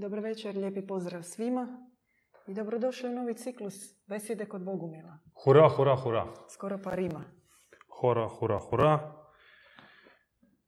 Dobro 0.00 0.20
večer, 0.20 0.56
lijepi 0.56 0.86
pozdrav 0.86 1.22
svima 1.22 1.88
i 2.46 2.54
dobrodošli 2.54 3.08
u 3.08 3.12
novi 3.12 3.34
ciklus 3.34 3.74
Besjede 4.06 4.46
kod 4.46 4.62
Bogumila. 4.62 5.18
Hura, 5.44 5.68
hura, 5.68 5.96
hura. 5.96 6.26
Skoro 6.48 6.78
pa 6.84 6.94
rima. 6.94 7.24
Hura, 8.00 8.28
hura, 8.28 8.58
hura. 8.58 9.12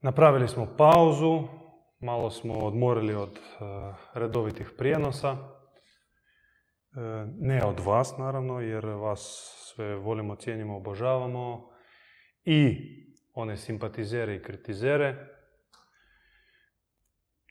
Napravili 0.00 0.48
smo 0.48 0.74
pauzu, 0.78 1.42
malo 2.00 2.30
smo 2.30 2.54
odmorili 2.54 3.14
od 3.14 3.38
eh, 3.38 3.94
redovitih 4.14 4.70
prijenosa. 4.78 5.30
Eh, 5.30 5.38
ne 7.40 7.64
od 7.64 7.80
vas, 7.80 8.18
naravno, 8.18 8.60
jer 8.60 8.86
vas 8.86 9.52
sve 9.74 9.96
volimo, 9.96 10.36
cijenimo, 10.36 10.76
obožavamo. 10.76 11.70
I 12.44 12.76
one 13.34 13.56
simpatizere 13.56 14.34
i 14.34 14.42
kritizere. 14.42 15.28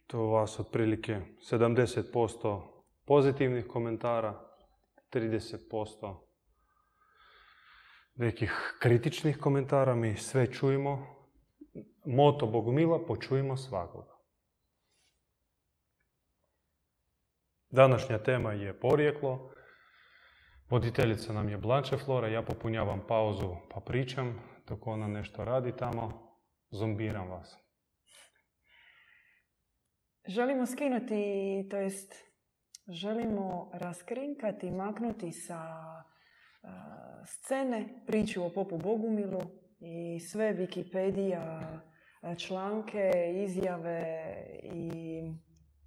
To 0.06 0.26
vas 0.26 0.60
otprilike 0.60 1.20
70% 1.50 2.62
pozitivnih 3.04 3.66
komentara, 3.66 4.48
30% 5.12 6.16
nekih 8.14 8.76
kritičnih 8.78 9.38
komentara. 9.38 9.94
Mi 9.94 10.16
sve 10.16 10.52
čujemo. 10.52 11.06
Moto 12.04 12.46
Bogumila, 12.46 13.06
počujemo 13.06 13.56
svakoga. 13.56 14.12
Današnja 17.70 18.18
tema 18.18 18.52
je 18.52 18.80
porijeklo. 18.80 19.50
Voditeljica 20.70 21.32
nam 21.32 21.48
je 21.48 21.58
Blanche 21.58 21.96
Flora, 21.96 22.28
ja 22.28 22.42
popunjavam 22.42 23.06
pauzu 23.08 23.56
pa 23.74 23.80
pričam 23.80 24.40
dok 24.68 24.86
ona 24.86 25.06
nešto 25.06 25.44
radi 25.44 25.76
tamo. 25.76 26.36
Zombiram 26.70 27.28
vas. 27.28 27.61
Želimo 30.26 30.66
skinuti, 30.66 31.24
to 31.70 31.76
jest 31.76 32.14
želimo 32.88 33.70
raskrinkati, 33.74 34.70
maknuti 34.70 35.32
sa 35.32 35.60
scene 37.26 38.02
priču 38.06 38.44
o 38.44 38.50
popu 38.54 38.78
Bogumilu 38.78 39.40
i 39.80 40.20
sve 40.20 40.54
Wikipedija, 40.54 41.62
članke, 42.38 43.10
izjave 43.44 44.34
i 44.62 45.22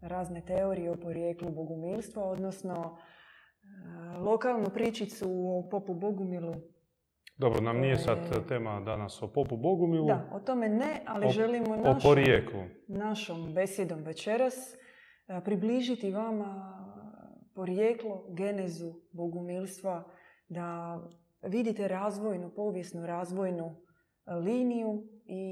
razne 0.02 0.46
teorije 0.46 0.92
o 0.92 1.00
porijeklu 1.00 1.50
bogumilstva, 1.52 2.24
odnosno 2.24 2.98
lokalnu 4.18 4.70
pričicu 4.74 5.28
o 5.30 5.70
popu 5.72 5.94
Bogumilu. 5.94 6.54
Dobro, 7.38 7.62
nam 7.62 7.78
nije 7.80 7.98
sad 7.98 8.18
tema 8.48 8.80
danas 8.80 9.22
o 9.24 9.28
popu 9.28 9.58
Bogumilu. 9.58 10.08
Da, 10.08 10.30
o 10.34 10.40
tome 10.40 10.70
ne, 10.70 11.02
ali 11.08 11.26
O- 11.26 11.30
želimo 11.30 11.74
O 11.74 11.78
našom, 11.78 12.00
porijeklu. 12.04 12.60
našom 12.88 13.54
besjedom 13.54 14.04
večeras 14.04 14.54
a, 15.28 15.42
približiti 15.42 16.12
vama 16.12 16.76
porijeklo, 17.56 18.26
genezu 18.30 18.94
bogumilstva, 19.12 20.04
da 20.50 21.00
vidite 21.42 21.88
razvojnu, 21.88 22.52
povijesnu 22.56 23.06
razvojnu 23.06 23.76
liniju 24.44 25.04
i 25.26 25.44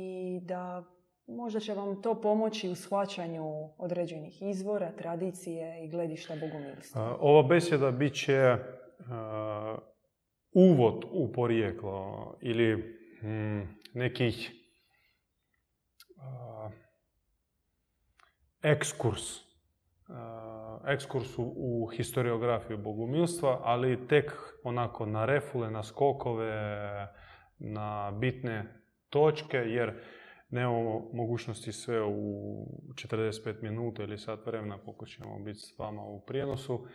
da 0.43 0.83
možda 1.27 1.59
će 1.59 1.73
vam 1.73 2.01
to 2.01 2.21
pomoći 2.21 2.69
u 2.69 2.75
shvaćanju 2.75 3.43
određenih 3.77 4.41
izvora, 4.41 4.91
tradicije 4.91 5.85
i 5.85 5.89
gledišta 5.89 6.33
bogumilstva. 6.41 7.17
Ova 7.19 7.43
besjeda 7.43 7.91
bit 7.91 8.13
će 8.13 8.57
uvod 10.53 11.05
u 11.11 11.31
porijeklo 11.31 12.37
ili 12.41 12.75
mm, 13.23 13.61
nekih 13.93 14.51
ekskurs. 18.63 19.21
ekskurs 20.87 21.37
u, 21.37 21.89
historiografiju 21.93 22.77
bogumilstva, 22.77 23.59
ali 23.63 24.07
tek 24.07 24.31
onako 24.63 25.05
na 25.05 25.25
refule, 25.25 25.71
na 25.71 25.83
skokove, 25.83 26.53
na 27.59 28.11
bitne 28.11 28.83
točke, 29.09 29.57
jer 29.57 29.94
nemamo 30.49 31.09
mogućnosti 31.13 31.72
sve 31.72 32.03
u 32.03 32.66
45 32.94 33.61
minuta 33.61 34.03
ili 34.03 34.17
sat 34.17 34.45
vremena 34.45 34.79
ćemo 35.05 35.39
biti 35.39 35.59
s 35.59 35.79
vama 35.79 36.03
u 36.03 36.25
prijenosu 36.25 36.88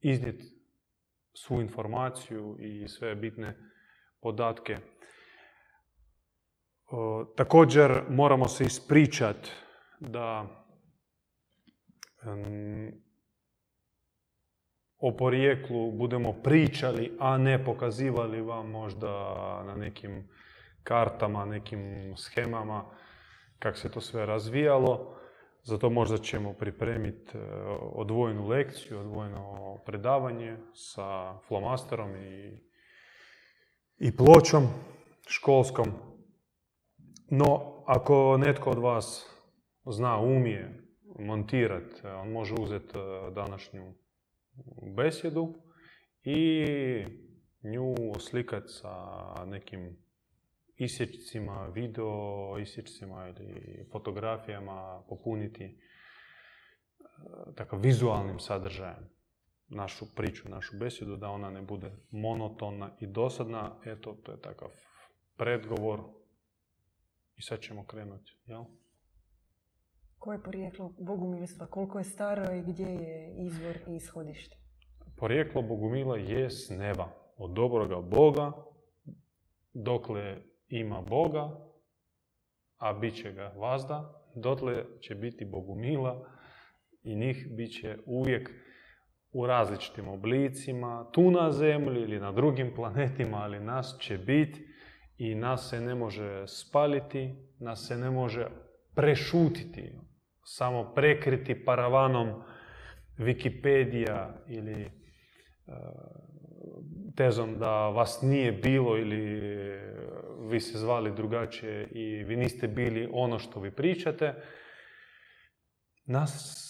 iznijeti 0.00 0.55
svu 1.36 1.60
informaciju 1.60 2.56
i 2.60 2.88
sve 2.88 3.14
bitne 3.14 3.56
podatke. 4.20 4.76
O, 6.90 7.24
također 7.36 8.02
moramo 8.08 8.48
se 8.48 8.64
ispričati 8.64 9.50
da 10.00 10.46
o 14.98 15.16
porijeklu 15.16 15.92
budemo 15.92 16.32
pričali, 16.32 17.16
a 17.20 17.38
ne 17.38 17.64
pokazivali 17.64 18.40
vam 18.40 18.70
možda 18.70 19.08
na 19.64 19.74
nekim 19.74 20.28
kartama, 20.82 21.44
nekim 21.44 22.14
schemama 22.16 22.84
kako 23.58 23.78
se 23.78 23.90
to 23.90 24.00
sve 24.00 24.26
razvijalo. 24.26 25.15
Zato 25.66 25.90
možda 25.90 26.18
ćemo 26.18 26.52
pripremiti 26.52 27.38
e, 27.38 27.40
odvojenu 27.80 28.48
lekciju, 28.48 28.98
odvojeno 29.00 29.76
predavanje 29.86 30.56
sa 30.72 31.38
flomasterom 31.38 32.16
i, 32.16 32.60
i 33.98 34.16
pločom 34.16 34.66
školskom. 35.28 35.92
No, 37.30 37.82
ako 37.86 38.36
netko 38.36 38.70
od 38.70 38.78
vas 38.78 39.26
zna, 39.86 40.18
umije 40.18 40.82
montirati, 41.18 42.06
on 42.06 42.32
može 42.32 42.54
uzeti 42.60 42.98
e, 42.98 43.30
današnju 43.30 43.94
besjedu 44.96 45.54
i 46.22 46.64
nju 47.62 47.94
oslikati 48.16 48.68
sa 48.68 48.94
nekim 49.46 50.05
isječcima, 50.76 51.66
video 51.66 52.58
isječcima 52.58 53.28
ili 53.28 53.84
fotografijama, 53.92 55.02
popuniti 55.08 55.64
e, 55.64 55.74
takav 57.54 57.80
vizualnim 57.80 58.38
sadržajem 58.38 59.16
našu 59.68 60.14
priču, 60.14 60.48
našu 60.48 60.76
besjedu, 60.78 61.16
da 61.16 61.28
ona 61.28 61.50
ne 61.50 61.62
bude 61.62 61.92
monotona 62.10 62.90
i 63.00 63.06
dosadna. 63.06 63.76
Eto, 63.84 64.16
to 64.22 64.32
je 64.32 64.40
takav 64.40 64.68
predgovor 65.36 66.00
i 67.36 67.42
sad 67.42 67.60
ćemo 67.60 67.84
krenuti, 67.86 68.32
jel? 68.46 68.64
Koje 70.18 70.36
je 70.36 70.42
porijeklo 70.42 70.94
bogumilstva? 70.98 71.66
Koliko 71.66 71.98
je 71.98 72.04
staro 72.04 72.54
i 72.54 72.62
gdje 72.62 72.86
je 72.86 73.34
izvor 73.46 73.76
i 73.88 73.96
ishodište? 73.96 74.56
Porijeklo 75.16 75.62
Bogumila 75.62 76.16
je 76.16 76.50
s 76.50 76.70
neba, 76.70 77.08
od 77.36 77.52
dobroga 77.52 78.00
Boga, 78.00 78.52
dokle 79.72 80.42
ima 80.68 81.00
Boga, 81.00 81.50
a 82.78 82.92
bit 82.92 83.14
će 83.14 83.32
ga 83.32 83.52
vazda, 83.56 84.22
dotle 84.34 84.84
će 85.00 85.14
biti 85.14 85.44
Bogumila 85.44 86.30
i 87.02 87.16
njih 87.16 87.46
bit 87.50 87.80
će 87.80 87.98
uvijek 88.06 88.50
u 89.32 89.46
različitim 89.46 90.08
oblicima, 90.08 91.10
tu 91.12 91.30
na 91.30 91.50
zemlji 91.50 92.02
ili 92.02 92.20
na 92.20 92.32
drugim 92.32 92.72
planetima, 92.74 93.36
ali 93.36 93.60
nas 93.60 93.96
će 94.00 94.18
biti 94.18 94.66
i 95.18 95.34
nas 95.34 95.70
se 95.70 95.80
ne 95.80 95.94
može 95.94 96.46
spaliti, 96.46 97.34
nas 97.58 97.86
se 97.88 97.96
ne 97.96 98.10
može 98.10 98.46
prešutiti, 98.94 99.92
samo 100.44 100.92
prekriti 100.94 101.64
paravanom 101.64 102.42
Wikipedija 103.18 104.32
ili 104.48 104.82
e, 104.82 104.90
tezom 107.16 107.58
da 107.58 107.88
vas 107.88 108.22
nije 108.22 108.52
bilo 108.52 108.98
ili 108.98 109.40
vi 110.48 110.60
se 110.60 110.78
zvali 110.78 111.14
drugačije 111.14 111.88
i 111.92 112.24
vi 112.24 112.36
niste 112.36 112.68
bili 112.68 113.08
ono 113.12 113.38
što 113.38 113.60
vi 113.60 113.70
pričate, 113.70 114.34
nas 116.04 116.62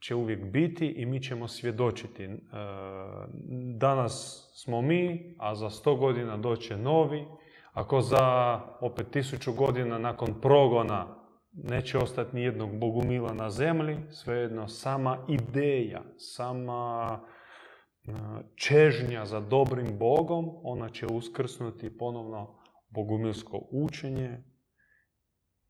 će 0.00 0.14
uvijek 0.14 0.44
biti 0.44 0.86
i 0.86 1.06
mi 1.06 1.22
ćemo 1.22 1.48
svjedočiti. 1.48 2.24
E, 2.24 2.36
Danas 3.78 4.44
smo 4.54 4.82
mi, 4.82 5.34
a 5.38 5.54
za 5.54 5.70
sto 5.70 5.94
godina 5.94 6.36
doće 6.36 6.76
novi. 6.76 7.26
Ako 7.72 8.00
za 8.00 8.60
opet 8.80 9.10
tisuću 9.10 9.52
godina 9.52 9.98
nakon 9.98 10.40
progona 10.40 11.18
neće 11.52 11.98
ostati 11.98 12.36
ni 12.36 12.42
jednog 12.42 12.78
bogumila 12.78 13.34
na 13.34 13.50
zemlji, 13.50 13.96
svejedno 14.10 14.68
sama 14.68 15.18
ideja, 15.28 16.02
sama 16.16 17.20
e, 18.06 18.12
čežnja 18.54 19.24
za 19.24 19.40
dobrim 19.40 19.98
Bogom, 19.98 20.50
ona 20.62 20.88
će 20.88 21.06
uskrsnuti 21.06 21.98
ponovno 21.98 22.57
bogumilsko 22.88 23.68
učenje, 23.70 24.42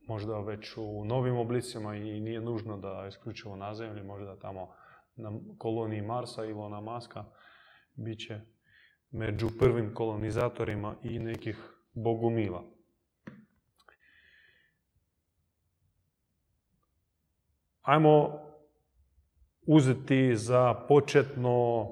možda 0.09 0.41
već 0.41 0.76
u 0.76 1.05
novim 1.05 1.37
oblicima 1.37 1.97
i 1.97 2.20
nije 2.20 2.41
nužno 2.41 2.76
da 2.79 3.06
isključivo 3.09 3.56
na 3.56 3.75
zemlji, 3.75 4.03
možda 4.03 4.38
tamo 4.38 4.75
na 5.17 5.32
koloniji 5.59 6.03
Marsa 6.03 6.44
Ilona 6.44 6.81
Maska 6.81 7.25
bit 7.94 8.19
će 8.19 8.41
među 9.11 9.49
prvim 9.59 9.94
kolonizatorima 9.94 10.97
i 11.03 11.19
nekih 11.19 11.56
bogumila. 11.94 12.65
Ajmo 17.82 18.41
uzeti 19.67 20.37
za 20.37 20.75
početno, 20.88 21.87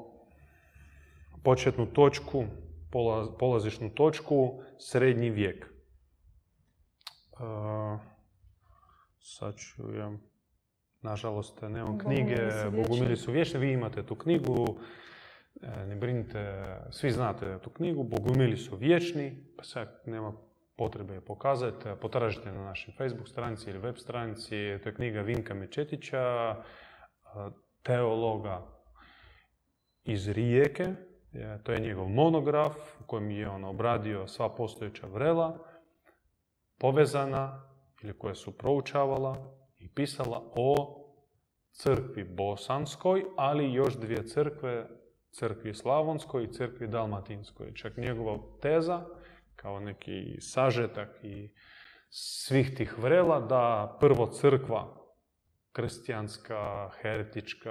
početnu 1.45 1.87
točku, 1.87 2.45
polazišnu 3.39 3.91
točku, 3.91 4.63
srednji 4.79 5.31
vijek. 5.31 5.67
Uh, 7.33 8.01
sad 9.21 9.57
ću 9.57 9.95
ja, 9.95 10.13
nažalost, 11.03 11.63
nemam 11.63 11.99
knjige, 11.99 12.37
Bogumili 12.71 13.17
su 13.17 13.33
vječni, 13.33 13.61
vi 13.61 13.73
imate 13.73 14.07
tu 14.07 14.15
knjigu, 14.15 14.79
e, 15.63 15.87
ne 15.87 15.97
brinite, 15.97 16.65
svi 16.91 17.11
znate 17.11 17.59
tu 17.59 17.71
knjigu, 17.71 18.03
Bogumili 18.03 18.57
su 18.57 18.77
vječni, 18.77 19.45
pa 19.57 19.65
sad 19.65 20.03
nema 20.07 20.33
potrebe 20.77 21.15
je 21.15 21.21
pokazati, 21.21 21.89
potražite 22.01 22.53
na 22.53 22.65
našoj 22.65 22.95
Facebook 22.99 23.29
stranici 23.29 23.71
ili 23.71 23.79
web 23.79 23.97
stranici, 23.97 24.79
to 24.83 24.89
je 24.89 24.95
knjiga 24.95 25.21
Vinka 25.21 25.55
Mečetića, 25.55 26.57
teologa 27.83 28.67
iz 30.05 30.29
Rijeke, 30.29 30.95
to 31.63 31.73
je 31.73 31.81
njegov 31.81 32.09
monograf 32.09 32.77
u 33.01 33.07
kojem 33.07 33.31
je 33.31 33.49
on 33.49 33.65
obradio 33.65 34.27
sva 34.27 34.55
postojeća 34.55 35.07
vrela, 35.07 35.59
povezana 36.79 37.63
ili 38.03 38.19
koje 38.19 38.35
su 38.35 38.59
proučavala 38.59 39.37
i 39.79 39.93
pisala 39.93 40.53
o 40.57 41.03
crkvi 41.73 42.25
bosanskoj, 42.25 43.25
ali 43.37 43.73
još 43.73 43.97
dvije 43.97 44.27
crkve, 44.27 44.89
crkvi 45.31 45.75
slavonskoj 45.75 46.45
i 46.45 46.53
crkvi 46.53 46.89
dalmatinskoj. 46.89 47.75
Čak 47.75 47.97
njegova 47.97 48.39
teza, 48.63 49.05
kao 49.57 49.81
neki 49.81 50.41
sažetak 50.41 51.09
i 51.23 51.53
svih 52.11 52.77
tih 52.77 52.99
vrela, 52.99 53.41
da 53.41 53.97
prvo 54.01 54.27
crkva 54.27 55.07
krstijanska, 55.73 56.91
heretička 57.03 57.71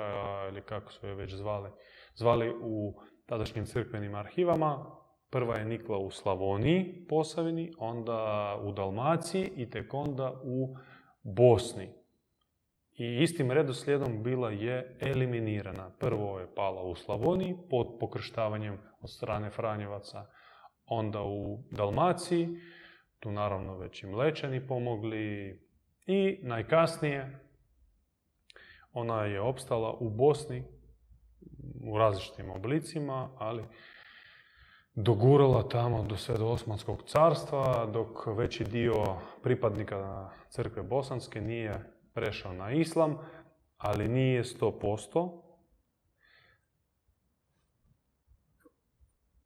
ili 0.49 0.61
kako 0.61 0.91
su 0.91 1.07
je 1.07 1.15
već 1.15 1.33
zvali, 1.33 1.71
zvali 2.15 2.53
u 2.61 3.01
tadašnjim 3.25 3.65
crkvenim 3.65 4.15
arhivama. 4.15 4.85
Prva 5.29 5.55
je 5.55 5.65
nikla 5.65 5.97
u 5.97 6.11
Slavoniji, 6.11 7.05
Posavini, 7.09 7.71
onda 7.77 8.59
u 8.63 8.71
Dalmaciji 8.71 9.51
i 9.55 9.69
tek 9.69 9.93
onda 9.93 10.41
u 10.43 10.75
Bosni. 11.23 11.89
I 12.97 13.17
istim 13.21 13.51
redoslijedom 13.51 14.23
bila 14.23 14.49
je 14.49 14.97
eliminirana. 15.01 15.89
Prvo 15.99 16.39
je 16.39 16.55
pala 16.55 16.83
u 16.83 16.95
Slavoniji 16.95 17.55
pod 17.69 17.87
pokrštavanjem 17.99 18.77
od 19.01 19.11
strane 19.11 19.49
Franjevaca, 19.49 20.25
onda 20.85 21.23
u 21.23 21.63
Dalmaciji, 21.71 22.47
tu 23.19 23.31
naravno 23.31 23.77
već 23.77 24.03
i 24.03 24.07
Mlečani 24.07 24.67
pomogli 24.67 25.59
i 26.05 26.39
najkasnije 26.41 27.39
ona 28.95 29.25
je 29.25 29.41
opstala 29.41 29.93
u 29.99 30.09
Bosni 30.09 30.63
u 31.83 31.97
različitim 31.97 32.51
oblicima, 32.51 33.29
ali 33.37 33.63
dogurala 34.95 35.69
tamo 35.69 36.03
do 36.03 36.17
sve 36.17 36.37
do 36.37 36.47
Osmanskog 36.47 37.03
carstva, 37.07 37.85
dok 37.93 38.27
veći 38.27 38.63
dio 38.63 38.93
pripadnika 39.43 40.29
crkve 40.49 40.83
bosanske 40.83 41.41
nije 41.41 41.93
prešao 42.13 42.53
na 42.53 42.71
islam, 42.71 43.17
ali 43.77 44.07
nije 44.07 44.43
100%, 44.43 45.44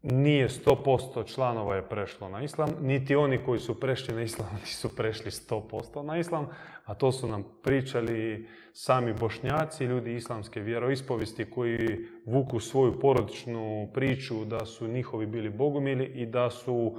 nije 0.02 0.50
100% 0.50 1.34
članova 1.34 1.76
je 1.76 1.90
prešlo 1.90 2.30
na 2.30 2.44
islam, 2.44 2.70
niti 2.82 3.16
oni 3.16 3.38
koji 3.46 3.60
su 3.60 3.80
prešli 3.80 4.16
na 4.16 4.22
islam 4.22 4.48
nisu 4.62 4.96
prešli 4.96 5.32
100% 5.32 6.04
na 6.04 6.18
islam, 6.18 6.48
a 6.86 6.94
to 6.94 7.12
su 7.12 7.28
nam 7.28 7.44
pričali 7.64 8.48
sami 8.74 9.14
bošnjaci, 9.14 9.86
ljudi 9.86 10.16
islamske 10.16 10.62
vjeroispovesti 10.62 11.50
koji 11.50 12.08
vuku 12.26 12.60
svoju 12.60 13.00
porodičnu 13.00 13.90
priču 13.94 14.46
da 14.46 14.66
su 14.66 14.88
njihovi 14.88 15.26
bili 15.26 15.50
bogumili 15.50 16.06
i 16.06 16.26
da 16.26 16.50
su 16.50 16.98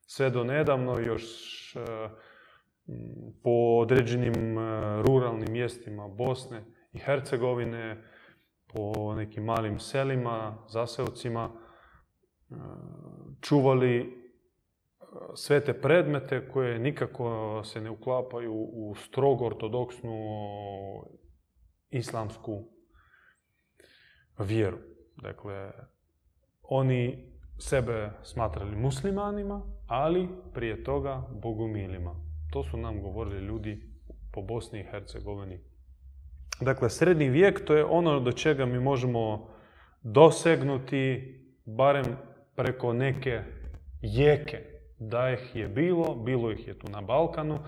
sve 0.00 0.30
do 0.30 0.44
nedavno 0.44 0.98
još 0.98 1.22
e, 1.76 1.80
po 3.42 3.50
određenim 3.80 4.58
e, 4.58 4.62
ruralnim 5.02 5.52
mjestima 5.52 6.08
Bosne 6.08 6.64
i 6.92 6.98
Hercegovine, 6.98 8.02
po 8.66 9.14
nekim 9.14 9.44
malim 9.44 9.78
selima, 9.78 10.58
zaseocima, 10.68 11.65
čuvali 13.40 13.98
e, 13.98 14.06
sve 15.34 15.64
te 15.64 15.80
predmete 15.80 16.48
koje 16.48 16.78
nikako 16.78 17.60
se 17.64 17.80
ne 17.80 17.90
uklapaju 17.90 18.54
u 18.54 18.94
strogo 18.94 19.46
ortodoksnu 19.46 20.16
islamsku 21.90 22.68
vjeru. 24.38 24.78
Dakle, 25.16 25.72
oni 26.62 27.32
sebe 27.58 28.10
smatrali 28.22 28.76
muslimanima, 28.76 29.62
ali 29.86 30.28
prije 30.54 30.84
toga 30.84 31.28
bogumilima. 31.42 32.14
To 32.52 32.62
su 32.62 32.76
nam 32.76 33.02
govorili 33.02 33.46
ljudi 33.46 33.82
po 34.32 34.42
Bosni 34.42 34.80
i 34.80 34.86
Hercegovini. 34.90 35.60
Dakle, 36.60 36.90
srednji 36.90 37.28
vijek 37.28 37.64
to 37.64 37.74
je 37.74 37.84
ono 37.84 38.20
do 38.20 38.32
čega 38.32 38.66
mi 38.66 38.80
možemo 38.80 39.48
dosegnuti 40.02 41.34
barem 41.64 42.16
preko 42.56 42.92
neke 42.92 43.42
jeke. 44.02 44.58
Da 44.98 45.30
ih 45.30 45.56
je 45.56 45.68
bilo, 45.68 46.14
bilo 46.14 46.50
ih 46.50 46.68
je 46.68 46.78
tu 46.78 46.88
na 46.90 47.00
Balkanu, 47.00 47.58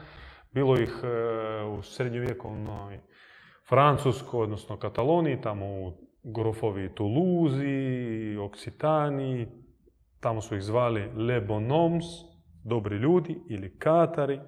bilo 0.52 0.76
ih 0.80 1.00
e, 1.02 1.64
u 1.64 1.82
srednjovjekovnoj 1.82 3.00
Francuskoj, 3.68 4.42
odnosno 4.42 4.76
Kataloniji, 4.76 5.40
tamo 5.40 5.66
u 5.66 5.92
Grofovi 6.22 6.94
Tuluzi, 6.94 8.36
Oksitaniji, 8.40 9.48
tamo 10.20 10.40
su 10.40 10.56
ih 10.56 10.62
zvali 10.62 11.10
Le 11.16 11.40
Bonhoms, 11.40 12.04
dobri 12.64 12.96
ljudi 12.96 13.38
ili 13.48 13.78
Katari, 13.78 14.40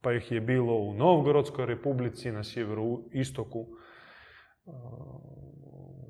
pa 0.00 0.12
ih 0.12 0.32
je 0.32 0.40
bilo 0.40 0.74
u 0.74 0.94
Novgorodskoj 0.94 1.66
republici 1.66 2.32
na 2.32 2.44
sjeveru 2.44 3.08
istoku, 3.12 3.66
e, 4.66 4.70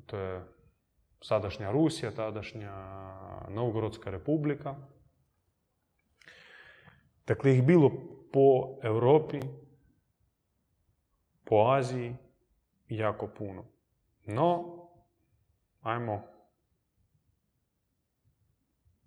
to 0.05 0.17
je 0.17 0.50
sadašnja 1.21 1.71
Rusija, 1.71 2.11
tadašnja 2.11 2.73
Novgorodska 3.49 4.09
republika. 4.09 4.75
Dakle, 7.27 7.53
ih 7.53 7.63
bilo 7.63 7.91
po 8.33 8.77
Europi, 8.83 9.39
po 11.45 11.55
Aziji 11.55 12.15
jako 12.89 13.27
puno. 13.27 13.65
No, 14.25 14.77
ajmo 15.81 16.23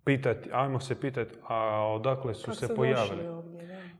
pitati, 0.05 0.49
ajmo 0.53 0.79
se 0.79 0.99
pitati, 1.01 1.35
a 1.47 1.87
odakle 1.93 2.33
su 2.33 2.55
se 2.55 2.75
pojavili? 2.75 3.23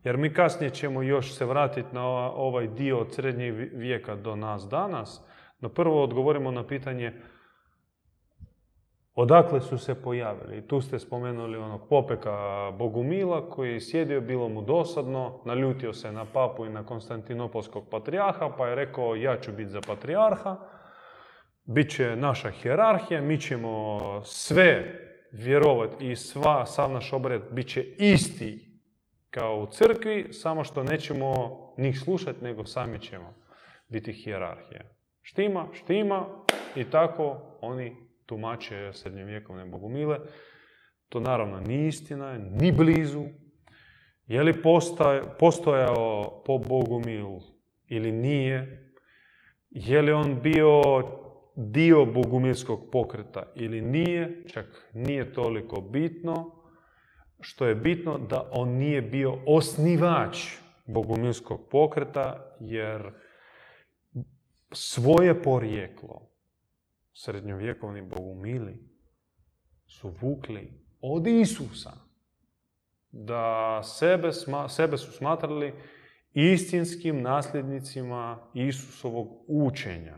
Jer 0.04 0.18
mi 0.18 0.34
kasnije 0.34 0.70
ćemo 0.70 1.02
još 1.02 1.34
se 1.34 1.46
vratiti 1.46 1.90
na 1.92 2.06
ovaj 2.32 2.68
dio 2.68 3.00
od 3.00 3.14
srednjeg 3.14 3.56
vijeka 3.74 4.16
do 4.16 4.36
nas 4.36 4.68
danas, 4.70 5.22
no 5.60 5.70
prvo 5.70 6.04
odgovorimo 6.04 6.52
na 6.52 6.68
pitanje 6.68 7.22
Odakle 9.16 9.62
su 9.62 9.78
se 9.78 10.02
pojavili? 10.02 10.68
Tu 10.68 10.82
ste 10.82 11.00
spomenuli 11.00 11.58
onog 11.58 11.90
popeka 11.90 12.72
Bogumila 12.78 13.50
koji 13.50 13.74
je 13.74 13.82
sjedio, 13.82 14.22
bilo 14.22 14.50
mu 14.50 14.62
dosadno, 14.62 15.42
naljutio 15.46 15.94
se 15.94 16.12
na 16.12 16.26
papu 16.26 16.66
i 16.66 16.70
na 16.70 16.86
Konstantinopolskog 16.86 17.90
patrijarha, 17.92 18.50
pa 18.58 18.68
je 18.68 18.76
rekao 18.76 19.16
ja 19.16 19.40
ću 19.40 19.52
biti 19.52 19.70
za 19.70 19.82
patrijarha, 19.88 20.58
bit 21.64 21.96
će 21.96 22.16
naša 22.16 22.50
hjerarhija, 22.50 23.22
mi 23.22 23.42
ćemo 23.42 24.00
sve 24.24 25.00
vjerovati 25.32 26.12
i 26.12 26.16
sva, 26.16 26.66
sav 26.66 26.92
naš 26.92 27.14
obred 27.14 27.42
bit 27.52 27.68
će 27.68 27.84
isti 27.98 28.80
kao 29.30 29.60
u 29.60 29.66
crkvi, 29.66 30.28
samo 30.34 30.64
što 30.64 30.84
nećemo 30.84 31.34
njih 31.78 32.00
slušati, 32.00 32.44
nego 32.44 32.66
sami 32.66 33.00
ćemo 33.00 33.34
biti 33.88 34.14
hjerarhija. 34.14 34.82
Štima, 35.22 35.68
štima 35.74 36.26
i 36.76 36.84
tako 36.84 37.38
oni 37.62 38.06
tumače 38.26 38.94
srednjovjekovne 38.94 39.66
bogumile. 39.66 40.20
To 41.10 41.20
naravno 41.20 41.60
nije 41.60 41.88
istina, 41.88 42.38
ni 42.38 42.72
blizu. 42.72 43.26
Je 44.28 44.44
li 44.44 44.62
postojao 45.40 46.44
po 46.46 46.58
bogumil 46.58 47.28
ili 47.88 48.12
nije? 48.12 48.92
Je 49.70 50.02
li 50.02 50.12
on 50.12 50.42
bio 50.42 50.82
dio 51.56 52.06
bogumilskog 52.06 52.90
pokreta 52.92 53.52
ili 53.56 53.82
nije? 53.82 54.44
Čak 54.48 54.90
nije 54.94 55.34
toliko 55.34 55.82
bitno. 55.82 56.52
Što 57.42 57.66
je 57.66 57.76
bitno 57.76 58.18
da 58.18 58.50
on 58.52 58.70
nije 58.70 59.02
bio 59.02 59.38
osnivač 59.46 60.38
bogumilskog 60.86 61.70
pokreta, 61.72 62.56
jer 62.60 63.12
svoje 64.72 65.44
porijeklo 65.44 66.35
srednjovjekovni 67.16 68.02
bogumili 68.02 68.80
su 69.88 70.14
vukli 70.22 70.74
od 71.02 71.28
Isusa. 71.28 71.92
Da 73.12 73.82
sebe, 73.84 74.30
sebe 74.70 74.98
su 74.98 75.12
smatrali 75.12 75.74
istinskim 76.34 77.22
nasljednicima 77.22 78.50
Isusovog 78.54 79.46
učenja. 79.48 80.16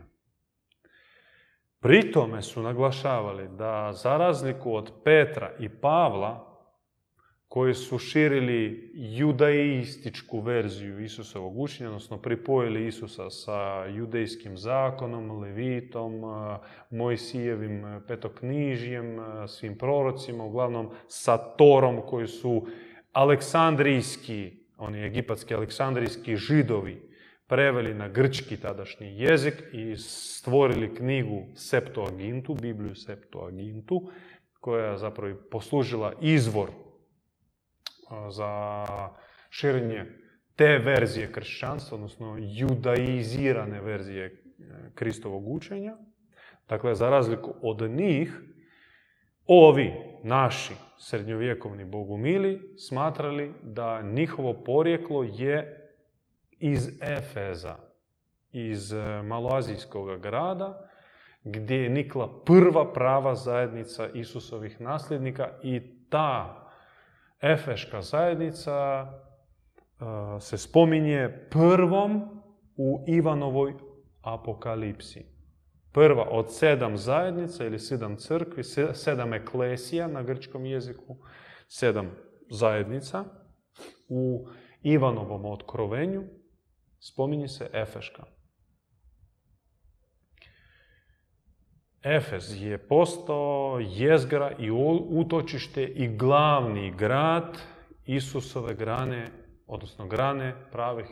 Pri 1.80 2.12
tome 2.12 2.42
su 2.42 2.62
naglašavali 2.62 3.48
da 3.48 3.92
za 3.92 4.16
razliku 4.16 4.74
od 4.74 4.92
Petra 5.04 5.52
i 5.58 5.68
Pavla, 5.68 6.47
koji 7.48 7.74
su 7.74 7.98
širili 7.98 8.90
judaističku 8.94 10.40
verziju 10.40 11.00
Isusovog 11.00 11.58
učenja, 11.58 11.88
odnosno 11.88 12.18
pripojili 12.18 12.86
Isusa 12.86 13.30
sa 13.30 13.84
judejskim 13.84 14.56
zakonom, 14.56 15.40
Levitom, 15.40 16.12
Mojsijevim 16.90 18.00
petoknižjem, 18.08 19.16
svim 19.46 19.78
prorocima, 19.78 20.44
uglavnom 20.44 20.90
sa 21.06 21.38
Torom 21.38 22.00
koji 22.06 22.26
su 22.26 22.66
aleksandrijski, 23.12 24.52
oni 24.76 25.04
egipatski 25.04 25.54
aleksandrijski 25.54 26.36
židovi 26.36 27.02
preveli 27.46 27.94
na 27.94 28.08
grčki 28.08 28.56
tadašnji 28.56 29.20
jezik 29.20 29.54
i 29.72 29.96
stvorili 29.96 30.94
knjigu 30.94 31.42
Septuagintu, 31.54 32.54
Bibliju 32.54 32.94
Septuagintu, 32.94 34.10
koja 34.60 34.90
je 34.90 34.98
zapravo 34.98 35.34
poslužila 35.50 36.12
izvor 36.20 36.68
za 38.30 38.84
širenje 39.50 40.06
te 40.56 40.78
verzije 40.78 41.32
kršćanstva, 41.32 41.94
odnosno 41.94 42.36
judaizirane 42.40 43.80
verzije 43.80 44.24
e, 44.26 44.32
Kristovog 44.94 45.48
učenja. 45.48 45.96
Dakle, 46.68 46.94
za 46.94 47.10
razliku 47.10 47.54
od 47.62 47.90
njih, 47.90 48.40
ovi 49.46 49.92
naši 50.24 50.74
srednjovjekovni 50.98 51.84
bogumili 51.84 52.74
smatrali 52.78 53.54
da 53.62 54.02
njihovo 54.02 54.62
porijeklo 54.64 55.22
je 55.22 55.88
iz 56.50 56.88
Efeza, 57.02 57.76
iz 58.52 58.92
e, 58.92 59.22
maloazijskog 59.22 60.20
grada, 60.20 60.90
gdje 61.44 61.76
je 61.76 61.90
nikla 61.90 62.42
prva 62.44 62.92
prava 62.92 63.34
zajednica 63.34 64.08
Isusovih 64.08 64.80
nasljednika 64.80 65.48
i 65.62 65.80
ta 66.10 66.67
Efeška 67.40 68.02
zajednica 68.02 69.06
e, 69.06 70.40
se 70.40 70.58
spominje 70.58 71.46
prvom 71.50 72.42
u 72.76 73.04
Ivanovoj 73.06 73.74
apokalipsi. 74.22 75.26
Prva 75.92 76.28
od 76.30 76.54
sedam 76.54 76.96
zajednica 76.96 77.64
ili 77.64 77.78
sedam 77.78 78.16
crkvi, 78.16 78.62
sedam 78.92 79.34
eklesija 79.34 80.08
na 80.08 80.22
grčkom 80.22 80.66
jeziku, 80.66 81.16
sedam 81.68 82.10
zajednica 82.50 83.24
u 84.08 84.48
Ivanovom 84.82 85.44
otkrovenju 85.44 86.22
spominje 87.00 87.48
se 87.48 87.70
Efeška. 87.72 88.37
Efes 92.02 92.60
je 92.60 92.78
postao 92.78 93.80
jezgra 93.80 94.52
i 94.58 94.70
utočište 95.10 95.84
i 95.84 96.08
glavni 96.08 96.90
grad 96.90 97.58
Isusove 98.06 98.74
grane, 98.74 99.26
odnosno 99.66 100.06
grane 100.06 100.54
pravih 100.72 101.06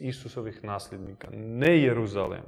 Isusovih 0.00 0.64
nasljednika, 0.64 1.28
ne 1.32 1.82
Jeruzalem. 1.82 2.42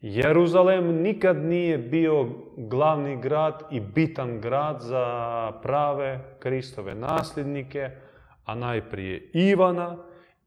Jeruzalem 0.00 1.02
nikad 1.02 1.36
nije 1.36 1.78
bio 1.78 2.28
glavni 2.56 3.20
grad 3.20 3.62
i 3.70 3.80
bitan 3.80 4.40
grad 4.40 4.80
za 4.80 5.52
prave 5.62 6.36
Kristove 6.38 6.94
nasljednike, 6.94 7.90
a 8.44 8.54
najprije 8.54 9.30
Ivana 9.32 9.96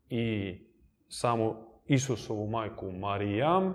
i 0.09 0.55
samu 1.07 1.55
Isusovu 1.87 2.47
majku 2.47 2.91
Marijam, 2.91 3.73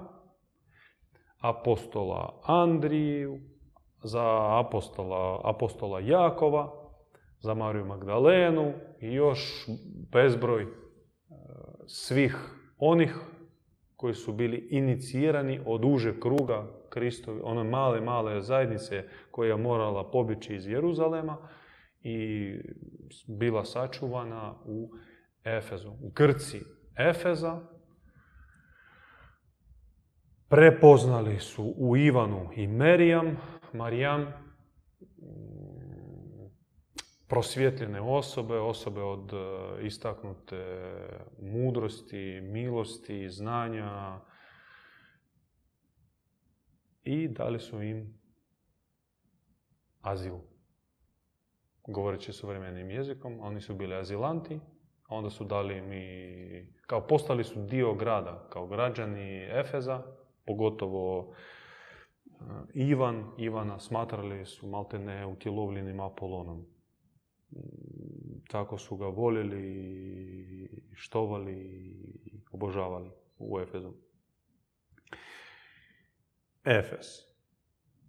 apostola 1.42 2.40
Andriju, 2.44 3.40
za 4.02 4.58
apostola, 4.60 5.40
apostola 5.44 6.00
Jakova, 6.00 6.82
za 7.40 7.54
Mariju 7.54 7.84
Magdalenu 7.84 8.72
i 9.00 9.12
još 9.12 9.66
bezbroj 10.12 10.62
e, 10.62 10.66
svih 11.86 12.36
onih 12.78 13.16
koji 13.96 14.14
su 14.14 14.32
bili 14.32 14.68
inicirani 14.70 15.60
od 15.66 15.84
uže 15.84 16.20
kruga 16.20 16.66
Kristovi, 16.88 17.40
one 17.44 17.64
male, 17.64 18.00
male 18.00 18.40
zajednice 18.40 19.04
koja 19.30 19.48
je 19.48 19.56
morala 19.56 20.10
pobjeći 20.10 20.54
iz 20.54 20.66
Jeruzalema 20.66 21.48
i 22.00 22.50
bila 23.26 23.64
sačuvana 23.64 24.54
u 24.64 24.90
Efezu, 25.44 25.90
u 25.90 26.10
Grci 26.14 26.60
Efeza, 26.96 27.60
prepoznali 30.52 31.38
su 31.38 31.74
u 31.76 31.96
Ivanu 31.96 32.50
i 32.56 32.66
Merijam, 32.66 33.36
Marijam, 33.72 34.20
mm, 34.20 34.32
prosvjetljene 37.28 38.00
osobe, 38.00 38.58
osobe 38.58 39.02
od 39.02 39.32
e, 39.32 39.36
istaknute 39.86 40.92
mudrosti, 41.42 42.40
milosti, 42.40 43.30
znanja 43.30 44.20
i 47.04 47.28
dali 47.28 47.60
su 47.60 47.82
im 47.82 48.20
azil. 50.00 50.36
Govoreći 51.86 52.32
suvremenim 52.32 52.90
jezikom, 52.90 53.40
oni 53.40 53.60
su 53.60 53.74
bili 53.74 53.94
azilanti, 53.94 54.60
onda 55.08 55.30
su 55.30 55.44
dali 55.44 55.80
mi, 55.80 56.74
kao 56.86 57.06
postali 57.06 57.44
su 57.44 57.66
dio 57.66 57.94
grada, 57.94 58.48
kao 58.50 58.66
građani 58.66 59.46
Efeza, 59.50 60.21
pogotovo 60.46 61.34
e, 62.24 62.34
Ivan, 62.74 63.32
Ivana 63.38 63.78
smatrali 63.78 64.46
su 64.46 64.66
maltene 64.66 65.26
utjelovljenim 65.26 66.00
Apolonom. 66.00 66.58
Mm, 66.58 68.44
tako 68.50 68.78
su 68.78 68.96
ga 68.96 69.06
voljeli, 69.06 70.68
štovali 70.94 71.54
i 72.24 72.40
obožavali 72.52 73.10
u 73.38 73.60
Efezu. 73.60 73.92
Efes. 76.64 77.06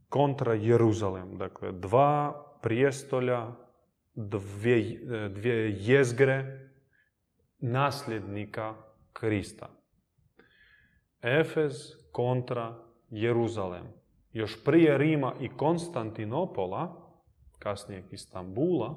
Kontra 0.10 0.54
Jeruzalem. 0.54 1.38
Dakle, 1.38 1.72
dva 1.72 2.34
prijestolja, 2.62 3.56
dvije, 4.16 5.30
dvije 5.30 5.76
jezgre 5.80 6.70
nasljednika 7.60 8.76
Krista. 9.14 9.70
Efez 11.22 12.03
kontra 12.14 12.76
Jeruzalem. 13.10 13.84
Još 14.34 14.64
prije 14.64 14.98
Rima 14.98 15.34
i 15.42 15.50
Konstantinopola, 15.50 17.12
kasnije 17.60 18.04
Istambula, 18.12 18.96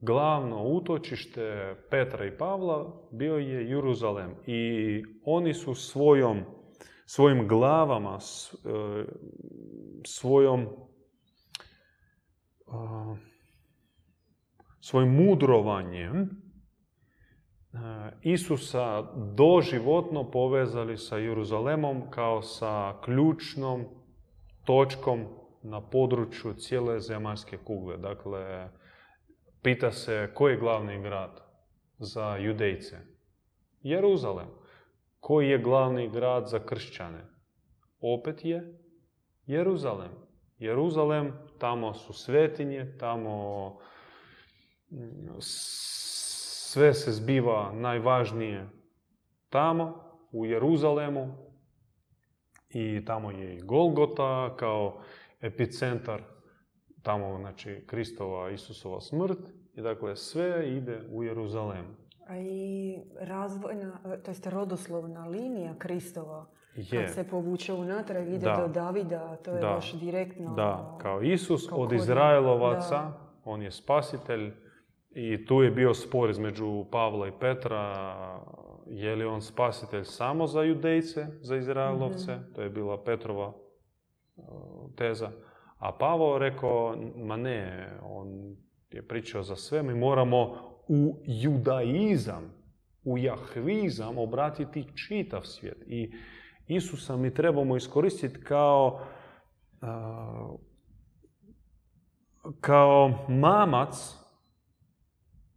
glavno 0.00 0.64
utočište 0.64 1.74
Petra 1.90 2.24
i 2.24 2.38
Pavla 2.38 3.08
bio 3.10 3.36
je 3.36 3.70
Jeruzalem. 3.70 4.34
I 4.46 5.02
oni 5.24 5.54
su 5.54 5.74
svojom, 5.74 6.44
svojim 7.06 7.48
glavama, 7.48 8.18
e, 8.64 9.04
svojom 10.06 10.66
svojim 14.80 15.14
mudrovanjem 15.14 16.49
Isusa 18.22 19.02
doživotno 19.34 20.30
povezali 20.30 20.96
sa 20.96 21.16
Jeruzalemom 21.16 22.10
kao 22.10 22.42
sa 22.42 22.94
ključnom 23.04 23.84
točkom 24.64 25.26
na 25.62 25.80
području 25.80 26.54
cijele 26.54 27.00
zemaljske 27.00 27.58
kugle. 27.58 27.96
Dakle, 27.96 28.68
pita 29.62 29.92
se 29.92 30.30
koji 30.34 30.52
je 30.52 30.58
glavni 30.58 31.02
grad 31.02 31.40
za 31.98 32.36
judejce? 32.36 32.98
Jeruzalem. 33.82 34.48
Koji 35.20 35.48
je 35.48 35.58
glavni 35.58 36.10
grad 36.10 36.48
za 36.48 36.58
kršćane? 36.58 37.26
Opet 38.00 38.44
je 38.44 38.78
Jeruzalem. 39.46 40.10
Jeruzalem, 40.58 41.32
tamo 41.58 41.94
su 41.94 42.12
svetinje, 42.12 42.96
tamo 42.98 43.78
sve 46.72 46.94
se 46.94 47.12
zbiva 47.12 47.72
najvažnije 47.72 48.68
tamo, 49.48 49.94
u 50.32 50.46
Jeruzalemu. 50.46 51.34
I 52.68 53.04
tamo 53.04 53.30
je 53.30 53.56
i 53.56 53.60
Golgota 53.60 54.56
kao 54.56 55.00
epicentar 55.40 56.22
tamo, 57.02 57.38
znači, 57.38 57.84
Kristova, 57.86 58.50
Isusova 58.50 59.00
smrt. 59.00 59.38
I 59.74 59.82
dakle, 59.82 60.16
sve 60.16 60.76
ide 60.76 61.00
u 61.12 61.24
Jeruzalem. 61.24 61.96
A 62.26 62.38
i 62.38 62.98
razvojna, 63.20 63.98
to 64.24 64.30
jest 64.30 64.46
rodoslovna 64.46 65.26
linija 65.26 65.74
Kristova, 65.78 66.46
je. 66.76 67.04
kad 67.04 67.14
se 67.14 67.28
povuče 67.28 67.72
unatrag, 67.72 68.28
ide 68.28 68.46
da. 68.46 68.56
do 68.56 68.68
Davida, 68.68 69.36
to 69.36 69.50
je 69.50 69.60
baš 69.60 69.92
direktno... 69.92 70.54
Da, 70.54 70.98
kao 71.02 71.22
Isus 71.22 71.68
od 71.72 71.92
Izraelovaca, 71.92 73.12
on 73.44 73.62
je 73.62 73.70
spasitelj, 73.70 74.52
i 75.10 75.46
tu 75.46 75.62
je 75.62 75.70
bio 75.70 75.94
spor 75.94 76.30
između 76.30 76.84
Pavla 76.90 77.28
i 77.28 77.32
Petra 77.40 77.94
je 78.86 79.16
li 79.16 79.24
on 79.24 79.42
spasitelj 79.42 80.04
samo 80.04 80.46
za 80.46 80.62
judejce, 80.62 81.26
za 81.40 81.56
Izraelovce, 81.56 82.38
to 82.54 82.62
je 82.62 82.70
bila 82.70 83.04
Petrova 83.04 83.46
uh, 83.46 84.44
teza, 84.96 85.30
a 85.78 85.92
Pavao 85.92 86.38
rekao, 86.38 86.96
ma 87.16 87.36
ne, 87.36 87.88
on 88.02 88.56
je 88.90 89.08
pričao 89.08 89.42
za 89.42 89.56
sve, 89.56 89.82
mi 89.82 89.94
moramo 89.94 90.70
u 90.88 91.22
judaizam, 91.26 92.52
u 93.04 93.18
jahvizam 93.18 94.18
obratiti 94.18 94.86
čitav 95.06 95.42
svijet. 95.42 95.82
I 95.86 96.12
Isusa 96.66 97.16
mi 97.16 97.34
trebamo 97.34 97.76
iskoristiti 97.76 98.40
kao, 98.40 99.00
kao 102.60 103.26
mamac 103.28 104.19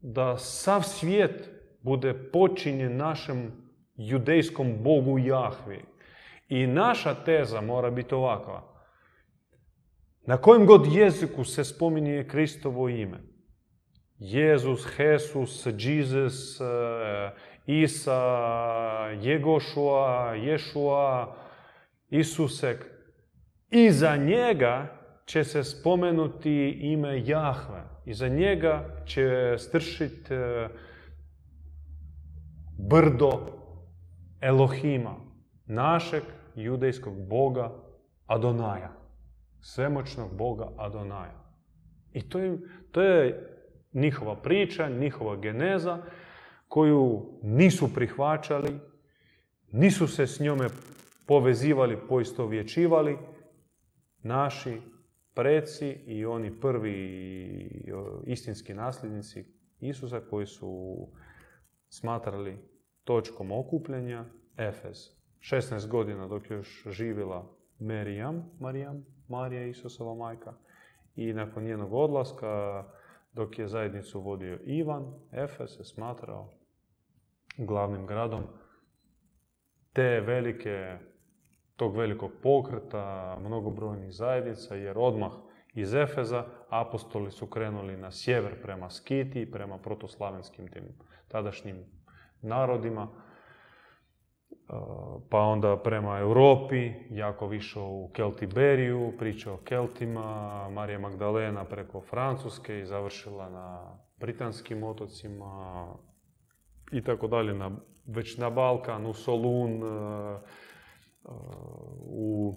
da 0.03 0.38
sav 0.38 0.81
svijet 0.83 1.50
bude 1.81 2.13
počinjen 2.31 2.98
našem 2.98 3.51
judejskom 3.95 4.83
Bogu 4.83 5.19
Jahvi. 5.19 5.86
I 6.50 6.67
naša 6.67 7.15
teza 7.15 7.62
mora 7.62 7.91
biti 7.91 8.15
ovakva. 8.15 8.74
Na 10.25 10.38
kojem 10.38 10.65
god 10.65 10.93
jeziku 10.93 11.43
se 11.43 11.63
spominje 11.63 12.27
Kristovo 12.27 12.89
ime. 12.89 13.17
Jezus, 14.19 14.88
Jesus, 15.00 15.67
Jesus, 15.77 16.62
eh, 16.62 17.31
Isa, 17.65 18.22
Jegošua, 19.22 20.36
Ješua, 20.36 21.36
Isusek. 22.10 22.86
Iza 23.69 24.17
njega 24.17 25.02
će 25.25 25.43
se 25.43 25.63
spomenuti 25.63 26.69
ime 26.69 27.27
Jahve. 27.27 27.83
Iza 28.05 28.27
njega 28.27 29.03
će 29.05 29.55
stršiti 29.57 30.33
eh, 30.33 30.69
brdo 32.77 33.31
Elohima, 34.41 35.15
našeg 35.65 36.23
judejskog 36.55 37.27
boga 37.27 37.71
Adonaja 38.25 39.03
svemoćnog 39.63 40.37
Boga 40.37 40.69
Adonaja. 40.77 41.43
I 42.13 42.29
to 42.29 42.39
je, 42.39 42.57
to 42.91 43.01
je 43.01 43.49
njihova 43.93 44.35
priča, 44.35 44.89
njihova 44.89 45.35
geneza 45.35 46.03
koju 46.67 47.39
nisu 47.43 47.93
prihvaćali, 47.93 48.79
nisu 49.71 50.07
se 50.07 50.27
s 50.27 50.39
njome 50.39 50.67
povezivali, 51.27 51.97
poistovjećivali 52.09 53.17
naši 54.23 54.81
preci 55.33 55.89
i 55.89 56.25
oni 56.25 56.59
prvi 56.59 57.93
istinski 58.25 58.73
nasljednici 58.73 59.45
Isusa 59.79 60.21
koji 60.29 60.45
su 60.45 60.97
smatrali 61.89 62.57
točkom 63.03 63.51
okupljenja 63.51 64.25
Efes. 64.57 64.97
16 65.39 65.87
godina 65.87 66.27
dok 66.27 66.49
je 66.49 66.55
još 66.55 66.83
živjela 66.89 67.55
Marijam, 67.79 68.51
Marijam, 68.59 69.05
Marija 69.27 69.65
Isusova 69.65 70.15
majka. 70.15 70.53
I 71.15 71.33
nakon 71.33 71.63
njenog 71.63 71.93
odlaska, 71.93 72.83
dok 73.33 73.59
je 73.59 73.67
zajednicu 73.67 74.21
vodio 74.21 74.59
Ivan, 74.65 75.13
Efes 75.31 75.77
se 75.77 75.83
smatrao 75.83 76.49
glavnim 77.57 78.05
gradom 78.05 78.43
te 79.93 80.21
velike, 80.21 80.97
tog 81.75 81.97
velikog 81.97 82.31
pokreta, 82.43 83.37
mnogobrojnih 83.39 84.11
zajednica, 84.11 84.75
jer 84.75 84.97
odmah 84.97 85.31
iz 85.73 85.93
Efeza 85.93 86.45
apostoli 86.69 87.31
su 87.31 87.47
krenuli 87.47 87.97
na 87.97 88.11
sjever 88.11 88.61
prema 88.61 88.89
Skiti, 88.89 89.51
prema 89.51 89.77
protoslavenskim 89.77 90.67
tim 90.67 90.83
tadašnjim 91.27 91.85
narodima 92.41 93.07
pa 95.29 95.39
onda 95.39 95.77
prema 95.77 96.19
Europi, 96.19 96.91
jako 97.09 97.53
išao 97.53 97.89
u 97.89 98.09
Keltiberiju, 98.13 99.13
pričao 99.19 99.53
o 99.53 99.57
Keltima, 99.57 100.69
Marija 100.69 100.99
Magdalena 100.99 101.65
preko 101.65 102.01
Francuske 102.01 102.79
i 102.79 102.86
završila 102.86 103.49
na 103.49 103.97
Britanskim 104.19 104.83
otocima 104.83 105.86
i 106.91 107.03
tako 107.03 107.27
dalje, 107.27 107.53
na, 107.53 107.71
već 108.05 108.38
na 108.38 108.49
Balkan, 108.49 109.05
u 109.05 109.13
Solun, 109.13 109.81
u 111.99 112.55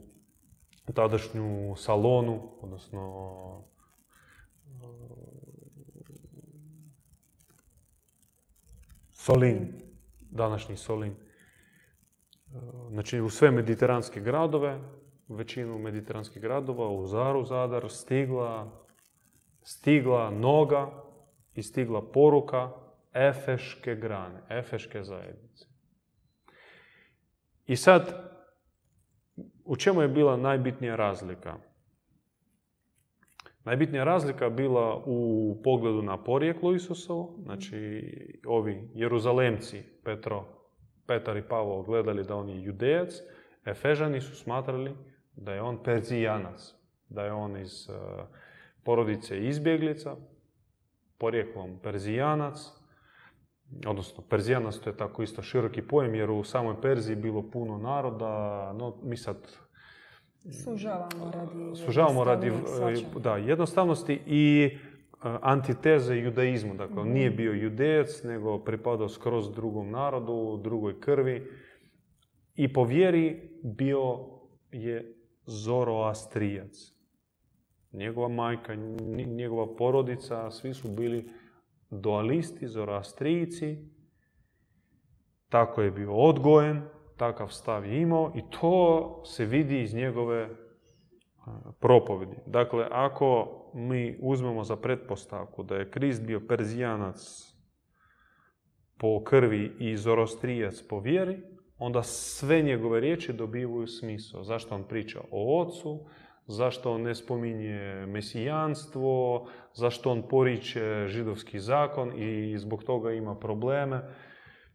tadašnju 0.94 1.74
Salonu, 1.76 2.58
odnosno 2.60 3.64
e, 4.58 4.86
Solin, 9.12 9.82
današnji 10.30 10.76
Solin 10.76 11.16
znači 12.90 13.20
u 13.20 13.30
sve 13.30 13.50
mediteranske 13.50 14.20
gradove, 14.20 14.80
većinu 15.28 15.78
mediteranskih 15.78 16.42
gradova, 16.42 16.88
u 16.88 17.06
Zaru, 17.06 17.44
Zadar, 17.44 17.90
stigla, 17.90 18.84
stigla 19.62 20.30
noga 20.30 21.02
i 21.54 21.62
stigla 21.62 22.10
poruka 22.12 22.70
Efeške 23.12 23.94
grane, 23.94 24.42
Efeške 24.48 25.02
zajednice. 25.02 25.66
I 27.66 27.76
sad, 27.76 28.35
u 29.66 29.76
čemu 29.76 30.02
je 30.02 30.08
bila 30.08 30.36
najbitnija 30.36 30.96
razlika? 30.96 31.56
Najbitnija 33.64 34.04
razlika 34.04 34.50
bila 34.50 35.02
u 35.06 35.60
pogledu 35.64 36.02
na 36.02 36.24
porijeklo 36.24 36.74
Isusovo, 36.74 37.34
znači 37.42 38.02
ovi 38.46 38.90
Jeruzalemci, 38.94 39.82
Petro, 40.04 40.44
Petar 41.06 41.36
i 41.36 41.48
Pavo 41.48 41.82
gledali 41.82 42.24
da 42.24 42.36
on 42.36 42.48
je 42.48 42.62
judejac, 42.62 43.10
Efežani 43.64 44.20
su 44.20 44.36
smatrali 44.36 44.96
da 45.36 45.52
je 45.52 45.62
on 45.62 45.82
Perzijanac, 45.82 46.74
da 47.08 47.24
je 47.24 47.32
on 47.32 47.56
iz 47.56 47.88
uh, 47.88 47.96
porodice 48.84 49.38
izbjeglica, 49.38 50.16
porijeklom 51.18 51.78
Perzijanac, 51.82 52.75
odnosno 53.86 54.24
Perzijanac 54.28 54.78
to 54.78 54.90
je 54.90 54.96
tako 54.96 55.22
isto 55.22 55.42
široki 55.42 55.82
pojem 55.82 56.14
jer 56.14 56.30
u 56.30 56.44
samoj 56.44 56.80
Perziji 56.82 57.16
bilo 57.16 57.50
puno 57.50 57.78
naroda, 57.78 58.72
no 58.72 58.96
mi 59.02 59.16
sad 59.16 59.36
Sužavamo 60.64 61.30
radi, 61.34 61.76
sužavamo 61.84 62.24
radi 62.24 62.52
da, 63.22 63.36
jednostavnosti 63.36 64.20
i 64.26 64.70
antiteze 65.20 66.16
judaizmu. 66.16 66.74
Dakle, 66.74 67.00
on 67.00 67.08
nije 67.08 67.30
bio 67.30 67.52
judejac, 67.52 68.22
nego 68.24 68.58
pripadao 68.58 69.08
skroz 69.08 69.52
drugom 69.52 69.90
narodu, 69.90 70.60
drugoj 70.64 71.00
krvi. 71.00 71.50
I 72.54 72.72
po 72.72 72.84
vjeri 72.84 73.50
bio 73.62 74.18
je 74.72 75.14
zoroastrijac. 75.46 76.92
Njegova 77.92 78.28
majka, 78.28 78.74
njegova 79.26 79.76
porodica, 79.76 80.50
svi 80.50 80.74
su 80.74 80.88
bili 80.88 81.30
dualisti, 81.90 82.68
zoroastrijici. 82.68 83.78
Tako 85.48 85.82
je 85.82 85.90
bio 85.90 86.12
odgojen, 86.12 86.82
takav 87.16 87.48
stav 87.48 87.86
je 87.86 88.00
imao 88.00 88.32
i 88.34 88.42
to 88.50 89.22
se 89.24 89.44
vidi 89.44 89.82
iz 89.82 89.94
njegove 89.94 90.48
propovedi. 91.80 92.36
Dakle, 92.46 92.88
ako 92.90 93.46
mi 93.74 94.18
uzmemo 94.22 94.64
za 94.64 94.76
pretpostavku 94.76 95.62
da 95.62 95.76
je 95.76 95.90
Krist 95.90 96.22
bio 96.22 96.40
Perzijanac 96.48 97.16
po 98.98 99.24
krvi 99.24 99.76
i 99.78 99.96
Zorostrijac 99.96 100.82
po 100.88 101.00
vjeri, 101.00 101.42
onda 101.78 102.02
sve 102.02 102.62
njegove 102.62 103.00
riječi 103.00 103.32
dobivaju 103.32 103.86
smisao. 103.86 104.44
Zašto 104.44 104.74
on 104.74 104.84
priča 104.88 105.20
o 105.30 105.60
ocu, 105.60 106.06
zašto 106.46 106.92
on 106.92 107.02
ne 107.02 107.14
spominje 107.14 108.06
mesijanstvo, 108.06 109.46
zašto 109.74 110.10
on 110.10 110.28
poriče 110.28 111.06
židovski 111.08 111.60
zakon 111.60 112.12
i 112.22 112.58
zbog 112.58 112.84
toga 112.84 113.12
ima 113.12 113.38
probleme, 113.38 114.02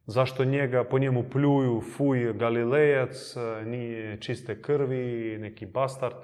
zašto 0.06 0.46
njega 0.46 0.84
po 0.84 1.00
njemu 1.00 1.24
pljuju, 1.30 1.82
fuj, 1.82 2.34
galilejac, 2.34 3.36
nije 3.66 4.22
čiste 4.22 4.62
krvi, 4.62 5.38
neki 5.40 5.66
bastard 5.66 6.16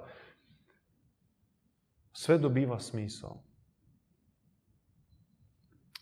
sve 2.11 2.37
dobiva 2.37 2.79
smisao. 2.79 3.43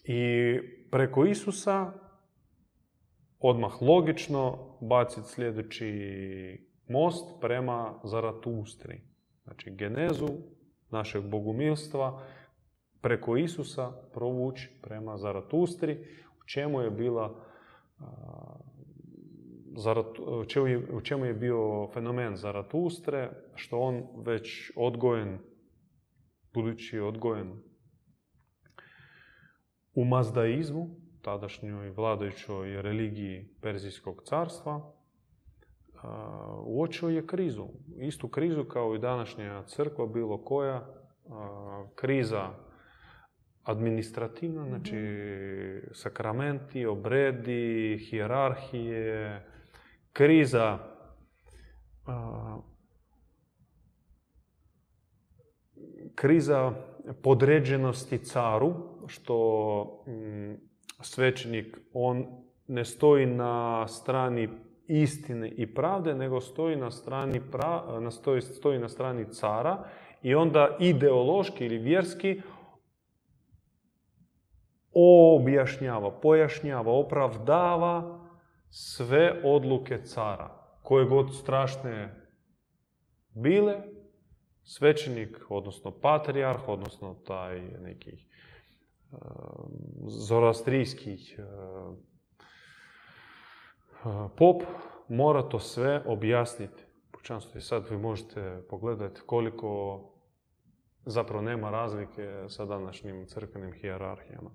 I 0.04 0.60
preko 0.92 1.26
Isusa 1.26 1.94
odmah 3.40 3.82
logično 3.82 4.78
baciti 4.82 5.28
sljedeći 5.28 5.92
most 6.90 7.42
prema 7.42 8.00
Zaratustri. 8.04 9.15
Znači 9.46 9.72
genezu 9.72 10.30
našeg 10.90 11.24
bogumilstva 11.24 12.22
preko 13.02 13.38
Isusa 13.38 13.92
provući 14.14 14.70
prema 14.82 15.18
Zaratustri, 15.18 15.98
u 16.42 16.44
čemu 16.46 16.82
je 16.82 16.90
bila 16.92 17.46
u 20.94 21.02
čemu 21.02 21.26
je 21.26 21.34
bio 21.34 21.88
fenomen 21.94 22.36
Zaratustre, 22.36 23.32
što 23.56 23.80
on 23.80 24.04
već 24.26 24.72
odgojen 24.76 25.40
budući 26.54 27.00
odgojen 27.00 27.62
u 29.94 30.06
mazdaizmu, 30.06 30.90
tadašnjoj 31.22 31.90
vladajućoj 31.90 32.82
religiji 32.82 33.56
Perzijskog 33.62 34.22
carstva, 34.26 34.95
uočio 36.66 37.10
je 37.10 37.28
krizu. 37.28 37.68
Istu 37.98 38.28
krizu 38.28 38.64
kao 38.64 38.96
i 38.96 39.00
današnja 39.00 39.64
crkva, 39.64 40.08
bilo 40.08 40.38
koja, 40.38 40.88
kriza 41.96 42.50
administrativna, 43.64 44.66
znači 44.68 44.96
mhm. 44.96 45.88
sakramenti, 45.94 46.86
obredi, 46.86 47.98
hijerarhije, 48.10 49.46
kriza 50.14 50.80
kriza 56.16 56.74
podređenosti 57.24 58.18
caru, 58.18 58.74
što 59.08 60.04
mm, 60.08 60.54
svećenik 61.02 61.78
on 61.94 62.26
ne 62.68 62.86
stoji 62.86 63.26
na 63.26 63.88
strani 63.88 64.50
istine 64.88 65.50
i 65.50 65.74
pravde, 65.74 66.16
nego 66.16 66.42
stoji 66.42 66.76
na 66.76 66.92
strani, 66.92 67.42
na 68.00 68.12
stoji, 68.12 68.42
stoji 68.42 68.80
na 68.80 68.90
strani 68.90 69.26
cara 69.34 69.84
i 70.22 70.36
onda 70.36 70.78
ideološki 70.80 71.66
ili 71.66 71.78
vjerski 71.78 72.42
objašnjava, 74.94 76.12
pojašnjava, 76.12 76.92
opravdava 76.92 78.26
sve 78.70 79.42
odluke 79.44 80.04
cara, 80.04 80.50
koje 80.82 81.06
god 81.06 81.36
strašne 81.36 82.26
bile, 83.34 83.76
svećenik, 84.64 85.46
odnosno 85.50 85.92
patrijarh, 85.92 86.68
odnosno 86.68 87.14
taj 87.14 87.62
neki 87.62 88.12
uh, 89.12 89.20
zoroastrijskih 90.08 91.40
uh, 91.40 91.98
pop, 94.38 94.64
mora 95.10 95.50
to 95.50 95.60
sve 95.60 96.04
objasniti 96.08 96.84
pučanstvu. 97.12 97.58
I 97.58 97.62
sad 97.62 97.90
vi 97.90 97.98
možete 97.98 98.62
pogledati 98.70 99.22
koliko 99.26 100.02
zapravo 101.06 101.42
nema 101.42 101.70
razlike 101.70 102.46
sa 102.48 102.66
današnjim 102.66 103.26
crkvenim 103.28 103.74
hijerarhijama. 103.74 104.52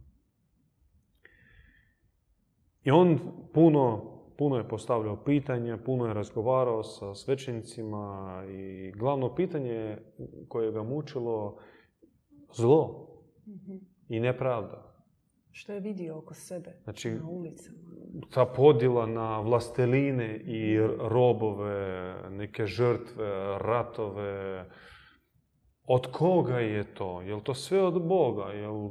I 2.84 2.90
on 2.90 3.18
puno 3.54 4.20
puno 4.40 4.56
je 4.56 4.68
postavljao 4.68 5.24
pitanja, 5.24 5.78
puno 5.84 6.06
je 6.06 6.14
razgovarao 6.14 6.82
sa 6.82 7.14
svećenicima 7.14 8.44
i 8.48 8.92
glavno 8.92 9.34
pitanje 9.34 9.98
koje 10.48 10.72
ga 10.72 10.82
mučilo 10.82 11.58
zlo 12.52 13.08
i 14.08 14.20
nepravda. 14.20 14.89
Što 15.52 15.72
je 15.72 15.80
vidio 15.80 16.18
oko 16.18 16.34
sebe 16.34 16.70
znači, 16.84 17.10
na 17.10 17.28
ulicama? 17.28 17.78
Ta 18.30 18.44
podjela 18.44 19.06
na 19.06 19.40
vlasteline 19.40 20.36
i 20.36 20.78
robove, 20.98 22.14
neke 22.30 22.66
žrtve, 22.66 23.58
ratove. 23.58 24.64
Od 25.84 26.06
koga 26.12 26.58
je 26.58 26.94
to? 26.94 27.22
Je 27.22 27.34
li 27.34 27.42
to 27.42 27.54
sve 27.54 27.82
od 27.82 28.06
Boga? 28.06 28.44
Jel... 28.44 28.90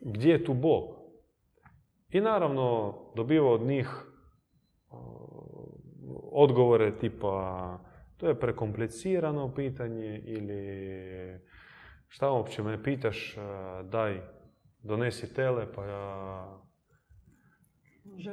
Gdje 0.00 0.32
je 0.32 0.44
tu 0.44 0.54
Bog? 0.54 0.84
I 2.10 2.20
naravno 2.20 2.94
dobiva 3.16 3.50
od 3.50 3.62
njih 3.62 4.12
odgovore 6.32 6.98
tipa 6.98 7.78
to 8.16 8.28
je 8.28 8.40
prekomplicirano 8.40 9.54
pitanje 9.54 10.22
ili 10.24 11.40
šta 12.08 12.30
uopće 12.30 12.62
me 12.62 12.82
pitaš, 12.82 13.36
daj, 13.84 14.20
donesi 14.82 15.34
tele 15.34 15.72
pa 15.72 15.84
ja... 15.84 16.58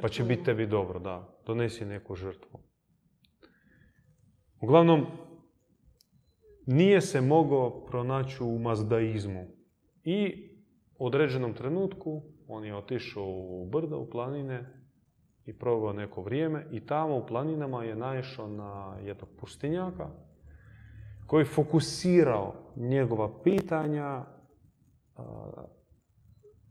Pa 0.02 0.08
će 0.08 0.24
biti 0.24 0.44
tebi 0.44 0.66
dobro, 0.66 0.98
da. 0.98 1.38
Donesi 1.46 1.84
neku 1.84 2.14
žrtvu. 2.14 2.60
Uglavnom, 4.60 5.06
nije 6.66 7.00
se 7.00 7.20
mogao 7.20 7.86
pronaći 7.86 8.42
u 8.42 8.58
mazdaizmu. 8.58 9.46
I 10.04 10.48
u 10.98 11.06
određenom 11.06 11.54
trenutku 11.54 12.22
on 12.48 12.64
je 12.64 12.76
otišao 12.76 13.26
u 13.26 13.68
brda, 13.70 13.96
u 13.96 14.10
planine, 14.10 14.80
i 15.50 15.58
proveo 15.58 15.92
neko 15.92 16.22
vrijeme 16.22 16.66
i 16.70 16.86
tamo 16.86 17.16
u 17.16 17.26
planinama 17.26 17.84
je 17.84 17.96
naišao 17.96 18.48
na 18.48 18.96
jednog 19.04 19.28
pustinjaka 19.40 20.08
koji 21.26 21.44
fokusirao 21.44 22.54
njegova 22.76 23.42
pitanja 23.42 24.24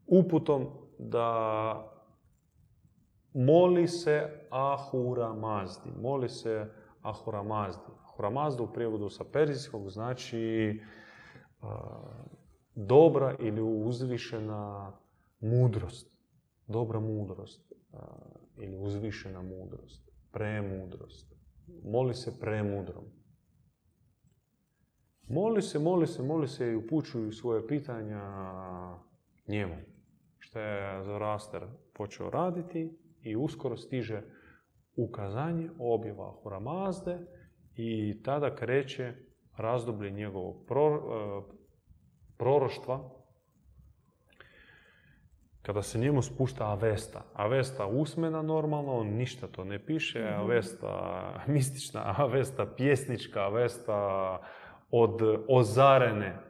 uputom 0.09 0.67
da 0.99 1.91
moli 3.33 3.87
se 3.87 4.47
Ahura 4.49 5.33
Mazdi. 5.33 5.89
Moli 6.01 6.29
se 6.29 6.65
Ahura 7.01 7.43
Mazdi. 7.43 7.91
Ahura 8.03 8.29
Mazda 8.29 8.63
u 8.63 8.73
prijevodu 8.73 9.09
sa 9.09 9.23
perzijskog 9.33 9.89
znači 9.89 10.81
dobra 12.75 13.35
ili 13.39 13.61
uzvišena 13.61 14.93
mudrost. 15.39 16.19
Dobra 16.67 16.99
mudrost 16.99 17.73
ili 18.57 18.77
uzvišena 18.77 19.41
mudrost, 19.41 20.09
premudrost. 20.31 21.33
Moli 21.83 22.13
se 22.13 22.39
premudrom. 22.39 23.03
Moli 25.29 25.61
se, 25.61 25.79
moli 25.79 26.07
se, 26.07 26.23
moli 26.23 26.47
se 26.47 26.71
i 26.71 26.75
upućuju 26.75 27.31
svoje 27.31 27.67
pitanja 27.67 28.21
njemu. 29.47 29.75
Što 30.49 30.59
je 30.59 31.03
Zoroaster 31.03 31.67
počeo 31.93 32.29
raditi 32.29 32.97
i 33.21 33.35
uskoro 33.35 33.77
stiže 33.77 34.21
ukazanje 34.95 35.69
objava 35.79 36.31
Huramazde 36.43 37.19
i 37.75 38.21
tada 38.23 38.55
kreće 38.55 39.13
razdoblje 39.57 40.11
njegovog 40.11 40.55
e, 40.55 40.75
proroštva 42.37 43.09
kada 45.61 45.81
se 45.81 45.99
njemu 45.99 46.21
spušta 46.21 46.65
Avesta. 46.65 47.21
Avesta 47.33 47.85
usmena 47.85 48.41
normalno, 48.41 48.93
on 48.93 49.07
ništa 49.07 49.47
to 49.47 49.63
ne 49.63 49.85
piše. 49.85 50.19
Mhm. 50.19 50.41
Avesta 50.41 51.23
mistična, 51.47 52.15
Avesta 52.17 52.65
pjesnička, 52.65 53.39
Avesta 53.39 54.39
od 54.91 55.21
ozarene 55.47 56.48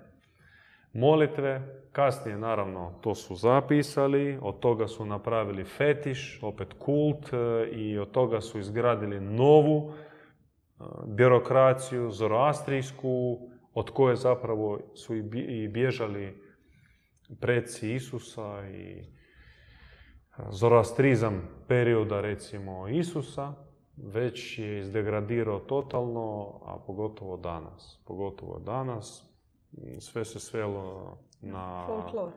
molitve. 0.93 1.75
Kasnije, 1.91 2.37
naravno, 2.37 2.99
to 3.01 3.15
su 3.15 3.35
zapisali, 3.35 4.39
od 4.41 4.59
toga 4.59 4.87
su 4.87 5.05
napravili 5.05 5.63
fetiš, 5.63 6.39
opet 6.43 6.73
kult 6.79 7.33
e, 7.33 7.69
i 7.71 7.97
od 7.97 8.11
toga 8.11 8.41
su 8.41 8.59
izgradili 8.59 9.19
novu 9.19 9.91
e, 9.91 10.83
birokraciju, 11.07 12.11
zoroastrijsku, 12.11 13.39
od 13.73 13.89
koje 13.89 14.15
zapravo 14.15 14.79
su 14.95 15.15
i 15.15 15.67
bježali 15.67 16.41
preci 17.39 17.93
Isusa 17.93 18.67
i 18.67 19.03
zoroastrizam 20.49 21.49
perioda 21.67 22.21
recimo 22.21 22.87
Isusa 22.87 23.53
već 23.97 24.59
je 24.59 24.79
izdegradirao 24.79 25.59
totalno, 25.59 26.59
a 26.65 26.77
pogotovo 26.87 27.37
danas. 27.37 28.01
Pogotovo 28.05 28.59
danas 28.59 29.28
sve 29.99 30.25
se 30.25 30.39
svelo 30.39 31.17
na... 31.41 31.85
Folklor. 31.87 32.31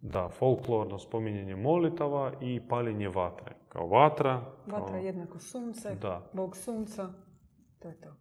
Da, 0.00 0.28
folklorno 0.28 0.98
spominjanje 0.98 1.56
molitava 1.56 2.32
i 2.40 2.68
paljenje 2.68 3.08
vatre. 3.08 3.56
Kao 3.68 3.86
vatra... 3.86 4.42
Vatra 4.66 4.96
jednako 4.96 5.38
sunce, 5.38 5.94
da. 5.94 6.30
bog 6.32 6.56
sunca, 6.56 7.12
to 7.78 7.88
je 7.88 8.00
to. 8.00 8.16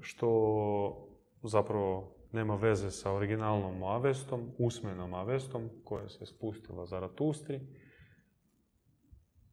Što 0.00 1.08
zapravo 1.42 2.16
nema 2.32 2.54
veze 2.54 2.90
sa 2.90 3.12
originalnom 3.12 3.82
Avestom, 3.82 4.50
usmenom 4.58 5.14
Avestom 5.14 5.70
koja 5.84 6.08
se 6.08 6.26
spustila 6.26 6.86
Zaratustri. 6.86 7.60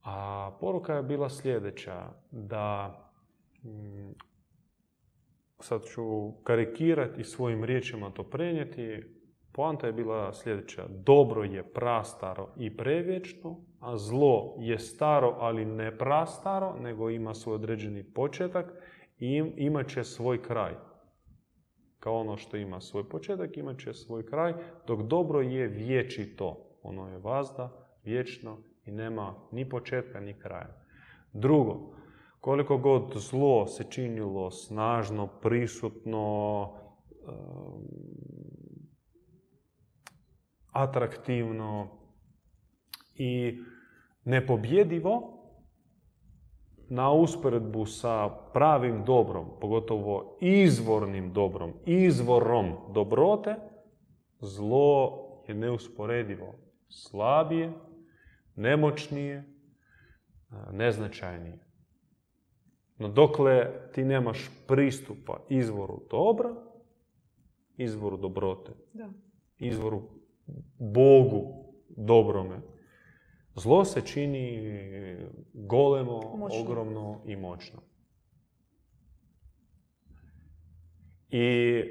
A 0.04 0.52
poruka 0.60 0.94
je 0.94 1.04
bila 1.04 1.30
sljedeća, 1.30 2.10
da 2.32 2.94
mm, 3.64 4.12
sad 5.60 5.84
ću 5.86 6.32
karikirati 6.44 7.22
i 7.22 7.24
svojim 7.24 7.64
riječima 7.64 8.12
to 8.12 8.24
prenijeti. 8.24 9.04
Poanta 9.52 9.88
je 9.88 9.94
bila 9.94 10.34
sljedeća. 10.34 10.86
Dobro 10.90 11.44
je 11.44 11.74
prastaro 11.74 12.54
i 12.58 12.78
prevječno, 12.78 13.58
a 13.80 13.98
zlo 13.98 14.56
je 14.60 14.80
staro, 14.80 15.36
ali 15.40 15.66
ne 15.66 15.98
prastaro, 15.98 16.76
nego 16.82 17.10
ima 17.10 17.34
svoj 17.34 17.56
određeni 17.56 18.04
početak 18.04 18.74
i 19.20 19.44
imat 19.58 19.88
će 19.88 20.04
svoj 20.04 20.42
kraj 20.42 20.74
kao 22.00 22.20
ono 22.20 22.38
što 22.38 22.58
ima 22.58 22.82
svoj 22.82 23.10
početak, 23.10 23.58
imat 23.58 23.80
će 23.80 23.94
svoj 23.94 24.26
kraj, 24.26 24.54
dok 24.88 25.02
dobro 25.02 25.42
je 25.42 25.68
vječito. 25.68 26.78
Ono 26.84 27.10
je 27.10 27.18
vazda, 27.18 27.88
vječno 28.04 28.58
i 28.86 28.92
nema 28.92 29.36
ni 29.52 29.70
početka 29.70 30.20
ni 30.20 30.40
kraja. 30.40 30.86
Drugo, 31.34 31.96
koliko 32.40 32.78
god 32.78 33.14
zlo 33.16 33.68
se 33.68 33.84
činilo 33.90 34.52
snažno, 34.52 35.28
prisutno, 35.28 36.74
atraktivno, 40.72 41.98
I 43.18 43.58
nepobjedivo 44.24 45.34
na 46.90 47.12
usporedbu 47.12 47.86
sa 47.86 48.30
pravim 48.54 49.04
dobrom, 49.06 49.46
pogotovo 49.62 50.38
izvornim 50.42 51.34
dobrom, 51.34 51.74
izvorom 51.86 52.74
dobrote, 52.94 53.56
zlo 54.40 55.24
je 55.48 55.56
neusporedivo 55.56 56.56
slabije, 56.90 57.74
nemoćnije, 58.56 59.44
neznačajnije. 60.72 61.67
No 62.98 63.08
dokle 63.08 63.72
ti 63.94 64.04
nemaš 64.04 64.52
pristupa 64.68 65.40
izvoru 65.50 66.02
dobra, 66.10 66.56
izvoru 67.78 68.18
dobrote, 68.18 68.72
Da. 68.94 69.10
izvoru 69.60 70.02
Bogu 70.80 71.66
dobrome, 71.90 72.62
zlo 73.56 73.86
se 73.86 74.02
čini 74.02 74.62
golemo, 75.54 76.36
Moćno. 76.38 76.62
ogromno 76.62 77.22
i 77.26 77.36
moćno. 77.36 77.82
I 81.30 81.84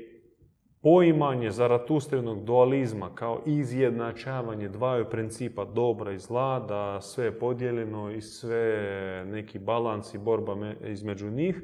poimanje 0.87 1.51
zaratustrinog 1.51 2.44
dualizma 2.44 3.14
kao 3.14 3.42
izjednačavanje 3.46 4.68
dvaju 4.68 5.11
principa 5.11 5.64
dobra 5.64 6.12
i 6.12 6.18
zla, 6.18 6.61
da 6.68 7.01
sve 7.01 7.25
je 7.25 7.38
podijeljeno 7.38 8.11
i 8.11 8.20
sve 8.20 9.25
neki 9.29 9.59
balans 9.59 10.14
i 10.14 10.18
borba 10.18 10.55
me- 10.55 10.77
između 10.85 11.31
njih, 11.31 11.62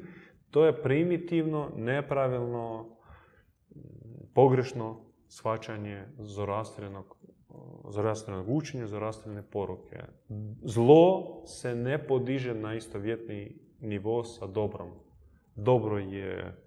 to 0.51 0.65
je 0.65 0.81
primitivno, 0.81 1.69
nepravilno, 1.77 2.85
pogrešno 4.33 4.99
shvaćanje 5.27 6.05
zoroastrenog 6.17 7.17
zoroastrenog 7.89 8.49
učenja, 8.49 8.87
zoroastrene 8.87 9.41
poruke. 9.41 9.99
Zlo 10.63 11.41
se 11.45 11.75
ne 11.75 12.07
podiže 12.07 12.53
na 12.53 12.75
istovjetni 12.75 13.55
nivo 13.79 14.23
sa 14.23 14.47
dobrom. 14.47 14.89
Dobro 15.55 15.97
je 15.97 16.62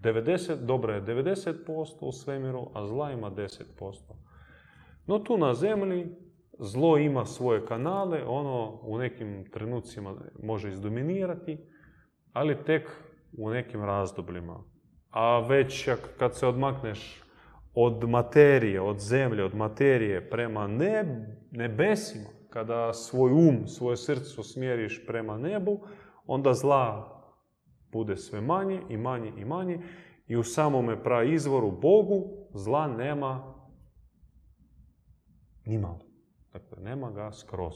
90, 0.00 0.56
dobro 0.56 0.94
je 0.94 1.02
90% 1.02 1.96
u 2.00 2.12
svemiru, 2.12 2.70
a 2.74 2.86
zla 2.86 3.12
ima 3.12 3.30
10%. 3.30 3.62
No 5.06 5.18
tu 5.18 5.38
na 5.38 5.54
zemlji 5.54 6.16
zlo 6.58 6.98
ima 6.98 7.24
svoje 7.24 7.66
kanale, 7.66 8.24
ono 8.26 8.80
u 8.82 8.98
nekim 8.98 9.50
trenucima 9.50 10.14
može 10.42 10.68
izdominirati, 10.68 11.58
ali 12.32 12.64
tek 12.64 12.90
u 13.38 13.50
nekim 13.50 13.84
razdobljima. 13.84 14.64
A 15.10 15.38
već 15.38 15.88
kad 16.18 16.36
se 16.36 16.46
odmakneš 16.46 17.22
od 17.74 18.08
materije, 18.08 18.80
od 18.80 18.98
zemlje, 18.98 19.44
od 19.44 19.54
materije 19.54 20.30
prema 20.30 20.66
neb, 20.66 21.06
nebesima, 21.50 22.28
kada 22.50 22.92
svoj 22.92 23.32
um, 23.32 23.66
svoje 23.66 23.96
srce 23.96 24.40
usmjeriš 24.40 25.06
prema 25.06 25.38
nebu, 25.38 25.80
onda 26.26 26.54
zla 26.54 27.19
bude 27.92 28.16
sve 28.16 28.40
manje 28.40 28.82
i 28.88 28.96
manje 28.96 29.32
i 29.36 29.44
manje 29.44 29.80
i 30.26 30.36
u 30.36 30.44
samome 30.44 31.02
praizvoru 31.02 31.70
Bogu 31.70 32.46
zla 32.54 32.88
nema 32.88 33.54
nimalo. 35.64 36.00
Dakle, 36.52 36.82
nema 36.82 37.10
ga 37.10 37.32
skroz. 37.32 37.74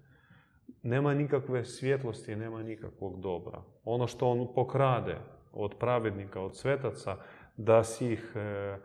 nema 0.84 1.14
nikakve 1.14 1.66
svjetlosti, 1.66 2.36
nema 2.36 2.64
nikakvog 2.64 3.22
dobra. 3.22 3.64
Ono 3.84 4.08
što 4.08 4.30
on 4.30 4.48
pokrade 4.56 5.18
od 5.52 5.76
pravednika, 5.80 6.42
od 6.42 6.58
svetaca, 6.58 7.18
da 7.64 7.84
si 7.84 8.12
ih 8.14 8.34
e, 8.36 8.78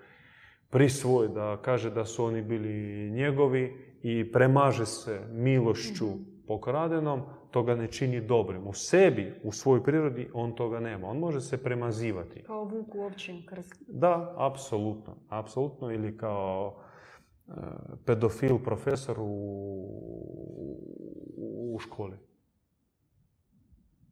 prisvoji, 0.70 1.28
da 1.28 1.62
kaže 1.62 1.90
da 1.90 2.04
su 2.04 2.24
oni 2.24 2.42
bili 2.42 3.10
njegovi 3.10 3.96
i 4.02 4.32
premaže 4.32 4.86
se 4.86 5.20
milošću 5.32 6.06
pokradenom, 6.46 7.22
to 7.50 7.62
ga 7.62 7.74
ne 7.74 7.86
čini 7.92 8.20
dobrim. 8.20 8.66
U 8.66 8.72
sebi, 8.72 9.34
u 9.42 9.52
svojoj 9.52 9.82
prirodi, 9.84 10.28
on 10.32 10.54
toga 10.56 10.80
nema. 10.80 11.08
On 11.08 11.18
može 11.18 11.40
se 11.40 11.62
premazivati. 11.62 12.42
Kao 12.42 12.64
vuk 12.64 12.94
u 12.94 13.10
krstu. 13.46 13.84
Da, 13.88 14.34
apsolutno. 14.36 15.16
Apsolutno. 15.28 15.92
Ili 15.92 16.16
kao 16.16 16.82
e, 17.48 17.52
pedofil 18.04 18.58
profesor 18.58 19.16
u, 19.20 19.26
u 21.74 21.78
školi. 21.78 22.16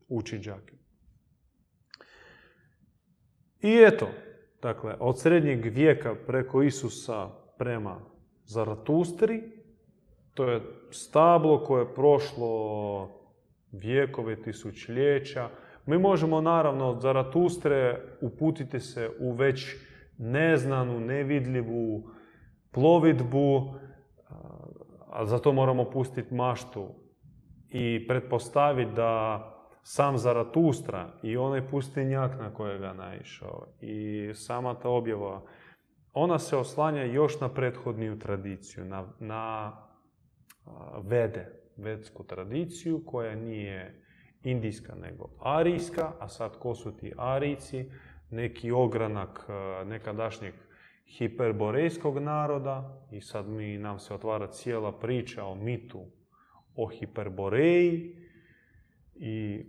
Uči 0.09 0.39
đake. 0.39 0.75
I 3.61 3.85
eto, 3.87 4.09
dakle, 4.65 4.95
od 5.01 5.21
srednjeg 5.21 5.65
vijeka 5.65 6.15
preko 6.27 6.63
Isusa 6.63 7.29
prema 7.59 8.01
Zaratustri, 8.45 9.43
to 10.35 10.45
je 10.45 10.61
stablo 10.91 11.65
koje 11.65 11.83
je 11.83 11.95
prošlo 11.95 13.11
vijekove, 13.73 14.43
tisućljeća. 14.43 15.49
Mi 15.87 15.99
možemo 15.99 16.41
naravno 16.41 16.89
od 16.91 17.01
Zaratustre 17.01 18.01
uputiti 18.21 18.81
se 18.81 19.11
u 19.21 19.33
već 19.33 19.77
neznanu, 20.19 21.01
nevidljivu 21.01 22.03
plovidbu, 22.71 23.75
a 25.11 25.27
za 25.27 25.39
to 25.39 25.53
moramo 25.53 25.91
pustiti 25.91 26.35
maštu 26.35 26.89
i 27.69 28.07
pretpostaviti 28.09 28.93
da 28.97 29.54
sam 29.87 30.19
Zaratustra 30.19 31.13
i 31.23 31.37
onaj 31.37 31.69
pustinjak 31.69 32.39
na 32.39 32.55
kojega 32.55 32.93
naišao 32.93 33.67
i 33.81 34.31
sama 34.35 34.75
ta 34.75 34.89
objava, 34.89 35.43
ona 36.13 36.39
se 36.39 36.57
oslanja 36.57 37.03
još 37.03 37.41
na 37.41 37.49
prethodniju 37.49 38.19
tradiciju, 38.19 38.85
na, 38.85 39.07
na 39.19 39.73
vede, 41.03 41.53
vedsku 41.77 42.25
tradiciju 42.25 43.03
koja 43.07 43.35
nije 43.35 44.03
indijska 44.43 44.95
nego 44.95 45.29
arijska, 45.41 46.13
a 46.21 46.29
sad 46.29 46.59
ko 46.59 46.75
su 46.75 46.97
ti 46.97 47.13
arijci, 47.17 47.91
neki 48.31 48.71
ogranak 48.71 49.47
nekadašnjeg 49.85 50.55
hiperborejskog 51.19 52.19
naroda 52.19 53.07
i 53.11 53.21
sad 53.21 53.49
mi, 53.49 53.79
nam 53.79 53.99
se 53.99 54.15
otvara 54.15 54.47
cijela 54.47 54.93
priča 54.93 55.45
o 55.45 55.55
mitu 55.55 56.07
o 56.77 56.87
hiperboreji 56.87 58.17
i 59.15 59.65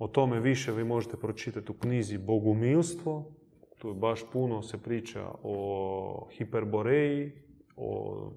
o 0.00 0.08
tome 0.08 0.40
više 0.40 0.72
vi 0.72 0.84
možete 0.84 1.16
pročitati 1.16 1.72
u 1.72 1.74
knjizi 1.74 2.18
Bogumilstvo. 2.18 3.32
Tu 3.78 3.88
je 3.88 3.94
baš 3.94 4.20
puno 4.32 4.62
se 4.62 4.82
priča 4.82 5.28
o 5.42 6.28
hiperboreji, 6.38 7.32
o 7.76 8.32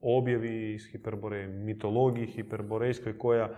objavi 0.00 0.74
iz 0.74 0.86
hiperboreje, 0.92 1.48
mitologiji 1.48 2.26
hiperborejskoj 2.26 3.18
koja 3.18 3.48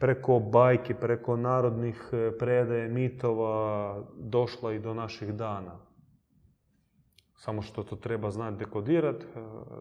preko 0.00 0.38
bajki, 0.38 0.94
preko 0.94 1.36
narodnih 1.36 2.08
e, 2.12 2.38
predaje, 2.38 2.88
mitova 2.88 4.04
došla 4.18 4.72
i 4.72 4.78
do 4.78 4.94
naših 4.94 5.34
dana. 5.34 5.78
Samo 7.34 7.62
što 7.62 7.82
to 7.82 7.96
treba 7.96 8.30
znati 8.30 8.56
dekodirat. 8.56 9.22
e, 9.22 9.26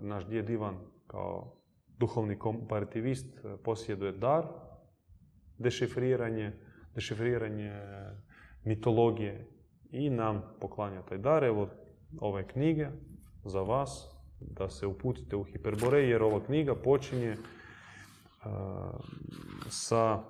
Naš 0.02 0.26
djed 0.26 0.50
Ivan 0.50 0.76
kao 1.08 1.56
duhovni 1.98 2.40
komparativist 2.40 3.38
e, 3.38 3.58
posjeduje 3.64 4.12
dar, 4.12 4.65
dešifriranje, 5.58 6.52
dešifriranje 6.96 7.72
mitologije 8.64 9.48
i 9.92 10.10
nam 10.10 10.42
poklanja 10.62 11.02
taj 11.02 11.18
dar. 11.18 11.44
Evo 11.44 11.70
ove 12.20 12.48
knjige 12.48 12.88
za 13.44 13.62
vas 13.62 14.16
da 14.40 14.70
se 14.70 14.88
uputite 14.88 15.36
u 15.36 15.44
Hiperborej 15.44 16.10
jer 16.10 16.24
ova 16.24 16.46
knjiga 16.46 16.76
počinje 16.76 17.30
e, 17.30 17.38
sa, 19.70 20.24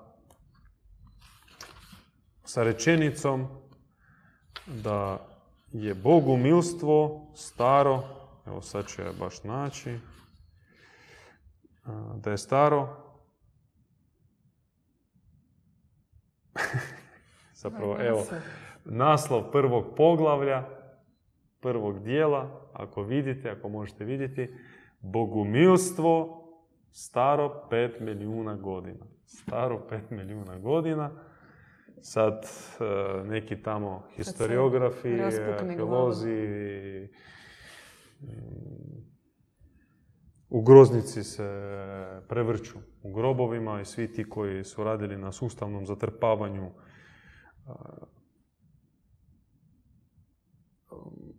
sa 2.43 2.63
rečenicom 2.63 3.47
da 4.67 5.27
je 5.71 5.93
bogumilstvo 5.93 7.27
staro, 7.35 8.03
evo 8.45 8.61
sad 8.61 8.87
ću 8.87 9.01
ja 9.01 9.11
baš 9.19 9.43
naći, 9.43 9.89
e, 9.89 9.99
da 12.15 12.31
je 12.31 12.37
staro 12.37 13.04
zapravo 17.55 17.97
evo 17.99 18.25
naslov 18.85 19.51
prvog 19.51 19.95
poglavlja 19.97 20.63
prvog 21.59 22.03
dijela 22.03 22.69
ako 22.73 23.03
vidite, 23.03 23.49
ako 23.49 23.69
možete 23.69 24.05
vidjeti 24.05 24.53
bogumilstvo 24.99 26.41
staro 26.91 27.67
pet 27.69 27.99
milijuna 27.99 28.55
godina. 28.55 29.05
Staro 29.25 29.87
pet 29.89 30.09
milijuna 30.09 30.59
godina. 30.59 31.11
Sad 32.01 32.33
e, 32.33 33.23
neki 33.23 33.61
tamo 33.61 34.03
historiografi, 34.15 35.21
arheolozi 35.59 37.09
mm, 38.21 38.95
u 40.49 40.61
groznici 40.61 41.23
se 41.23 41.49
prevrću 42.27 42.77
u 43.03 43.13
grobovima 43.13 43.81
i 43.81 43.85
svi 43.85 44.11
ti 44.11 44.29
koji 44.29 44.63
su 44.63 44.83
radili 44.83 45.17
na 45.17 45.31
sustavnom 45.31 45.85
zatrpavanju 45.85 46.71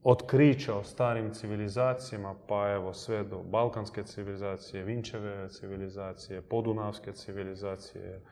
otkrića 0.02 0.74
o 0.74 0.82
starim 0.82 1.34
civilizacijama, 1.34 2.34
pa 2.48 2.70
evo 2.70 2.94
sve 2.94 3.24
do 3.24 3.42
balkanske 3.42 4.02
civilizacije, 4.02 4.84
Vinčeve 4.84 5.48
civilizacije, 5.48 6.42
podunavske 6.42 7.12
civilizacije, 7.12 8.22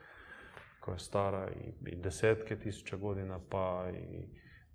koja 0.79 0.95
je 0.95 0.99
stara 0.99 1.49
i, 1.49 1.91
i 1.91 1.95
desetke 1.95 2.59
tisuća 2.59 2.97
godina, 2.97 3.39
pa 3.49 3.85
i 3.91 4.29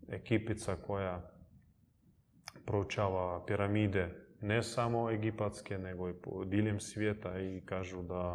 ekipica 0.08 0.76
koja 0.76 1.30
proučava 2.66 3.44
piramide, 3.46 4.08
ne 4.40 4.62
samo 4.62 5.10
egipatske, 5.10 5.78
nego 5.78 6.08
i 6.08 6.14
diljem 6.46 6.80
svijeta 6.80 7.40
i 7.40 7.62
kažu 7.64 8.02
da 8.02 8.34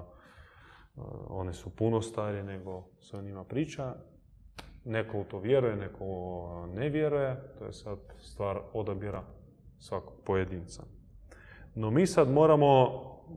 uh, 0.95 1.05
one 1.29 1.53
su 1.53 1.75
puno 1.75 2.01
starije 2.01 2.43
nego 2.43 2.89
se 2.99 3.17
o 3.17 3.21
njima 3.21 3.43
priča. 3.43 3.95
Neko 4.85 5.19
u 5.19 5.23
to 5.23 5.39
vjeruje, 5.39 5.75
neko 5.75 6.05
ne 6.73 6.89
vjeruje, 6.89 7.41
to 7.59 7.65
je 7.65 7.73
sad 7.73 7.99
stvar 8.19 8.59
odabira 8.73 9.23
svakog 9.79 10.21
pojedinca. 10.25 10.83
No 11.75 11.91
mi 11.91 12.07
sad 12.07 12.29
moramo 12.29 12.91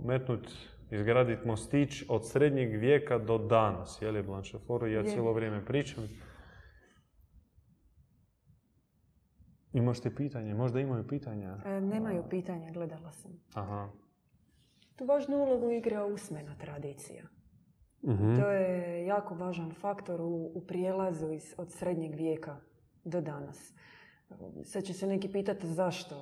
metnuti, 0.04 0.52
izgraditi 0.90 1.46
mostić 1.46 2.04
od 2.08 2.28
srednjeg 2.28 2.76
vijeka 2.76 3.18
do 3.18 3.38
danas, 3.38 4.02
je 4.02 4.10
li 4.10 4.22
Blancheforu? 4.22 4.86
Ja 4.86 5.04
cijelo 5.04 5.32
vrijeme 5.32 5.64
pričam. 5.64 6.04
Imaš 9.72 10.00
ti 10.00 10.14
pitanje? 10.14 10.54
Možda 10.54 10.80
imaju 10.80 11.06
pitanja? 11.06 11.56
E, 11.64 11.80
nemaju 11.80 12.24
pitanja, 12.30 12.70
gledala 12.72 13.12
sam. 13.12 13.32
Aha. 13.54 13.88
Tu 14.96 15.04
važnu 15.04 15.36
ulogu 15.36 15.70
igra 15.70 16.04
usmena 16.04 16.56
tradicija. 16.58 17.24
Mhm. 18.02 18.40
To 18.40 18.50
je 18.50 19.06
jako 19.06 19.34
važan 19.34 19.74
faktor 19.74 20.20
u, 20.20 20.50
u 20.54 20.60
prijelazu 20.66 21.32
iz, 21.32 21.54
od 21.56 21.72
srednjeg 21.72 22.14
vijeka 22.14 22.56
do 23.04 23.20
danas. 23.20 23.72
Sad 24.64 24.84
će 24.84 24.92
se 24.92 25.06
neki 25.06 25.32
pitati 25.32 25.66
zašto. 25.66 26.14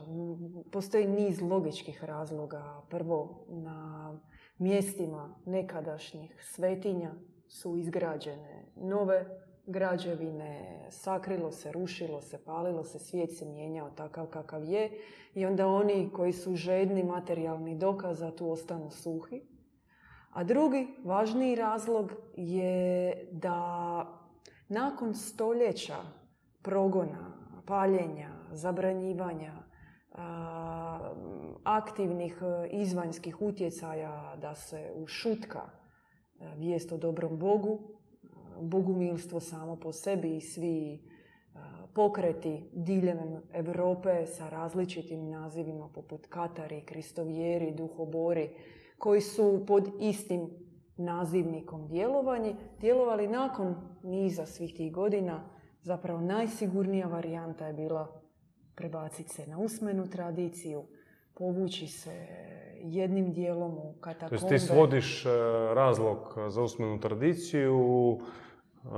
Postoji 0.72 1.06
niz 1.06 1.40
logičkih 1.42 2.04
razloga. 2.04 2.82
Prvo, 2.90 3.46
na 3.48 4.12
mjestima 4.58 5.34
nekadašnjih 5.46 6.42
svetinja 6.42 7.14
su 7.48 7.76
izgrađene 7.76 8.64
nove 8.76 9.26
građevine, 9.66 10.86
sakrilo 10.90 11.52
se, 11.52 11.72
rušilo 11.72 12.20
se, 12.20 12.44
palilo 12.44 12.84
se, 12.84 12.98
svijet 12.98 13.36
se 13.36 13.44
mijenjao 13.44 13.90
takav 13.90 14.26
kakav 14.26 14.64
je 14.64 14.90
i 15.34 15.46
onda 15.46 15.66
oni 15.66 16.10
koji 16.12 16.32
su 16.32 16.54
žedni 16.54 17.02
materijalni 17.02 17.78
dokaza 17.78 18.30
tu 18.30 18.50
ostanu 18.50 18.90
suhi. 18.90 19.42
A 20.37 20.44
drugi, 20.44 20.87
važniji 21.05 21.55
razlog 21.55 22.12
je 22.37 23.29
da 23.33 23.59
nakon 24.68 25.14
stoljeća 25.14 25.96
progona, 26.62 27.33
paljenja, 27.66 28.31
zabranjivanja, 28.53 29.53
aktivnih 31.64 32.42
izvanjskih 32.70 33.42
utjecaja 33.42 34.37
da 34.40 34.55
se 34.55 34.92
ušutka 34.94 35.61
vijest 36.57 36.92
o 36.92 36.96
dobrom 36.96 37.38
Bogu, 37.38 37.79
bogumilstvo 38.61 39.40
samo 39.40 39.77
po 39.77 39.92
sebi 39.92 40.37
i 40.37 40.40
svi 40.40 41.03
pokreti 41.94 42.70
diljem 42.72 43.42
Europe 43.53 44.27
sa 44.27 44.49
različitim 44.49 45.31
nazivima 45.31 45.88
poput 45.94 46.27
Katari, 46.27 46.81
Kristovjeri, 46.81 47.72
Duhobori, 47.72 48.51
koji 48.98 49.20
su 49.20 49.64
pod 49.66 49.88
istim 50.00 50.50
nazivnikom 50.96 51.88
djelovanje, 51.88 52.54
djelovali 52.80 53.28
nakon 53.28 53.74
niza 54.02 54.46
svih 54.46 54.74
tih 54.76 54.92
godina. 54.92 55.44
Zapravo 55.82 56.20
najsigurnija 56.20 57.06
varijanta 57.06 57.66
je 57.66 57.72
bila 57.72 58.20
prebaciti 58.74 59.28
se 59.28 59.46
na 59.46 59.59
usmenu 59.59 60.06
tradiciju, 60.06 60.85
povući 61.35 61.87
se 61.87 62.26
jednim 62.82 63.32
dijelom 63.32 63.78
u 63.78 63.94
katakombe. 64.00 64.38
To 64.38 64.48
ti 64.48 64.59
svodiš 64.59 65.26
e, 65.26 65.28
razlog 65.74 66.18
za 66.48 66.62
usmenu 66.62 67.00
tradiciju 67.00 68.18
e, 68.18 68.88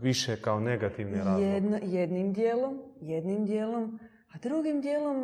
više 0.00 0.36
kao 0.42 0.60
negativni 0.60 1.18
razlog. 1.18 1.82
jednim 1.82 2.32
dijelom, 2.32 2.82
jednim 3.00 3.44
dijelom, 3.44 3.98
a 4.34 4.38
drugim 4.38 4.80
dijelom 4.80 5.16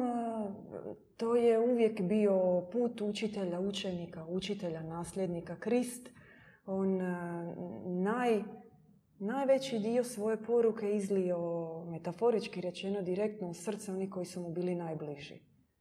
to 1.16 1.36
je 1.36 1.58
uvijek 1.58 2.00
bio 2.02 2.62
put 2.72 3.00
učitelja, 3.00 3.60
učenika, 3.60 4.24
učitelja, 4.28 4.82
nasljednika. 4.82 5.56
Krist, 5.56 6.10
on 6.66 7.00
naj, 7.84 8.42
najveći 9.18 9.78
dio 9.78 10.04
svoje 10.04 10.36
poruke 10.36 10.96
izlio, 10.96 11.38
metaforički 11.84 12.60
rečeno, 12.60 13.02
direktno 13.02 13.48
u 13.48 13.54
srce 13.54 13.92
onih 13.92 14.10
koji 14.10 14.26
su 14.26 14.40
mu 14.40 14.48
bili 14.48 14.74
najbliži. 14.74 15.34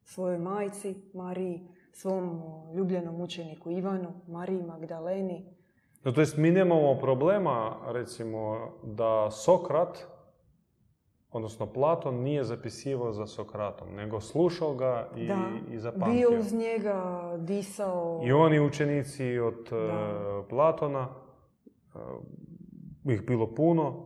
Svojoj 0.03 0.37
majci, 0.37 0.95
Mariji, 1.13 1.67
svom 1.91 2.41
ljubljenom 2.75 3.21
učeniku 3.21 3.71
Ivanu, 3.71 4.13
Mariji 4.27 4.61
Magdaleni. 4.61 5.45
No, 6.03 6.13
jest 6.17 6.37
mi 6.37 6.51
nemamo 6.51 6.99
problema, 6.99 7.77
recimo, 7.85 8.71
da 8.83 9.31
Sokrat 9.31 10.12
odnosno 11.33 11.65
Platon 11.65 12.15
nije 12.15 12.43
zapisivao 12.43 13.11
za 13.11 13.27
Sokratom, 13.27 13.95
nego 13.95 14.21
slušao 14.21 14.75
ga 14.75 15.09
i, 15.15 15.27
da, 15.27 15.49
i 15.71 15.77
zapamtio. 15.79 16.29
bio 16.29 16.39
uz 16.39 16.53
njega, 16.53 17.21
disao. 17.37 18.21
I 18.25 18.31
oni 18.31 18.59
učenici 18.59 19.39
od 19.39 19.67
da. 19.69 19.77
E, 19.77 20.49
Platona, 20.49 21.09
e, 21.95 23.13
ih 23.13 23.25
bilo 23.25 23.53
puno, 23.55 24.05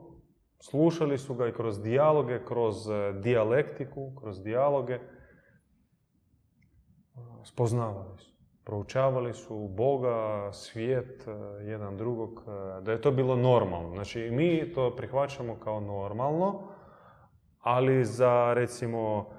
slušali 0.59 1.17
su 1.17 1.33
ga 1.33 1.47
i 1.47 1.53
kroz 1.53 1.81
dijaloge, 1.81 2.45
kroz 2.45 2.89
e, 2.89 3.13
dijalektiku, 3.13 4.11
kroz 4.21 4.43
dijaloge, 4.43 4.99
spoznavali 7.43 8.17
su. 8.17 8.37
Proučavali 8.63 9.33
su 9.33 9.67
Boga, 9.67 10.49
svijet, 10.53 11.27
jedan 11.61 11.97
drugog, 11.97 12.43
da 12.81 12.91
je 12.91 13.01
to 13.01 13.11
bilo 13.11 13.35
normalno. 13.35 13.89
Znači, 13.89 14.29
mi 14.31 14.71
to 14.73 14.95
prihvaćamo 14.95 15.55
kao 15.63 15.79
normalno, 15.79 16.76
ali 17.67 18.05
za 18.05 18.53
recimo 18.53 19.29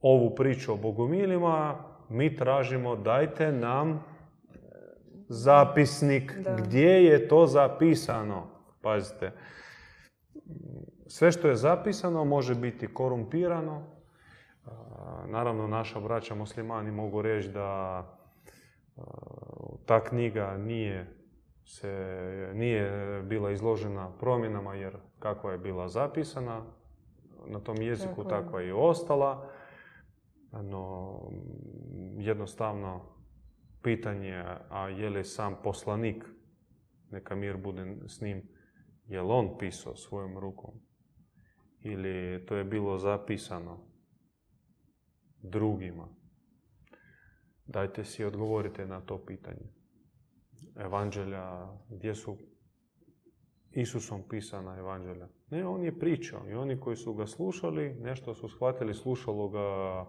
ovu 0.00 0.34
priču 0.34 0.72
o 0.72 0.76
bogumilima 0.76 1.84
mi 2.08 2.36
tražimo 2.36 2.96
dajte 2.96 3.52
nam 3.52 4.04
zapisnik 5.28 6.36
gdje 6.58 7.04
je 7.04 7.28
to 7.28 7.46
zapisano. 7.46 8.46
Pazite, 8.80 9.32
sve 11.06 11.32
što 11.32 11.48
je 11.48 11.56
zapisano 11.56 12.24
može 12.24 12.54
biti 12.54 12.94
korumpirano. 12.94 13.82
Naravno, 15.26 15.66
naša 15.66 16.00
braća 16.00 16.34
muslimani 16.34 16.90
mogu 16.90 17.22
reći 17.22 17.48
da 17.48 18.04
ta 19.86 20.04
knjiga 20.04 20.56
nije, 20.56 21.06
se, 21.64 22.50
nije 22.54 23.22
bila 23.22 23.50
izložena 23.50 24.10
promjenama 24.20 24.74
jer 24.74 24.96
kako 25.18 25.50
je 25.50 25.58
bila 25.58 25.88
zapisana, 25.88 26.62
na 27.46 27.60
tom 27.60 27.82
jeziku 27.82 28.24
takva 28.24 28.60
je 28.60 28.68
i 28.68 28.72
ostala. 28.72 29.50
No, 30.52 31.18
jednostavno 32.18 33.00
pitanje, 33.82 34.44
a 34.70 34.88
je 34.88 35.10
li 35.10 35.24
sam 35.24 35.56
poslanik, 35.62 36.24
neka 37.10 37.34
mir 37.34 37.56
bude 37.56 37.96
s 38.06 38.20
njim, 38.20 38.42
je 39.06 39.22
li 39.22 39.28
on 39.30 39.58
pisao 39.58 39.96
svojom 39.96 40.38
rukom? 40.38 40.74
Ili 41.80 42.46
to 42.46 42.56
je 42.56 42.64
bilo 42.64 42.98
zapisano 42.98 43.78
drugima? 45.42 46.08
Dajte 47.66 48.04
si 48.04 48.24
odgovorite 48.24 48.86
na 48.86 49.00
to 49.00 49.24
pitanje. 49.24 49.72
Evanđelja, 50.76 51.68
gdje 51.88 52.14
su 52.14 52.38
Isusom 53.74 54.22
pisana 54.28 54.78
evanđelja. 54.78 55.28
Ne, 55.50 55.66
on 55.66 55.84
je 55.84 55.98
pričao 55.98 56.48
i 56.48 56.54
oni 56.54 56.80
koji 56.80 56.96
su 56.96 57.14
ga 57.14 57.26
slušali, 57.26 57.94
nešto 57.94 58.34
su 58.34 58.48
shvatili, 58.48 58.94
slušalo 58.94 59.48
ga 59.48 60.06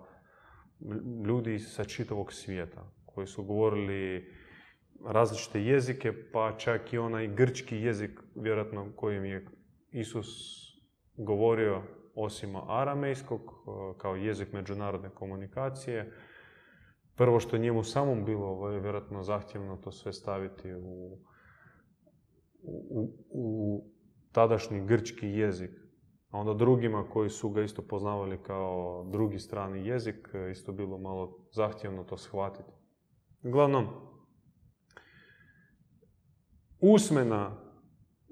ljudi 1.26 1.59
sa 1.59 1.84
čitavog 1.84 2.34
svijeta, 2.34 2.91
koji 3.05 3.28
su 3.28 3.43
govorili 3.43 4.32
različite 5.05 5.64
jezike, 5.64 6.14
pa 6.32 6.57
čak 6.57 6.93
i 6.93 6.97
onaj 6.97 7.28
grčki 7.28 7.78
jezik, 7.78 8.20
vjerojatno 8.36 8.91
kojim 8.95 9.26
je 9.26 9.45
Isus 9.91 10.28
govorio, 11.18 11.82
osim 12.16 12.55
aramejskog, 12.55 13.41
kao 13.97 14.16
jezik 14.16 14.53
međunarodne 14.53 15.09
komunikacije. 15.09 16.14
Prvo 17.16 17.39
što 17.39 17.57
njemu 17.57 17.84
samom 17.84 18.26
bilo, 18.26 18.70
je 18.70 18.80
vjerojatno 18.80 19.24
zahtjevno 19.24 19.78
to 19.78 19.91
sve 19.91 20.14
staviti 20.14 20.74
u 20.74 21.18
u, 22.64 23.09
u 23.30 23.84
tadašnji 24.32 24.86
grčki 24.86 25.28
jezik. 25.28 25.72
A 26.30 26.39
onda 26.39 26.53
drugima 26.53 27.09
koji 27.09 27.30
su 27.30 27.49
ga 27.49 27.61
isto 27.61 27.82
poznavali 27.82 28.38
kao 28.43 29.05
drugi 29.11 29.39
strani 29.39 29.88
jezik, 29.88 30.30
isto 30.51 30.72
bilo 30.72 30.97
malo 30.97 31.47
zahtjevno 31.51 32.03
to 32.03 32.18
shvatiti. 32.18 32.72
Uglavnom, 33.43 33.88
usmena 36.80 37.51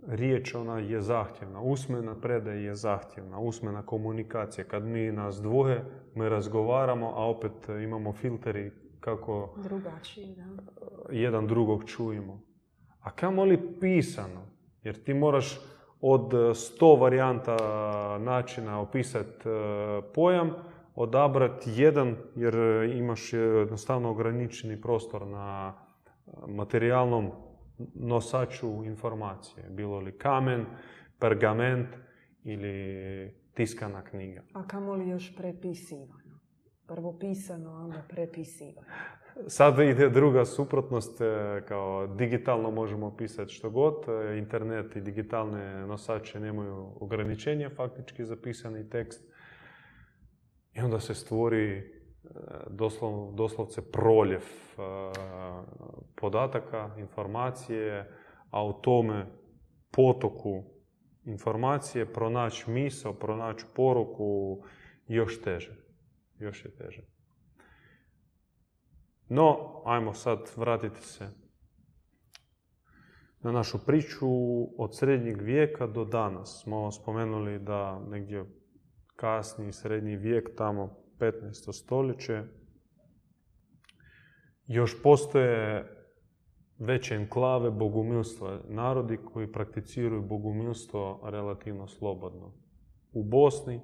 riječ 0.08 0.56
ona 0.56 0.80
je 0.80 1.02
zahtjevna, 1.02 1.62
usmena 1.62 2.16
predaja 2.22 2.60
je 2.60 2.76
zahtjevna, 2.76 3.40
usmena 3.40 3.86
komunikacija. 3.86 4.66
Kad 4.66 4.84
mi 4.84 5.12
nas 5.12 5.42
dvoje, 5.42 5.86
mi 6.16 6.30
razgovaramo, 6.30 7.08
a 7.08 7.30
opet 7.30 7.70
imamo 7.84 8.14
filteri 8.14 8.72
kako 9.00 9.56
Drugačiji, 9.64 10.36
da. 10.36 10.46
jedan 11.12 11.48
drugog 11.48 11.86
čujemo. 11.86 12.51
A 13.02 13.12
kamo 13.12 13.44
li 13.44 13.80
pisano? 13.80 14.42
Jer 14.84 15.04
ti 15.04 15.14
moraš 15.14 15.60
od 16.02 16.34
sto 16.56 16.96
varijanta 16.96 17.58
načina 18.20 18.80
opisati 18.80 19.44
pojam, 20.14 20.54
odabrati 20.96 21.72
jedan 21.76 22.16
jer 22.36 22.56
imaš 22.96 23.34
jednostavno 23.34 24.10
ograničeni 24.10 24.82
prostor 24.82 25.28
na 25.28 25.74
materijalnom 26.48 27.32
nosaču 27.96 28.84
informacije. 28.86 29.70
Bilo 29.70 30.00
li 30.00 30.18
kamen, 30.18 30.66
pergament 31.20 31.88
ili 32.44 33.42
tiskana 33.54 34.04
knjiga. 34.04 34.42
A 34.54 34.68
kamo 34.68 34.94
li 34.94 35.10
još 35.10 35.36
prepisivano? 35.36 36.40
Prvo 36.88 37.18
pisano, 37.20 37.70
a 37.70 37.84
onda 37.84 38.04
prepisivano. 38.10 38.88
Sad 39.48 39.80
ide 39.80 40.10
druga 40.10 40.46
suprotnost, 40.46 41.22
e, 41.22 41.62
kao 41.68 42.08
digitalno 42.08 42.72
možemo 42.72 43.16
pisati 43.18 43.54
što 43.54 43.70
god, 43.70 43.96
e, 44.08 44.38
internet 44.38 44.96
i 44.96 45.02
digitalne 45.02 45.88
nosače 45.88 46.40
nemaju 46.40 46.94
ograničenja 47.00 47.70
faktički 47.70 48.26
za 48.26 48.36
pisani 48.36 48.90
tekst. 48.90 49.32
I 50.74 50.80
onda 50.80 51.00
se 51.00 51.14
stvori 51.14 51.78
e, 51.78 51.84
doslov, 52.70 53.34
doslovce 53.36 53.92
proljev 53.92 54.42
podataka, 56.16 56.96
informacije, 56.98 58.12
a 58.50 58.66
u 58.66 58.74
tome 58.74 59.26
potoku 59.92 60.64
informacije 61.26 62.14
pronaći 62.14 62.72
misao, 62.72 63.14
pronaći 63.14 63.66
poruku 63.76 64.64
još 65.08 65.42
teže. 65.42 65.76
Još 66.40 66.66
je 66.66 66.72
teže. 66.72 67.21
No, 69.34 69.82
ajmo 69.86 70.14
sad 70.14 70.40
vratiti 70.58 71.02
se 71.02 71.30
na 73.40 73.52
našu 73.52 73.86
priču 73.86 74.28
od 74.78 74.98
srednjeg 74.98 75.42
vijeka 75.42 75.88
do 75.88 76.06
danas. 76.06 76.62
Smo 76.64 76.92
spomenuli 76.92 77.60
da 77.60 78.00
negdje 78.00 78.46
kasni 79.16 79.74
srednji 79.74 80.16
vijek, 80.16 80.56
tamo 80.58 80.98
15. 81.20 81.74
stoljeće, 81.74 82.44
još 84.68 85.04
postoje 85.04 85.86
veće 86.78 87.16
enklave 87.16 87.72
bogumilstva, 87.72 88.60
narodi 88.68 89.18
koji 89.18 89.52
prakticiraju 89.52 90.22
bogumilstvo 90.22 91.22
relativno 91.24 91.88
slobodno. 91.88 92.54
U 93.12 93.24
Bosni, 93.24 93.82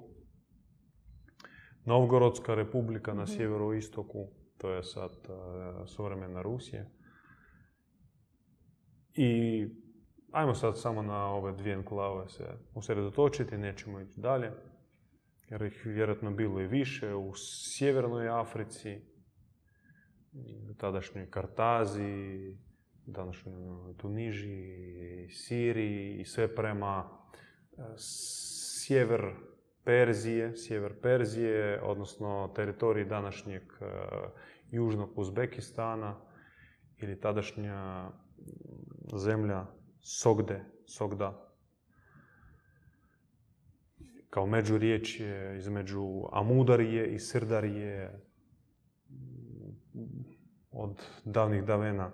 Novgorodska 1.84 2.54
republika 2.54 3.14
na 3.14 3.22
mhm. 3.22 3.32
sjeveroistoku, 3.32 4.37
to 4.58 4.70
je 4.70 4.82
sad 4.82 5.10
uh, 5.10 5.88
suvremena 5.88 6.42
Rusija. 6.42 6.84
I 9.14 9.64
ajmo 10.32 10.54
sad 10.54 10.80
samo 10.80 11.02
na 11.02 11.26
ove 11.26 11.52
dvije 11.52 11.74
enklave 11.74 12.28
se 12.28 12.44
usredotočiti, 12.74 13.58
nećemo 13.58 14.00
ići 14.00 14.20
dalje, 14.20 14.52
jer 15.48 15.62
ih 15.62 15.82
vjerojatno 15.84 16.30
bilo 16.30 16.60
i 16.60 16.66
više 16.66 17.14
u 17.14 17.32
sjevernoj 17.36 18.28
Africi, 18.28 19.00
tadašnjoj 20.76 21.30
Kartazi, 21.30 22.56
današnjoj 23.06 23.96
Tuniži, 23.96 25.28
Siriji 25.30 26.20
i 26.20 26.24
sve 26.24 26.54
prema 26.54 27.10
e, 27.72 27.82
sjever 27.98 29.34
Perzije, 29.84 30.56
sjever 30.56 31.00
Perzije, 31.02 31.82
odnosno 31.82 32.52
teritoriji 32.56 33.04
današnjeg 33.04 33.62
e, 33.62 33.84
južnog 34.70 35.18
Uzbekistana 35.18 36.20
ili 36.96 37.20
tadašnja 37.20 38.10
zemlja 39.16 39.66
Sogde, 40.00 40.64
Sogda. 40.86 41.54
Kao 44.30 44.46
međuriječje 44.46 45.58
između 45.58 46.04
Amudarije 46.32 47.14
i 47.14 47.18
Srdarije 47.18 48.20
od 50.70 51.02
davnih 51.24 51.64
davena 51.64 52.10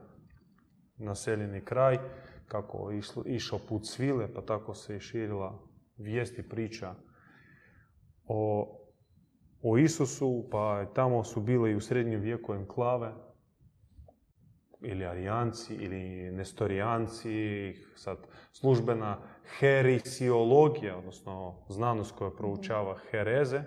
naseljeni 0.97 1.65
kraj, 1.65 1.99
kako 2.49 2.93
išao 3.27 3.59
put 3.69 3.87
svile, 3.87 4.35
pa 4.35 4.43
tako 4.43 4.75
se 4.75 4.97
i 4.97 5.01
širila 5.01 5.63
i 6.39 6.49
priča 6.49 6.95
o, 8.27 8.71
o 9.63 9.79
Isusu, 9.79 10.49
pa 10.51 10.87
tamo 10.95 11.25
su 11.25 11.41
bile 11.41 11.71
i 11.71 11.77
u 11.77 11.81
srednjem 11.81 12.21
vijeku 12.21 12.55
enklave, 12.55 13.13
ili 14.85 15.07
arijanci, 15.07 15.75
ili 15.75 16.31
nestorijanci, 16.31 17.75
sad 17.95 18.19
službena 18.53 19.19
herisiologija, 19.59 20.99
odnosno 20.99 21.65
znanost 21.69 22.15
koja 22.15 22.31
proučava 22.31 22.99
hereze, 23.11 23.63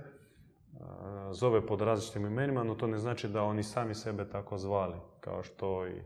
zove 1.32 1.66
pod 1.66 1.82
različitim 1.82 2.26
imenima, 2.26 2.64
no 2.64 2.76
to 2.76 2.88
ne 2.88 2.98
znači 2.98 3.28
da 3.28 3.44
oni 3.44 3.64
sami 3.64 3.96
sebe 3.96 4.30
tako 4.30 4.58
zvali, 4.58 4.98
kao 5.20 5.44
što 5.44 5.88
i... 5.88 6.02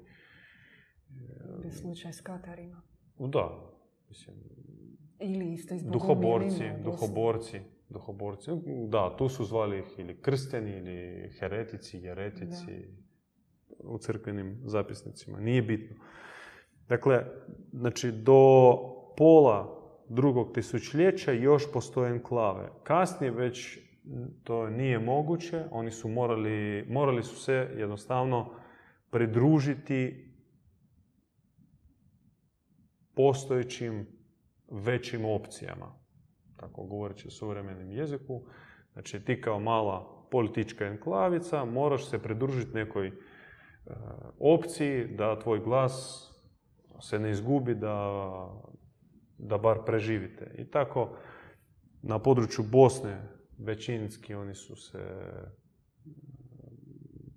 Je 1.64 1.72
slučaj 1.72 2.14
s 2.14 2.22
Katarima. 2.22 2.82
Da, 3.20 3.49
mislim... 4.10 4.36
Ili 5.20 5.54
isto 5.54 5.76
iz 5.76 5.84
Duhoborci, 5.84 6.70
duhoborci, 6.84 7.62
duhoborci. 7.91 8.51
Da, 8.87 9.15
tu 9.17 9.29
su 9.29 9.45
zvali 9.45 9.79
ih 9.79 9.99
ili 9.99 10.21
krsteni, 10.21 10.71
ili 10.71 11.29
heretici, 11.39 11.97
jeretici, 11.97 12.87
u 13.83 13.97
crkvenim 13.97 14.61
zapisnicima. 14.65 15.39
Nije 15.39 15.61
bitno. 15.61 15.95
Dakle, 16.87 17.25
znači 17.73 18.11
do 18.11 18.77
pola 19.17 19.81
drugog 20.09 20.53
tisućljeća 20.53 21.31
još 21.31 21.71
postoje 21.73 22.11
enklave. 22.11 22.69
Kasnije 22.83 23.31
već 23.31 23.79
to 24.43 24.69
nije 24.69 24.99
moguće. 24.99 25.63
Oni 25.71 25.91
su 25.91 26.09
morali, 26.09 26.85
morali 26.89 27.23
su 27.23 27.35
se 27.35 27.69
jednostavno 27.77 28.53
pridružiti 29.09 30.31
postojećim 33.15 34.07
većim 34.71 35.25
opcijama, 35.25 36.01
tako 36.62 36.84
govoreći 36.84 37.28
o 37.28 37.32
suvremenim 37.32 37.91
jeziku. 37.91 38.41
Znači 38.93 39.20
ti 39.20 39.41
kao 39.41 39.59
mala 39.59 40.28
politička 40.32 40.86
enklavica 40.86 41.66
moraš 41.66 42.09
se 42.09 42.20
pridružiti 42.20 42.74
nekoj 42.74 43.07
e, 43.07 43.12
opciji 44.39 45.07
da 45.07 45.39
tvoj 45.39 45.59
glas 45.59 46.28
se 46.99 47.20
ne 47.20 47.32
izgubi, 47.32 47.76
da, 47.76 48.28
da 49.38 49.57
bar 49.57 49.78
preživite. 49.86 50.55
I 50.57 50.66
tako 50.66 51.18
na 52.01 52.20
području 52.20 52.66
Bosne 52.72 53.22
većinski 53.57 54.36
oni 54.36 54.55
su 54.55 54.76
se 54.76 55.22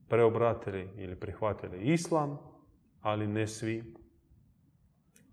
preobratili 0.08 0.88
ili 0.96 1.20
prihvatili 1.20 1.92
islam, 1.92 2.38
ali 3.00 3.26
ne 3.26 3.46
svi. 3.46 3.94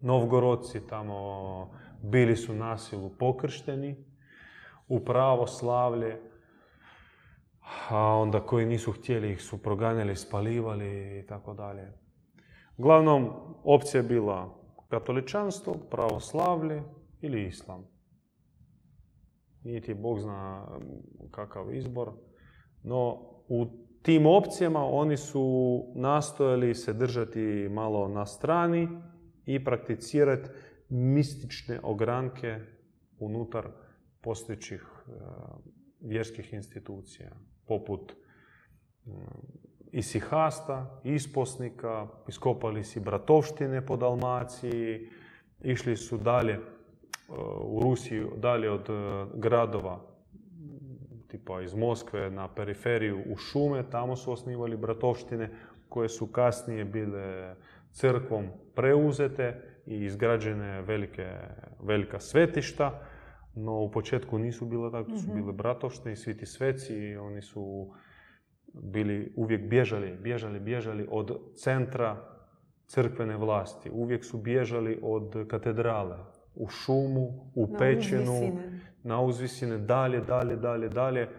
Novgorodci 0.01 0.87
tamo 0.87 1.71
bili 2.01 2.35
su 2.35 2.53
nasilu 2.53 3.09
pokršteni 3.19 4.05
u 4.87 4.99
pravoslavlje, 4.99 6.19
a 7.89 7.97
onda 7.97 8.39
koji 8.39 8.65
nisu 8.65 8.91
htjeli 8.91 9.31
ih 9.31 9.41
su 9.41 9.61
proganjali, 9.61 10.15
spalivali 10.15 11.19
i 11.19 11.27
tako 11.27 11.53
dalje. 11.53 11.91
Uglavnom, 12.77 13.29
opcija 13.63 14.01
je 14.01 14.07
bila 14.07 14.57
katoličanstvo, 14.89 15.73
pravoslavlje 15.73 16.83
ili 17.21 17.47
islam. 17.47 17.87
Niti 19.63 19.93
Bog 19.93 20.19
zna 20.19 20.67
kakav 21.31 21.75
izbor. 21.75 22.11
No, 22.83 23.31
u 23.47 23.65
tim 24.01 24.25
opcijama 24.25 24.85
oni 24.85 25.17
su 25.17 25.83
nastojali 25.95 26.75
se 26.75 26.93
držati 26.93 27.69
malo 27.71 28.07
na 28.07 28.25
strani 28.25 28.87
i 29.45 29.63
prakticirati 29.63 30.49
mistične 30.91 31.79
ogranke 31.83 32.59
unutar 33.19 33.67
postojećih 34.21 34.81
e, 34.81 35.11
vjerskih 35.99 36.53
institucija, 36.53 37.31
poput 37.67 38.11
e, 38.11 39.09
isihasta, 39.91 41.01
isposnika, 41.03 42.07
iskopali 42.27 42.83
si 42.83 42.99
bratovštine 42.99 43.85
po 43.85 43.97
Dalmaciji, 43.97 45.09
išli 45.63 45.97
su 45.97 46.17
dalje 46.17 46.59
u 47.63 47.79
Rusiji, 47.83 48.25
dalje 48.37 48.69
od 48.71 48.89
e, 48.89 49.25
gradova, 49.35 49.99
tipa 51.27 51.61
iz 51.61 51.73
Moskve 51.73 52.31
na 52.31 52.47
periferiju 52.47 53.23
u 53.29 53.37
šume, 53.37 53.89
tamo 53.89 54.15
su 54.15 54.31
osnivali 54.31 54.77
bratovštine, 54.77 55.49
koje 55.89 56.09
su 56.09 56.27
kasnije 56.27 56.85
bile 56.85 57.55
crkvom 57.91 58.47
preuzete 58.75 59.70
i 59.85 60.05
izgrađene 60.05 60.81
velike, 60.81 61.27
velika 61.79 62.19
svetišta, 62.19 62.99
no 63.55 63.73
u 63.73 63.91
početku 63.91 64.37
nisu 64.39 64.65
bile 64.65 64.91
tako, 64.91 65.09
to 65.09 65.17
su 65.17 65.27
Mhm. 65.27 65.35
bile 65.35 65.53
bratovštine 65.53 66.13
i 66.13 66.15
svi 66.15 66.37
ti 66.37 66.45
sveci 66.45 66.93
i 66.95 67.17
oni 67.17 67.41
su 67.41 67.93
bili 68.73 69.33
uvijek 69.37 69.69
bježali, 69.69 70.17
bježali, 70.17 70.59
bježali 70.59 71.07
od 71.11 71.39
centra 71.55 72.17
crkvene 72.85 73.37
vlasti. 73.37 73.89
Uvijek 73.89 74.25
su 74.25 74.37
bježali 74.37 74.99
od 75.03 75.47
katedrale, 75.47 76.17
u 76.55 76.67
šumu, 76.67 77.51
u 77.55 77.67
Na 77.67 77.77
pećinu, 77.79 78.21
uzvisine. 78.21 78.79
na 79.03 79.21
uzvisine, 79.21 79.77
dalje, 79.77 80.19
dalje, 80.21 80.55
dalje, 80.55 80.89
dalje. 80.89 81.29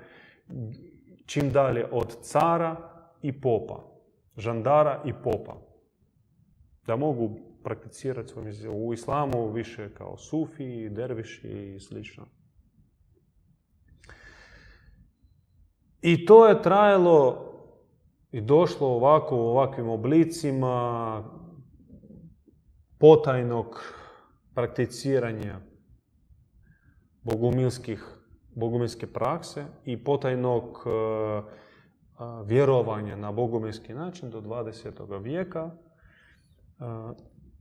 Čim 1.26 1.50
dalje 1.50 1.86
od 1.92 2.16
cara 2.20 2.76
i 3.22 3.40
popa, 3.40 3.84
žandara 4.36 5.02
i 5.04 5.12
popa. 5.14 5.56
Da 6.86 6.96
mogu 6.96 7.38
prakticirati. 7.62 8.32
U 8.68 8.92
islamu 8.92 9.52
više 9.52 9.94
kao 9.94 10.16
sufi, 10.16 10.88
derviši 10.88 11.74
i 11.76 11.80
slično. 11.80 12.26
I 16.02 16.26
to 16.26 16.48
je 16.48 16.62
trajalo 16.62 17.52
i 18.32 18.40
došlo 18.40 18.88
ovako 18.88 19.36
u 19.36 19.40
ovakvim 19.40 19.88
oblicima 19.88 21.24
potajnog 22.98 23.82
prakticiranja 24.54 25.60
bogumilskih, 27.22 28.04
bogumilske 28.54 29.06
prakse 29.06 29.64
i 29.84 30.04
potajnog 30.04 30.64
e, 30.64 30.90
a, 32.18 32.42
vjerovanja 32.46 33.16
na 33.16 33.32
bogumilski 33.32 33.94
način 33.94 34.30
do 34.30 34.40
20. 34.40 35.22
vijeka 35.22 35.70
e, 35.70 35.74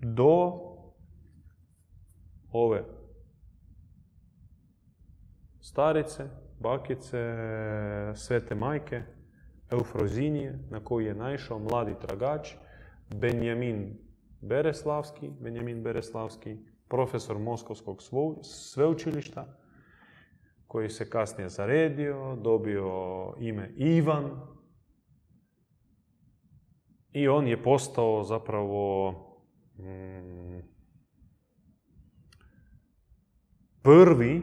do 0.01 0.59
ove 2.51 2.83
starice, 5.61 6.29
bakice, 6.59 7.17
svete 8.15 8.55
majke, 8.55 9.03
Eufrozinije, 9.71 10.59
na 10.69 10.83
koju 10.83 11.07
je 11.07 11.15
naišao 11.15 11.59
mladi 11.59 11.95
tragač, 12.01 12.55
Benjamin 13.15 13.97
Bereslavski, 14.41 15.31
Benjamin 15.39 15.83
Bereslavski, 15.83 16.57
profesor 16.87 17.39
Moskovskog 17.39 17.97
sveu- 17.97 18.43
sveučilišta, 18.43 19.57
koji 20.67 20.89
se 20.89 21.09
kasnije 21.09 21.49
zaredio, 21.49 22.35
dobio 22.35 22.85
ime 23.39 23.73
Ivan. 23.75 24.31
I 27.11 27.27
on 27.27 27.47
je 27.47 27.63
postao 27.63 28.23
zapravo 28.23 29.13
prvi 33.81 34.41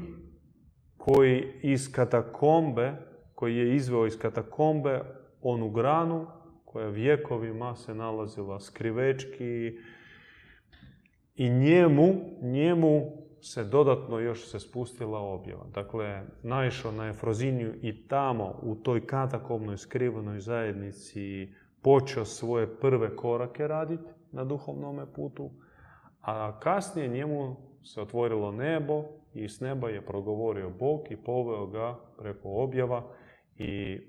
koji 0.97 1.53
iz 1.62 1.93
katakombe, 1.93 2.93
koji 3.34 3.57
je 3.57 3.76
izveo 3.76 4.07
iz 4.07 4.18
katakombe 4.18 5.01
onu 5.43 5.70
granu 5.70 6.26
koja 6.64 6.89
vjekovima 6.89 7.76
se 7.76 7.95
nalazila 7.95 8.61
skrivečki 8.61 9.78
i 11.36 11.49
njemu, 11.51 12.14
njemu 12.43 13.12
se 13.41 13.64
dodatno 13.64 14.18
još 14.18 14.51
se 14.51 14.61
spustila 14.61 15.18
objava. 15.18 15.66
Dakle, 15.74 16.22
naišao 16.43 16.93
na 16.93 17.09
Efroziniju 17.09 17.74
i 17.82 18.09
tamo 18.09 18.59
u 18.62 18.74
toj 18.74 19.07
katakomnoj 19.07 19.76
skrivenoj 19.76 20.41
zajednici 20.41 21.49
počeo 21.82 22.24
svoje 22.24 22.78
prve 22.80 23.16
korake 23.16 23.68
raditi 23.68 24.17
na 24.32 24.44
duhovnom 24.44 25.06
putu, 25.14 25.50
a 26.20 26.60
kasnije 26.60 27.08
njemu 27.08 27.56
se 27.82 28.00
otvorilo 28.00 28.52
nebo 28.52 29.04
i 29.34 29.48
s 29.48 29.60
neba 29.60 29.88
je 29.88 30.06
progovorio 30.06 30.70
Bog 30.70 31.00
i 31.10 31.16
poveo 31.16 31.66
ga 31.66 31.98
preko 32.18 32.48
objava 32.48 33.14
i 33.56 34.00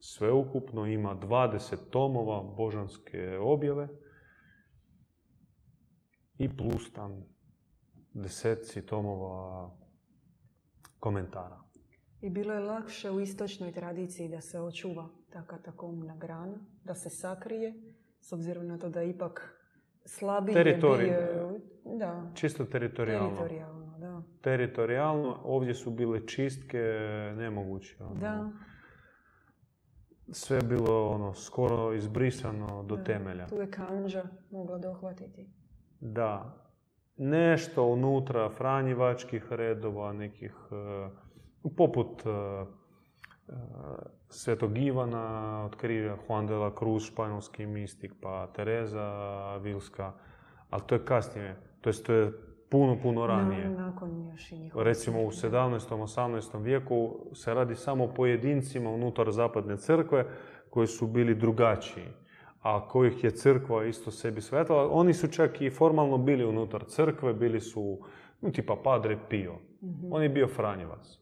sveukupno 0.00 0.86
ima 0.86 1.16
20 1.16 1.76
tomova 1.90 2.42
božanske 2.56 3.38
objave 3.38 3.88
i 6.38 6.56
plus 6.56 6.92
tam 6.92 7.24
deseci 8.12 8.86
tomova 8.86 9.70
komentara. 10.98 11.62
I 12.20 12.30
bilo 12.30 12.54
je 12.54 12.60
lakše 12.60 13.10
u 13.10 13.20
istočnoj 13.20 13.72
tradiciji 13.72 14.28
da 14.28 14.40
se 14.40 14.60
očuva 14.60 15.08
ta 15.30 15.46
katakomna 15.46 16.16
grana, 16.16 16.58
da 16.84 16.94
se 16.94 17.10
sakrije, 17.10 17.74
s 18.20 18.32
obzirom 18.32 18.66
na 18.66 18.78
to 18.78 18.88
da 18.88 19.02
ipak 19.02 19.57
slabiji 20.08 20.52
je 20.52 20.64
Teritorij. 20.64 21.06
bio- 21.06 21.60
Da, 21.90 22.30
Čisto 22.34 22.64
teritorijalno. 22.64 23.28
teritorijalno, 23.28 23.98
da. 23.98 24.22
Teritorijalno, 24.40 25.40
ovdje 25.44 25.74
su 25.74 25.90
bile 25.90 26.26
čistke 26.26 26.78
nemoguće. 27.36 27.96
ono. 28.00 28.14
Da, 28.14 28.50
Sve 30.30 30.56
je 30.56 30.62
bilo 30.62 31.08
ono, 31.08 31.34
skoro 31.34 31.92
izbrisano 31.92 32.82
do 32.82 32.96
da. 32.96 33.04
temelja. 33.04 33.46
Tu 33.46 33.54
je 33.54 33.70
kanđa 33.70 34.22
mogla 34.50 34.78
dohvatiti. 34.78 35.50
Da. 36.00 36.54
Nešto 37.16 37.84
unutra 37.84 38.50
franjivačkih 38.50 39.46
redova, 39.50 40.12
nekih, 40.12 40.54
e, 40.70 41.08
poput 41.76 42.26
e, 42.26 42.28
e, 42.28 42.66
Svetog 44.28 44.78
Ivana 44.78 45.64
od 45.64 45.76
križa, 45.76 46.16
Juan 46.28 46.46
de 46.46 46.54
la 46.54 46.70
Cruz, 46.78 47.02
španjolski 47.02 47.66
mistik, 47.66 48.12
pa 48.20 48.46
Tereza 48.46 49.10
Vilska, 49.56 50.12
ali 50.70 50.82
to 50.86 50.94
je 50.94 51.04
kasnije, 51.04 51.56
to 51.80 51.88
jest 51.88 52.06
to 52.06 52.12
je 52.12 52.32
puno, 52.68 52.98
puno 53.02 53.26
ranije. 53.26 53.68
Na- 53.68 53.86
nakon 53.86 54.26
još 54.26 54.52
i 54.52 54.70
Recimo 54.74 55.22
u 55.22 55.32
smrti. 55.32 55.56
17. 55.56 55.96
18. 55.96 56.62
vijeku 56.62 57.16
se 57.34 57.54
radi 57.54 57.74
samo 57.74 58.04
o 58.04 58.14
pojedincima 58.14 58.90
unutar 58.90 59.30
zapadne 59.30 59.76
crkve 59.76 60.26
koji 60.70 60.86
su 60.86 61.06
bili 61.06 61.34
drugačiji, 61.34 62.04
a 62.62 62.88
kojih 62.88 63.24
je 63.24 63.30
crkva 63.30 63.84
isto 63.84 64.10
sebi 64.10 64.40
svetala. 64.40 64.88
Oni 64.92 65.14
su 65.14 65.28
čak 65.28 65.60
i 65.60 65.70
formalno 65.70 66.18
bili 66.18 66.44
unutar 66.44 66.84
crkve, 66.84 67.34
bili 67.34 67.60
su 67.60 67.98
no, 68.40 68.50
tipa 68.50 68.76
Padre 68.84 69.18
Pio. 69.28 69.54
Mhm. 69.82 70.12
On 70.12 70.22
je 70.22 70.28
bio 70.28 70.48
Franjevac. 70.48 71.18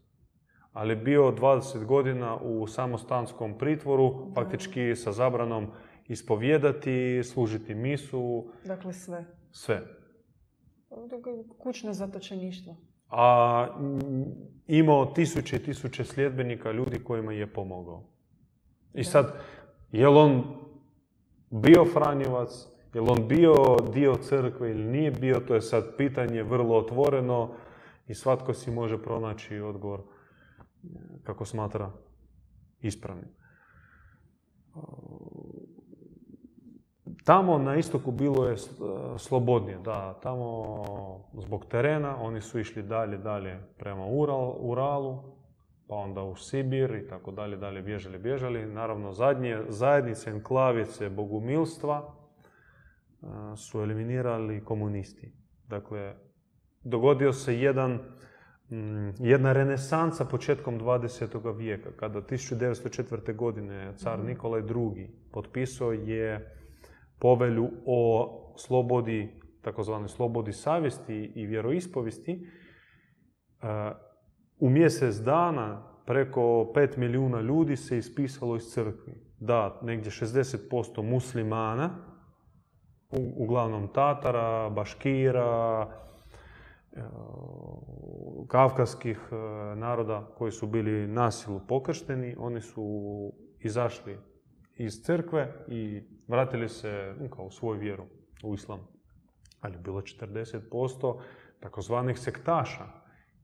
Ali 0.77 0.93
je 0.93 0.97
bio 0.97 1.33
20 1.33 1.85
godina 1.85 2.37
u 2.37 2.67
samostanskom 2.67 3.59
pritvoru, 3.59 4.33
faktički 4.35 4.97
sa 4.97 5.13
zabranom 5.13 5.67
ispovjedati, 6.09 7.23
služiti 7.25 7.75
misu, 7.75 8.45
Dakle, 8.65 8.93
sve. 8.93 9.25
sve. 9.51 9.83
Dakle, 10.91 11.33
Kućno 11.59 11.93
zatočeništvo. 11.93 12.77
a 13.11 13.67
imao 14.67 15.07
tisuće 15.07 15.57
i 15.57 15.63
tisuće 15.63 16.05
sljedbenika 16.05 16.73
ljudi 16.73 17.05
kojima 17.05 17.33
je 17.33 17.47
pomogao. 17.47 18.03
I 18.95 19.05
sad, 19.05 19.35
je 19.93 20.09
li 20.09 20.19
on 20.19 20.45
bio 21.51 21.85
Franjevac, 21.85 22.51
je 22.95 23.01
li 23.01 23.09
on 23.11 23.29
bio 23.29 23.55
dio 23.95 24.17
crkve 24.17 24.71
ili 24.71 24.85
nije 24.85 25.11
bio, 25.11 25.41
to 25.41 25.55
je 25.55 25.61
sad 25.61 25.97
pitanje 25.97 26.43
vrlo 26.43 26.77
otvoreno 26.77 27.55
i 28.09 28.15
svatko 28.15 28.55
si 28.55 28.71
može 28.71 29.03
pronaći 29.03 29.61
odgovor 29.61 30.16
kako 31.25 31.45
smatra 31.45 31.91
ispravnim. 32.81 33.29
Tamo 37.25 37.59
na 37.59 37.77
istoku 37.77 38.11
bilo 38.11 38.47
je 38.47 38.53
e, 38.53 38.59
slobodnije, 39.19 39.79
da, 39.79 40.19
tamo 40.23 40.85
zbog 41.35 41.67
terena 41.67 42.17
oni 42.23 42.41
su 42.41 42.59
išli 42.59 42.83
dalje, 42.83 43.19
dalje 43.19 43.59
prema 43.79 44.07
Ural, 44.07 44.57
Uralu, 44.59 45.23
pa 45.89 45.95
onda 45.95 46.23
u 46.23 46.37
Sibir 46.37 46.95
i 46.95 47.09
tako 47.09 47.31
dalje, 47.31 47.57
dalje 47.57 47.83
bježali, 47.83 48.19
bježali. 48.19 48.67
Naravno, 48.67 49.13
zadnje 49.13 49.63
zajednice, 49.69 50.31
enklavice 50.31 51.09
bogumilstva 51.09 52.03
e, 52.03 53.27
su 53.57 53.81
eliminirali 53.81 54.65
komunisti. 54.65 55.33
Dakle, 55.69 56.15
dogodio 56.85 57.33
se 57.33 57.59
jedan, 57.59 57.99
jedna 59.19 59.53
renesansa 59.53 60.25
početkom 60.25 60.81
20. 60.81 61.57
vijeka, 61.57 61.91
kada 61.97 62.21
1904. 62.23 63.37
godine 63.37 63.93
car 63.97 64.25
Nikolaj 64.25 64.61
II. 64.61 65.11
potpisao 65.33 65.93
je 65.93 66.55
povelju 67.19 67.71
o 67.87 68.55
slobodi, 68.59 69.41
takozvanoj 69.63 70.09
slobodi 70.09 70.53
savjesti 70.53 71.33
i 71.35 71.47
vjeroispovesti, 71.47 72.33
e, 72.33 73.93
u 74.59 74.71
mjesec 74.71 75.17
dana 75.17 75.97
preko 76.07 76.41
5 76.75 76.99
milijuna 76.99 77.41
ljudi 77.41 77.77
se 77.77 77.99
ispisalo 77.99 78.57
iz 78.57 78.63
crkvi. 78.73 79.15
Da, 79.41 79.81
negdje 79.83 80.11
60% 80.11 81.03
muslimana, 81.03 81.91
uglavnom 83.37 83.89
Tatara, 83.89 84.71
Baškira, 84.71 85.89
kavkaskih 88.49 89.19
e, 89.31 89.37
naroda 89.77 90.27
koji 90.39 90.53
su 90.53 90.67
bili 90.67 91.07
nasilu 91.07 91.61
pokršteni, 91.69 92.37
oni 92.39 92.61
su 92.61 93.33
izašli 93.61 94.19
iz 94.77 95.03
crkve 95.03 95.65
i 95.69 96.03
vratili 96.29 96.69
se 96.69 97.15
kao 97.37 97.45
u 97.45 97.51
svoju 97.51 97.81
vjeru, 97.81 98.05
u 98.45 98.55
islam. 98.55 98.81
Ali 99.61 99.79
bilo 99.79 100.01
40% 100.01 101.21
takozvanih 101.61 102.19
sektaša, 102.19 102.85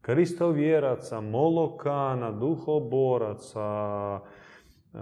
kristovjeraca, 0.01 1.21
molokana, 1.21 2.31
duhoboraca, 2.31 3.71
e, 4.21 4.99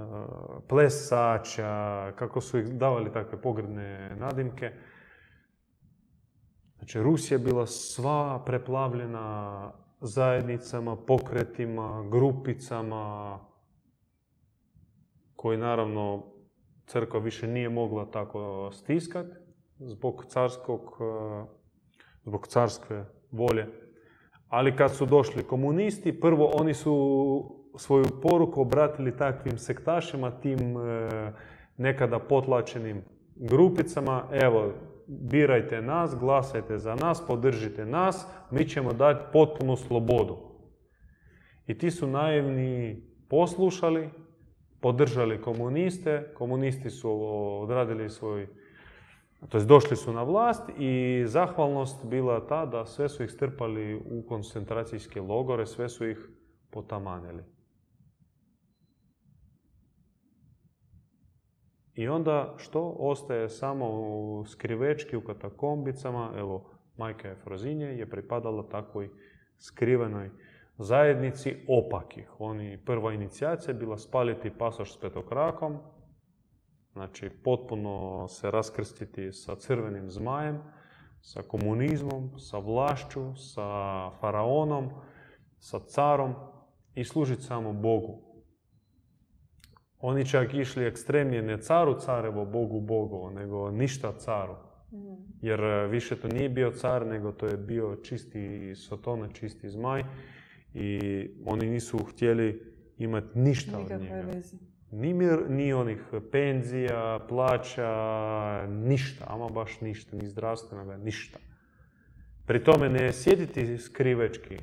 plesača, 0.68 2.12
kako 2.16 2.40
su 2.40 2.59
ih 2.59 2.66
davali 2.66 3.12
takve 3.12 3.40
pogredne 3.40 4.16
nadimke. 4.16 4.72
Znači, 6.81 7.03
Rusija 7.03 7.39
je 7.39 7.45
bila 7.45 7.66
sva 7.66 8.43
preplavljena 8.47 9.72
zajednicama, 10.01 10.97
pokretima, 10.97 12.05
grupicama, 12.11 13.39
koji 15.37 15.59
naravno 15.59 16.24
crkva 16.87 17.20
više 17.20 17.47
nije 17.47 17.68
mogla 17.68 18.11
tako 18.11 18.70
stiskati 18.72 19.37
zbog 19.78 20.24
carskog, 20.28 20.81
e, 21.01 21.45
zbog 22.24 22.47
carske 22.47 23.05
volje. 23.31 23.66
Ali 24.49 24.76
kad 24.76 24.95
su 24.95 25.07
došli 25.07 25.43
komunisti, 25.43 26.20
prvo 26.20 26.51
oni 26.55 26.74
su 26.74 27.57
svoju 27.76 28.05
poruku 28.22 28.61
obratili 28.61 29.16
takvim 29.16 29.59
sektašima, 29.59 30.31
tim 30.31 30.76
e, 30.76 31.09
nekada 31.76 32.18
potlačenim 32.18 33.05
grupicama. 33.37 34.24
Evo, 34.33 34.72
birajte 35.11 35.83
nas, 35.83 36.15
glasajte 36.19 36.79
za 36.79 36.95
nas, 36.95 37.27
podržite 37.27 37.87
nas, 37.87 38.27
mi 38.51 38.69
ćemo 38.69 38.93
dati 38.93 39.25
potpunu 39.33 39.77
slobodu. 39.77 40.37
I 41.67 41.79
ti 41.79 41.91
su 41.91 42.07
naivni 42.07 43.03
poslušali, 43.29 44.11
podržali 44.81 45.43
komuniste, 45.43 46.33
komunisti 46.35 46.91
su 46.91 47.11
odradili 47.63 48.11
svoj, 48.11 48.47
to 49.49 49.57
jest 49.57 49.69
došli 49.69 49.97
su 49.97 50.13
na 50.13 50.23
vlast 50.23 50.71
i 50.79 51.23
zahvalnost 51.27 52.05
bila 52.05 52.47
ta 52.47 52.67
da 52.67 52.87
sve 52.87 53.09
su 53.09 53.25
ih 53.25 53.31
strpali 53.31 53.95
u 53.95 54.23
koncentracijske 54.29 55.21
logore, 55.21 55.67
sve 55.67 55.89
su 55.89 56.09
ih 56.09 56.29
potamanili. 56.71 57.43
I 62.01 62.09
onda 62.09 62.55
što? 62.57 62.96
Ostaje 62.98 63.48
samo 63.48 63.86
u 63.90 64.44
skrivečki, 64.46 65.16
u 65.16 65.24
katakombicama. 65.24 66.32
Evo, 66.36 66.70
majka 66.96 67.28
Efrozinje 67.28 67.86
je 67.86 68.11
pripadala 68.11 68.68
takvoj 68.68 69.11
skrivenoj 69.59 70.30
zajednici 70.78 71.57
opakih. 71.68 72.30
Oni, 72.38 72.78
prva 72.84 73.12
inicijacija 73.12 73.72
je 73.72 73.78
bila 73.78 73.98
spaliti 73.98 74.51
pasoš 74.59 74.94
s 74.94 75.01
petokrakom, 75.01 75.78
znači 76.92 77.30
potpuno 77.44 78.28
se 78.28 78.51
raskrstiti 78.51 79.32
sa 79.32 79.55
crvenim 79.57 80.11
zmajem, 80.11 80.62
sa 81.20 81.42
komunizmom, 81.42 82.38
sa 82.38 82.59
vlašću, 82.59 83.34
sa 83.36 84.11
faraonom, 84.11 84.90
sa 85.59 85.78
carom 85.78 86.34
i 86.94 87.05
služiti 87.05 87.42
samo 87.42 87.72
Bogu. 87.72 88.30
Oni 90.01 90.26
čak 90.26 90.55
išli 90.55 90.84
ekstremnije, 90.84 91.42
ne 91.42 91.59
caru 91.59 92.01
carevo, 92.01 92.44
Bogu 92.44 92.80
Bogovo, 92.80 93.30
nego 93.30 93.70
ništa 93.70 94.12
caru. 94.12 94.57
Mhm. 94.92 95.14
Jer 95.42 95.61
e, 95.61 95.86
više 95.86 96.16
to 96.16 96.28
nije 96.28 96.48
bio 96.48 96.70
car, 96.70 97.07
nego 97.07 97.32
to 97.32 97.46
je 97.46 97.57
bio 97.57 97.96
čisti 98.03 98.74
sotona, 98.74 99.28
čisti 99.28 99.68
zmaj. 99.68 100.05
I 100.74 101.28
oni 101.44 101.66
nisu 101.66 101.98
htjeli 101.98 102.62
imati 102.98 103.38
ništa 103.38 103.78
od 103.78 104.01
njega. 104.01 104.24
Ni, 104.92 105.14
mir, 105.14 105.38
ni 105.48 105.72
onih 105.72 105.98
penzija, 106.32 107.26
plaća, 107.28 108.66
ništa, 108.66 109.24
ama 109.28 109.48
baš 109.48 109.80
ništa, 109.80 110.16
ni 110.16 110.28
zdravstvenoga, 110.28 110.96
ništa. 110.96 111.38
Pri 112.46 112.64
tome 112.64 112.88
ne 112.88 113.12
sjediti 113.12 113.78
skrivečki, 113.78 114.57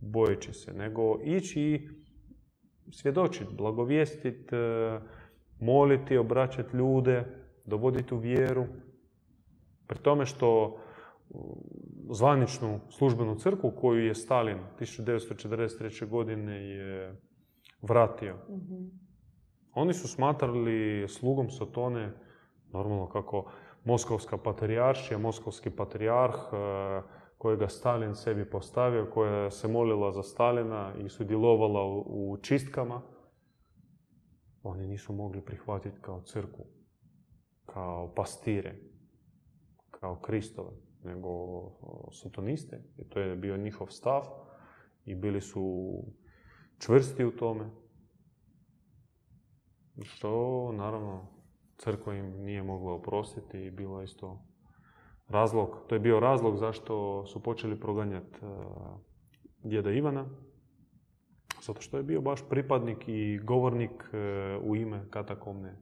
bojeći 0.00 0.52
se, 0.52 0.72
nego 0.72 1.20
ići 1.24 1.60
i 1.62 1.88
svjedočiti, 2.92 3.54
blagovijestiti, 3.54 4.56
e, 4.56 5.00
moliti, 5.60 6.16
obraćati 6.16 6.76
ljude, 6.76 7.24
dovoditi 7.64 8.14
u 8.14 8.18
vjeru. 8.18 8.66
Pri 9.86 9.98
tome 9.98 10.26
što 10.26 10.78
zvaničnu 12.10 12.80
službenu 12.90 13.34
crkvu 13.34 13.70
koju 13.70 14.06
je 14.06 14.14
Stalin 14.14 14.58
1943. 14.80 16.08
godine 16.08 16.68
je 16.68 17.16
vratio. 17.82 18.36
Mhm. 18.48 18.84
Oni 19.74 19.94
su 19.94 20.08
smatrali 20.08 21.08
slugom 21.08 21.50
Sotone, 21.50 22.12
normalno 22.72 23.08
kako 23.08 23.50
Moskovska 23.84 24.36
patrijaršija, 24.36 25.18
Moskovski 25.18 25.70
patrijarh, 25.70 26.34
e, 26.52 27.17
kojega 27.38 27.68
Stalin 27.68 28.14
sebi 28.14 28.50
postavio, 28.50 29.10
koja 29.14 29.50
se 29.50 29.68
molila 29.68 30.12
za 30.12 30.22
Stalina 30.22 30.94
i 31.04 31.08
sudjelovala 31.08 31.86
u 32.06 32.38
čistkama, 32.42 33.02
oni 34.62 34.86
nisu 34.86 35.12
mogli 35.12 35.44
prihvatiti 35.44 36.00
kao 36.00 36.22
crku, 36.22 36.64
kao 37.66 38.14
pastire, 38.14 38.74
kao 39.90 40.20
Kristove, 40.20 40.70
nego 41.04 41.30
sotoniste. 42.12 42.82
I 42.96 43.08
to 43.08 43.20
je 43.20 43.36
bio 43.36 43.56
njihov 43.56 43.86
stav 43.86 44.22
i 45.04 45.14
bili 45.14 45.40
su 45.40 45.94
čvrsti 46.78 47.24
u 47.24 47.36
tome. 47.36 47.70
Što, 50.02 50.72
naravno, 50.72 51.26
crkva 51.76 52.14
im 52.14 52.42
nije 52.42 52.62
mogla 52.62 52.92
oprostiti 52.92 53.58
i 53.58 53.70
bilo 53.70 54.02
isto 54.02 54.44
razlog, 55.28 55.84
to 55.86 55.94
je 55.94 55.98
bio 55.98 56.20
razlog 56.20 56.56
zašto 56.56 57.26
su 57.26 57.42
počeli 57.42 57.80
proganjati 57.80 58.38
uh, 58.42 58.50
djeda 59.62 59.90
Ivana, 59.90 60.26
zato 61.62 61.80
što 61.80 61.96
je 61.96 62.02
bio 62.02 62.20
baš 62.20 62.48
pripadnik 62.48 63.08
i 63.08 63.38
govornik 63.38 63.90
uh, 63.90 64.68
u 64.70 64.76
ime 64.76 65.06
katakomne, 65.10 65.76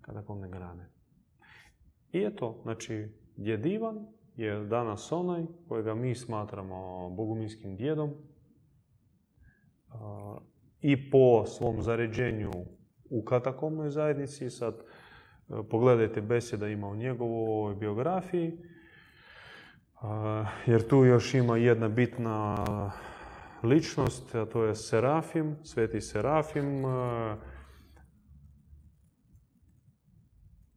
katakomne 0.00 0.48
grane. 0.48 0.90
I 2.12 2.22
eto, 2.24 2.60
znači, 2.62 3.08
djed 3.36 3.66
Ivan 3.66 4.06
je 4.36 4.64
danas 4.64 5.12
onaj 5.12 5.44
kojega 5.68 5.94
mi 5.94 6.14
smatramo 6.14 7.10
boguminskim 7.10 7.76
djedom 7.76 8.10
uh, 8.10 8.16
i 10.80 11.10
po 11.10 11.46
svom 11.46 11.82
zaređenju 11.82 12.50
u 13.10 13.24
katakomnoj 13.24 13.90
zajednici. 13.90 14.50
Sad, 14.50 14.82
Pogledajte 15.70 16.20
beseda 16.20 16.68
ima 16.68 16.88
u 16.88 16.96
njegovoj 16.96 17.74
biografiji, 17.74 18.58
jer 20.66 20.88
tu 20.88 21.04
još 21.04 21.34
ima 21.34 21.56
jedna 21.56 21.88
bitna 21.88 22.56
ličnost, 23.62 24.34
a 24.34 24.46
to 24.46 24.64
je 24.64 24.74
Serafim, 24.74 25.56
sveti 25.62 26.00
Serafim, 26.00 26.82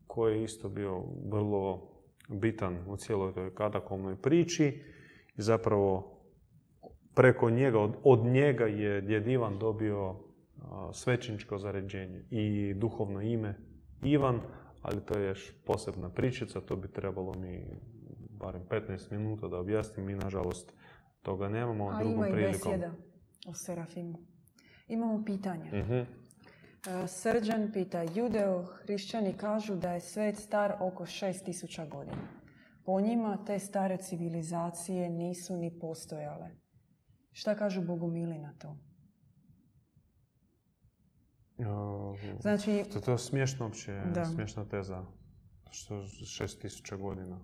koji 0.08 0.38
je 0.38 0.44
isto 0.44 0.70
bio 0.70 1.04
vrlo 1.32 1.94
bitan 2.30 2.78
u 2.88 2.98
cijeloj 2.98 3.34
toj 3.34 3.56
katakomnoj 3.56 4.16
priči. 4.22 4.84
I 5.38 5.42
zapravo 5.42 6.20
preko 7.16 7.50
njega, 7.50 7.80
od, 8.04 8.26
njega 8.26 8.66
je 8.66 9.02
djed 9.02 9.28
Ivan 9.28 9.60
dobio 9.60 10.16
svećničko 10.94 11.58
zaređenje 11.58 12.26
i 12.30 12.74
duhovno 12.74 13.22
ime 13.22 13.58
Ivan, 14.04 14.42
ali 14.84 15.06
to 15.06 15.20
je 15.20 15.28
još 15.28 15.54
posebna 15.66 16.10
pričica, 16.10 16.62
to 16.62 16.76
bi 16.76 16.88
trebalo 16.88 17.34
mi 17.34 17.66
barem 18.30 18.62
15 18.70 19.12
minuta 19.12 19.48
da 19.48 19.58
objasnim, 19.58 20.06
mi 20.06 20.16
nažalost 20.16 20.74
toga 21.22 21.50
nemamo. 21.50 21.90
A 21.90 22.04
ima 22.04 22.28
i 22.28 22.34
besjeda 22.34 22.92
o 23.48 23.54
Serafimu. 23.54 24.18
Imamo 24.88 25.24
pitanje. 25.26 25.72
uh 25.82 26.08
Srđan 27.08 27.72
pita, 27.74 28.04
judeo 28.04 28.64
hrišćani 28.64 29.34
kažu 29.34 29.76
da 29.76 29.92
je 29.92 30.02
svet 30.02 30.38
star 30.38 30.76
oko 30.80 31.06
6000 31.06 31.90
godina. 31.90 32.28
Po 32.86 33.02
njima 33.02 33.38
te 33.46 33.60
stare 33.60 33.98
civilizacije 33.98 35.10
nisu 35.10 35.58
ni 35.58 35.80
postojale. 35.80 36.50
Šta 37.32 37.56
kažu 37.56 37.82
bogumili 37.82 38.38
na 38.38 38.54
to? 38.54 38.78
Znači... 42.40 42.84
To, 42.94 43.00
to 43.00 43.12
je 43.12 43.18
smiješno 43.18 43.66
uopće, 43.66 44.02
smiješna 44.34 44.66
teza. 44.66 45.06
Što 45.72 46.04
šest 46.08 46.62
tisuća 46.62 46.96
godina. 46.96 47.40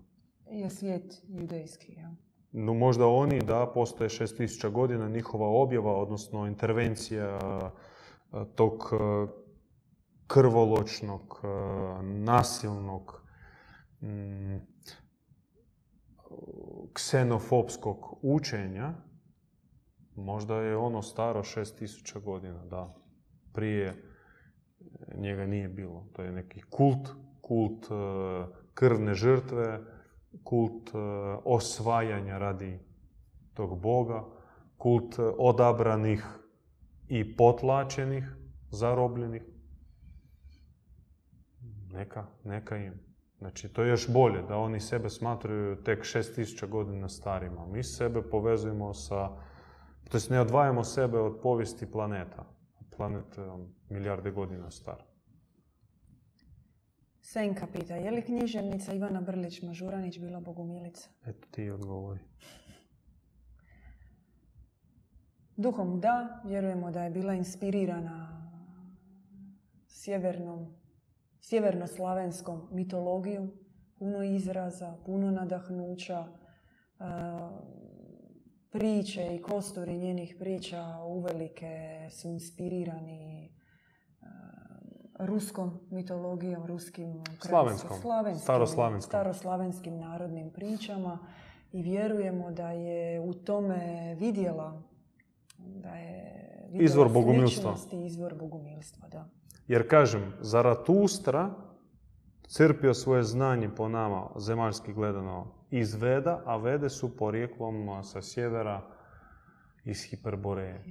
Je 0.50 0.70
svijet 0.70 1.22
judejski, 1.28 1.92
ja. 1.92 2.14
No 2.52 2.74
možda 2.74 3.06
oni, 3.06 3.40
da, 3.40 3.70
postoje 3.74 4.10
šest 4.10 4.36
tisuća 4.36 4.68
godina, 4.68 5.08
njihova 5.08 5.48
objava, 5.48 5.96
odnosno 5.96 6.46
intervencija 6.46 7.38
tog 8.54 8.92
krvoločnog, 10.26 11.40
nasilnog, 12.02 13.22
mm, 14.00 14.56
ksenofobskog 16.92 18.18
učenja, 18.22 18.94
možda 20.16 20.56
je 20.56 20.76
ono 20.76 21.02
staro 21.02 21.42
šest 21.44 21.78
tisuća 21.78 22.18
godina, 22.18 22.64
da 22.64 22.94
prije 23.52 24.10
njega 25.14 25.46
nije 25.46 25.68
bilo. 25.68 26.06
To 26.12 26.22
je 26.22 26.32
neki 26.32 26.60
kult, 26.60 27.08
kult 27.40 27.84
e, 27.84 27.94
krvne 28.74 29.14
žrtve, 29.14 29.80
kult 30.44 30.88
e, 30.88 30.98
osvajanja 31.44 32.38
radi 32.38 32.78
tog 33.54 33.80
Boga, 33.80 34.24
kult 34.76 35.16
odabranih 35.38 36.26
i 37.08 37.36
potlačenih, 37.36 38.24
zarobljenih. 38.70 39.42
Neka, 41.92 42.26
neka 42.44 42.76
im. 42.76 43.10
Znači, 43.38 43.68
to 43.68 43.82
je 43.82 43.88
još 43.88 44.12
bolje 44.12 44.42
da 44.42 44.56
oni 44.56 44.80
sebe 44.80 45.10
smatraju 45.10 45.82
tek 45.82 46.00
6000 46.00 46.68
godina 46.68 47.08
starima. 47.08 47.66
Mi 47.66 47.82
sebe 47.82 48.22
povezujemo 48.22 48.94
sa, 48.94 49.28
to 50.08 50.18
ne 50.30 50.40
odvajamo 50.40 50.84
sebe 50.84 51.18
od 51.18 51.40
povijesti 51.42 51.90
planeta. 51.90 52.59
Planet 53.00 53.38
je 53.38 53.44
milijarde 53.88 54.30
godina 54.30 54.70
star. 54.70 55.02
Senka 57.20 57.66
pita, 57.72 57.94
je 57.94 58.10
li 58.10 58.22
književnica 58.22 58.92
Ivana 58.92 59.22
Brlić-Mažuranić 59.22 60.20
bila 60.20 60.40
bogumilica? 60.40 61.08
Eto 61.26 61.48
ti 61.50 61.70
odgovori. 61.70 62.20
Duhom 65.56 66.00
da, 66.00 66.42
vjerujemo 66.44 66.90
da 66.90 67.04
je 67.04 67.10
bila 67.10 67.34
inspirirana 67.34 68.50
sjevernom 69.88 70.74
sjevernoslavenskom 71.40 72.68
mitologijom, 72.72 73.52
puno 73.98 74.22
izraza, 74.22 74.96
puno 75.06 75.30
nadahnuća, 75.30 76.24
e, 76.28 77.04
priče 78.70 79.34
i 79.34 79.42
kosturi 79.42 79.98
njenih 79.98 80.36
priča 80.38 80.84
uvelike 81.06 82.06
su 82.10 82.28
inspirirani 82.28 83.44
e, 83.44 84.26
ruskom 85.18 85.80
mitologijom, 85.90 86.66
ruskim 86.66 87.24
slavenskom, 87.40 87.96
staroslavenskom. 88.38 89.08
staroslavenskim 89.08 89.98
narodnim 89.98 90.50
pričama 90.50 91.18
i 91.72 91.82
vjerujemo 91.82 92.50
da 92.50 92.70
je 92.70 93.20
u 93.20 93.34
tome 93.34 94.14
vidjela 94.18 94.82
da 95.58 95.88
je 95.88 96.40
vidjela 96.64 96.84
izvor 96.84 97.08
bogumilstva. 97.08 97.74
izvor 97.92 98.34
bogumilstva, 98.34 99.08
da. 99.08 99.28
Jer 99.68 99.88
kažem, 99.88 100.32
Zaratustra 100.40 101.50
crpio 102.48 102.94
svoje 102.94 103.22
znanje 103.22 103.70
po 103.76 103.88
nama, 103.88 104.30
zemaljski 104.36 104.92
gledano, 104.92 105.46
iz 105.70 105.94
Veda, 105.94 106.42
a 106.46 106.56
Vede 106.56 106.88
su 106.88 107.16
porijeklom 107.16 108.04
sa 108.04 108.22
sjevera 108.22 108.82
iz 109.84 110.02
Hiperboreje. 110.02 110.82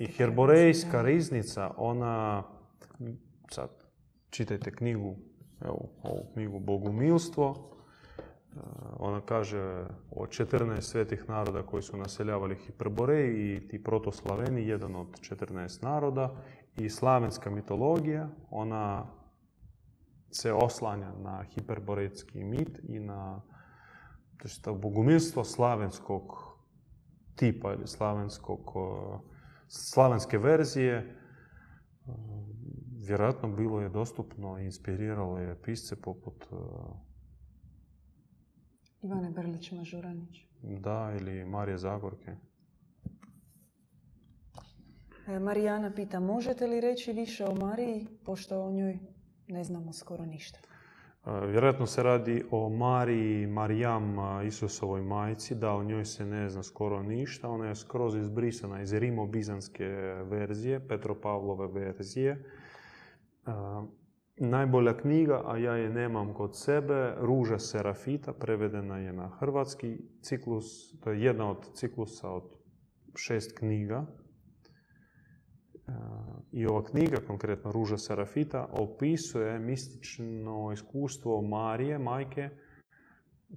I 0.00 0.06
Hiperborejska 0.06 1.02
riznica, 1.02 1.70
ona, 1.76 2.42
sad 3.50 3.70
čitajte 4.30 4.70
knjigu, 4.70 5.16
evo 5.60 5.88
ovu 6.02 6.30
knjigu 6.32 6.58
Bogumilstvo, 6.58 7.74
ona 8.98 9.20
kaže 9.20 9.86
o 10.10 10.26
14 10.26 10.80
svetih 10.80 11.28
naroda 11.28 11.62
koji 11.62 11.82
su 11.82 11.96
naseljavali 11.96 12.56
Hiperboreji 12.56 13.56
i 13.56 13.68
ti 13.68 13.82
protoslaveni, 13.82 14.68
jedan 14.68 14.96
od 14.96 15.20
14 15.20 15.82
naroda 15.82 16.34
i 16.76 16.90
slavenska 16.90 17.50
mitologija, 17.50 18.28
ona 18.50 19.06
se 20.30 20.52
oslanja 20.52 21.12
na 21.12 21.44
hiperboretski 21.54 22.44
mit 22.44 22.80
i 22.88 23.00
na 23.00 23.40
to 24.62 24.74
bogumilstvo 24.74 25.44
slavenskog 25.44 26.22
tipa 27.36 27.72
ili 27.72 27.86
slavenskog, 27.86 28.72
slavenske 29.68 30.38
verzije. 30.38 31.16
Vjerojatno 33.06 33.48
bilo 33.48 33.80
je 33.80 33.88
dostupno 33.88 34.58
i 34.58 34.64
inspiriralo 34.64 35.38
je 35.38 35.62
pisce 35.62 36.02
poput 36.02 36.44
Ivane 39.02 39.30
Brlić-Mažuranić. 39.30 40.48
Da, 40.62 41.12
ili 41.20 41.44
Marije 41.44 41.78
Zagorke. 41.78 42.36
E, 45.28 45.38
Marijana 45.38 45.92
pita, 45.94 46.20
možete 46.20 46.66
li 46.66 46.80
reći 46.80 47.12
više 47.12 47.44
o 47.44 47.54
Mariji, 47.54 48.06
pošto 48.24 48.62
o 48.62 48.72
njoj 48.72 48.98
ne 49.48 49.64
znamo 49.64 49.92
skoro 49.92 50.26
ništa? 50.26 50.58
Vjerojatno 51.28 51.86
se 51.86 52.02
radi 52.02 52.44
o 52.50 52.68
Mariji, 52.68 53.46
Marijam, 53.46 54.16
Isusovoj 54.46 55.02
majci, 55.02 55.54
da 55.54 55.72
o 55.72 55.84
njoj 55.84 56.04
se 56.04 56.26
ne 56.26 56.48
zna 56.48 56.62
skoro 56.62 57.02
ništa. 57.02 57.48
Ona 57.48 57.68
je 57.68 57.74
skroz 57.74 58.16
izbrisana 58.16 58.82
iz 58.82 58.92
Rimo-Bizanske 58.92 59.88
verzije, 60.30 60.88
Petropavlove 60.88 61.66
verzije. 61.66 62.44
Najbolja 64.36 64.96
knjiga, 64.96 65.42
a 65.46 65.56
ja 65.56 65.72
je 65.72 65.90
nemam 65.90 66.34
kod 66.34 66.56
sebe, 66.56 67.14
Ruža 67.20 67.58
Serafita, 67.58 68.32
prevedena 68.32 68.98
je 68.98 69.12
na 69.12 69.28
hrvatski 69.28 69.98
ciklus, 70.20 71.00
to 71.00 71.10
je 71.10 71.22
jedna 71.22 71.50
od 71.50 71.72
ciklusa 71.74 72.30
od 72.30 72.44
šest 73.14 73.58
knjiga 73.58 74.06
i 76.52 76.66
ova 76.66 76.84
knjiga, 76.84 77.16
konkretno 77.26 77.72
Ruža 77.72 77.98
Serafita, 77.98 78.68
opisuje 78.72 79.58
mistično 79.58 80.72
iskustvo 80.72 81.42
Marije, 81.42 81.98
majke, 81.98 82.50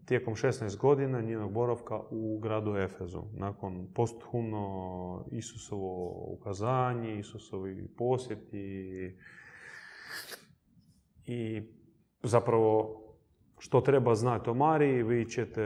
tijekom 0.05 0.35
16 0.35 0.77
godina 0.77 1.21
njenog 1.21 1.51
boravka 1.51 1.99
u 2.09 2.39
gradu 2.39 2.75
Efezu. 2.75 3.23
Nakon 3.33 3.87
posthumno 3.93 5.25
Isusovo 5.31 6.25
ukazanje, 6.27 7.19
Isusovi 7.19 7.87
posjeti 7.97 9.17
i 11.25 11.61
zapravo 12.23 12.97
što 13.57 13.81
treba 13.81 14.15
znati 14.15 14.49
o 14.49 14.53
Mariji, 14.53 15.03
vi 15.03 15.25
ćete 15.25 15.63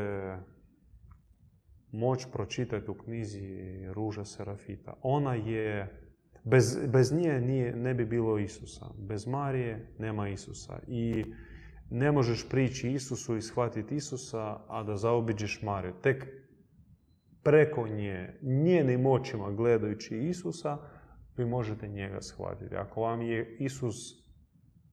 moći 1.91 2.27
pročitati 2.33 2.91
u 2.91 2.93
knjizi 2.93 3.85
Ruža 3.93 4.25
Serafita. 4.25 4.93
Ona 5.01 5.33
je 5.33 6.01
Bez, 6.45 6.77
bez 6.87 7.11
nje 7.11 7.41
nije, 7.41 7.75
ne 7.75 7.93
bi 7.93 8.05
bilo 8.05 8.37
Isusa. 8.37 8.85
Bez 8.97 9.27
Marije 9.27 9.93
nema 9.99 10.29
Isusa. 10.29 10.79
I 10.87 11.25
ne 11.89 12.11
možeš 12.11 12.49
prići 12.49 12.91
Isusu 12.91 13.37
i 13.37 13.41
shvatiti 13.41 13.95
Isusa, 13.95 14.59
a 14.67 14.83
da 14.83 14.97
zaobiđeš 14.97 15.61
Mariju. 15.61 15.93
Tek 16.01 16.25
preko 17.43 17.87
nje, 17.87 18.39
njenim 18.41 19.05
očima 19.05 19.51
gledajući 19.51 20.17
Isusa, 20.17 20.77
vi 21.37 21.45
možete 21.45 21.87
njega 21.87 22.21
shvatiti. 22.21 22.75
Ako 22.75 23.01
vam 23.01 23.21
je 23.21 23.57
Isus 23.59 23.95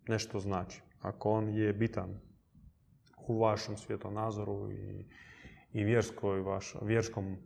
nešto 0.08 0.40
znači, 0.40 0.82
ako 1.00 1.30
on 1.30 1.48
je 1.48 1.72
bitan 1.72 2.20
u 3.28 3.38
vašem 3.38 3.76
svjetonazoru 3.76 4.72
i, 4.72 5.08
i 5.72 5.84
vjerskoj, 5.84 6.40
vaš, 6.40 6.74
vjerskom 6.82 7.36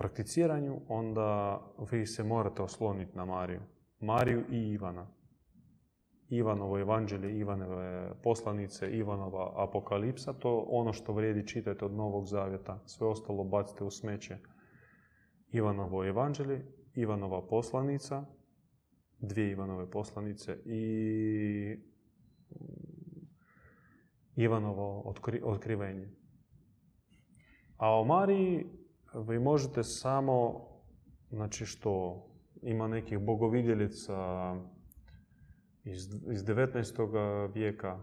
prakticiranju, 0.00 0.80
onda 0.88 1.60
vi 1.90 2.06
se 2.06 2.24
morate 2.24 2.62
osloniti 2.62 3.16
na 3.16 3.24
Mariju. 3.24 3.60
Mariju 4.00 4.44
i 4.50 4.68
Ivana. 4.68 5.06
Ivanovo 6.28 6.78
evanđelje, 6.78 7.38
Ivanove 7.38 8.12
poslanice, 8.22 8.90
Ivanova 8.90 9.52
apokalipsa, 9.56 10.32
to 10.32 10.66
ono 10.68 10.92
što 10.92 11.12
vrijedi 11.12 11.46
čitati 11.46 11.84
od 11.84 11.92
Novog 11.92 12.26
Zavjeta. 12.26 12.82
Sve 12.86 13.06
ostalo 13.06 13.44
bacite 13.44 13.84
u 13.84 13.90
smeće. 13.90 14.38
Ivanovo 15.52 16.04
evanđelje, 16.04 16.64
Ivanova 16.94 17.46
poslanica, 17.46 18.24
dvije 19.18 19.50
Ivanove 19.50 19.90
poslanice 19.90 20.58
i 20.64 21.76
Ivanovo 24.36 25.14
otkrivenje. 25.42 26.08
A 27.76 27.98
o 28.00 28.04
Mariji 28.04 28.79
vi 29.14 29.38
možete 29.38 29.84
samo, 29.84 30.66
znači 31.30 31.66
što, 31.66 32.24
ima 32.62 32.88
nekih 32.88 33.18
bogovidjelica 33.18 34.16
iz, 35.84 36.14
iz 36.32 36.44
19. 36.44 37.52
vijeka 37.54 37.98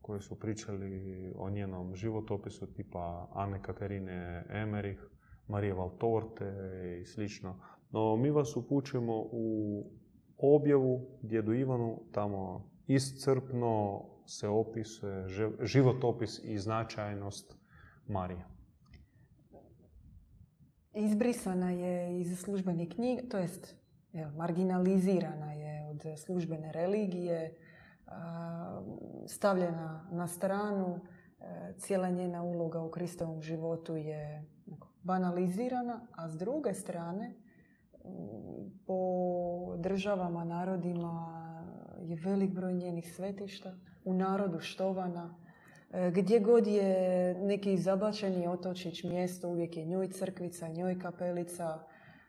koji 0.00 0.20
su 0.20 0.40
pričali 0.40 1.32
o 1.36 1.50
njenom 1.50 1.94
životopisu 1.94 2.72
tipa 2.72 3.28
Anne 3.32 3.62
Katarine 3.62 4.46
Emerich, 4.48 5.02
Marije 5.48 5.74
Valtorte 5.74 6.52
i 7.02 7.04
slično. 7.04 7.60
No 7.90 8.16
mi 8.16 8.30
vas 8.30 8.56
upućujemo 8.56 9.14
u 9.32 9.84
objavu 10.38 11.18
djedu 11.22 11.52
Ivanu, 11.52 12.02
tamo 12.12 12.70
iscrpno 12.86 14.04
se 14.26 14.48
opisuje 14.48 15.26
životopis 15.62 16.40
i 16.44 16.58
značajnost 16.58 17.56
Marije 18.06 18.59
izbrisana 20.94 21.70
je 21.70 22.20
iz 22.20 22.40
službenih 22.40 22.88
knjiga, 22.88 23.22
to 23.30 23.38
jest 23.38 23.74
marginalizirana 24.36 25.52
je 25.52 25.86
od 25.90 26.18
službene 26.18 26.72
religije, 26.72 27.54
stavljena 29.26 30.08
na 30.10 30.26
stranu, 30.26 31.00
e, 31.40 31.74
cijela 31.78 32.10
njena 32.10 32.42
uloga 32.42 32.80
u 32.80 32.90
Kristovom 32.90 33.42
životu 33.42 33.96
je 33.96 34.44
banalizirana, 35.02 36.00
a 36.12 36.28
s 36.28 36.36
druge 36.36 36.74
strane 36.74 37.34
po 38.86 39.76
državama, 39.76 40.44
narodima 40.44 41.40
je 42.00 42.16
velik 42.16 42.50
broj 42.50 42.74
njenih 42.74 43.14
svetišta, 43.14 43.74
u 44.04 44.14
narodu 44.14 44.60
štovana. 44.60 45.34
E, 45.90 46.10
gdje 46.10 46.40
god 46.40 46.66
je 46.66 47.34
neki 47.34 47.76
zabačeni 47.76 48.46
otočić 48.46 49.04
mjesto, 49.04 49.48
uvijek 49.48 49.76
je 49.76 49.84
njoj 49.84 50.08
crkvica, 50.08 50.68
njoj 50.68 50.98
kapelica, 50.98 51.78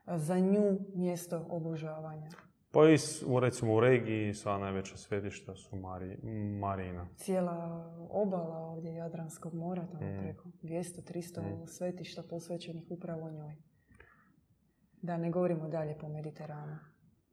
za 0.07 0.39
nju 0.39 0.79
mjesto 0.95 1.45
obožavanja. 1.49 2.29
Pa 2.71 2.89
i 2.89 2.97
u, 3.25 3.39
recimo 3.39 3.75
u 3.75 3.79
regiji 3.79 4.33
sva 4.33 4.57
najveća 4.57 4.97
svetišta 4.97 5.55
su 5.55 5.75
Mari, 5.75 6.17
Marina. 6.59 7.07
Cijela 7.15 7.87
obala 8.09 8.57
ovdje 8.57 8.93
Jadranskog 8.93 9.53
mora, 9.53 9.87
tamo 9.87 10.11
mm. 10.11 10.19
preko 10.19 10.49
200-300 10.63 11.41
mm. 11.41 11.67
svetišta 11.67 12.23
posvećenih 12.29 12.83
upravo 12.89 13.31
njoj. 13.31 13.55
Da 15.01 15.17
ne 15.17 15.31
govorimo 15.31 15.67
dalje 15.67 15.97
po 15.97 16.07
Mediteranu. 16.07 16.77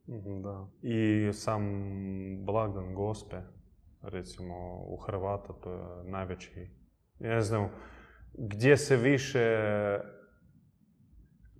Mhm, 0.08 0.42
da. 0.42 0.68
I 0.82 1.30
sam 1.32 1.62
blagdan 2.44 2.94
Gospe, 2.94 3.36
recimo 4.02 4.84
u 4.86 4.96
Hrvata, 4.96 5.52
to 5.52 5.72
je 5.72 6.10
najveći, 6.10 6.70
ne 7.18 7.40
znam, 7.40 7.70
gdje 8.34 8.76
se 8.76 8.96
više 8.96 9.58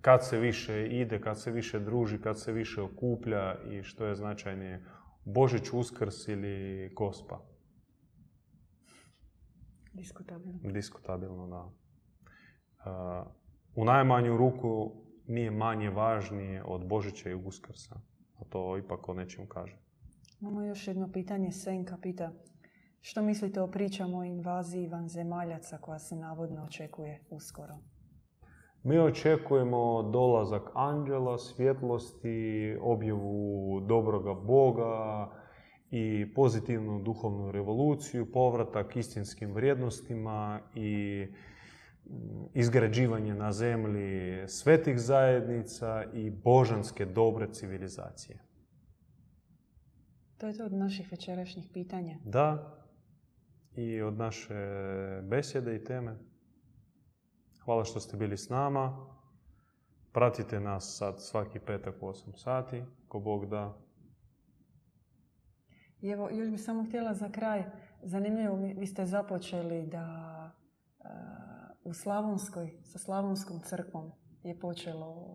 kad 0.01 0.25
se 0.25 0.39
više 0.39 0.87
ide, 0.87 1.21
kad 1.21 1.41
se 1.41 1.51
više 1.51 1.79
druži, 1.79 2.21
kad 2.21 2.39
se 2.39 2.51
više 2.51 2.81
okuplja 2.81 3.55
i 3.71 3.83
što 3.83 4.05
je 4.05 4.15
značajnije, 4.15 4.85
Božić, 5.25 5.73
Uskrs 5.73 6.27
ili 6.27 6.89
Gospa? 6.95 7.41
Diskutabilno. 9.93 10.59
Diskutabilno, 10.63 11.47
da. 11.47 11.71
u 13.75 13.85
najmanju 13.85 14.37
ruku 14.37 14.91
nije 15.27 15.51
manje 15.51 15.89
važnije 15.89 16.63
od 16.63 16.87
Božića 16.87 17.29
i 17.29 17.35
Uskrsa. 17.35 17.95
A 18.39 18.43
to 18.49 18.77
ipak 18.77 19.09
o 19.09 19.13
nečem 19.13 19.47
kaže. 19.47 19.77
Imamo 20.41 20.61
još 20.61 20.87
jedno 20.87 21.11
pitanje. 21.11 21.51
Senka 21.51 21.97
pita 22.01 22.31
što 23.01 23.21
mislite 23.21 23.61
o 23.61 23.67
pričama 23.67 24.17
o 24.17 24.23
invaziji 24.23 24.87
vanzemaljaca 24.87 25.77
koja 25.77 25.99
se 25.99 26.15
navodno 26.15 26.63
očekuje 26.63 27.21
uskoro? 27.29 27.77
Mi 28.83 28.99
očekujemo 28.99 30.03
dolazak 30.03 30.71
anđela, 30.73 31.37
svjetlosti, 31.37 32.77
objavu 32.81 33.79
dobroga 33.87 34.33
Boga 34.33 35.29
i 35.91 36.33
pozitivnu 36.33 37.03
duhovnu 37.03 37.51
revoluciju, 37.51 38.31
povratak 38.31 38.95
istinskim 38.95 39.53
vrijednostima 39.53 40.59
i 40.75 41.25
mm, 42.05 42.09
izgrađivanje 42.53 43.33
na 43.33 43.51
zemlji 43.51 44.47
svetih 44.47 44.99
zajednica 44.99 46.03
i 46.13 46.29
božanske 46.29 47.05
dobre 47.05 47.47
civilizacije. 47.53 48.48
To 50.39 50.47
je 50.47 50.57
to 50.57 50.65
od 50.65 50.73
naših 50.73 51.11
večerašnjih 51.11 51.65
pitanja. 51.73 52.17
Da, 52.25 52.77
i 53.75 54.01
od 54.01 54.17
naše 54.17 54.55
besjede 55.23 55.75
i 55.75 55.83
teme. 55.83 56.17
Hvala 57.63 57.83
što 57.83 57.99
ste 57.99 58.17
bili 58.17 58.37
s 58.37 58.49
nama. 58.49 59.07
Pratite 60.11 60.59
nas 60.59 60.95
sad 60.97 61.21
svaki 61.21 61.59
petak 61.59 61.95
u 62.01 62.05
8 62.05 62.37
sati, 62.37 62.83
ko 63.07 63.19
Bog 63.19 63.49
da. 63.49 63.77
I 66.01 66.09
evo, 66.09 66.29
još 66.31 66.49
bih 66.49 66.61
samo 66.61 66.83
htjela 66.83 67.13
za 67.13 67.29
kraj, 67.29 67.63
zanimljivo, 68.03 68.55
vi 68.55 68.87
ste 68.87 69.05
započeli 69.05 69.87
da 69.87 70.05
uh, 70.99 71.05
u 71.83 71.93
Slavonskoj, 71.93 72.71
sa 72.83 72.99
Slavonskom 72.99 73.59
crkvom 73.59 74.11
je 74.43 74.59
počelo... 74.59 75.25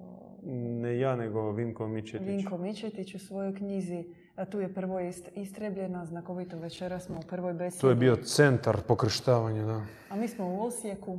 Ne 0.82 0.98
ja, 0.98 1.16
nego 1.16 1.52
Vinko 1.52 1.88
Mičetić. 1.88 2.28
Vinko 2.28 2.58
Mičetić 2.58 3.14
u 3.14 3.18
svojoj 3.18 3.54
knjizi. 3.54 4.04
A 4.36 4.44
tu 4.44 4.60
je 4.60 4.74
prvo 4.74 5.00
istrebljena, 5.34 6.04
znakovito 6.04 6.58
večera 6.58 7.00
smo 7.00 7.18
u 7.18 7.28
prvoj 7.28 7.52
besedi. 7.52 7.80
To 7.80 7.88
je 7.88 7.94
bio 7.94 8.16
centar 8.16 8.76
pokrštavanja, 8.88 9.64
da. 9.64 9.86
A 10.10 10.16
mi 10.16 10.28
smo 10.28 10.46
u 10.46 10.62
Osijeku, 10.62 11.18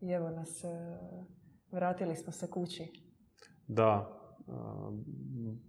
i 0.00 0.10
evo 0.10 0.30
nas, 0.30 0.64
e, 0.64 0.98
vratili 1.70 2.16
smo 2.16 2.32
se 2.32 2.50
kući. 2.50 2.92
Da, 3.66 4.10
e, 4.38 4.52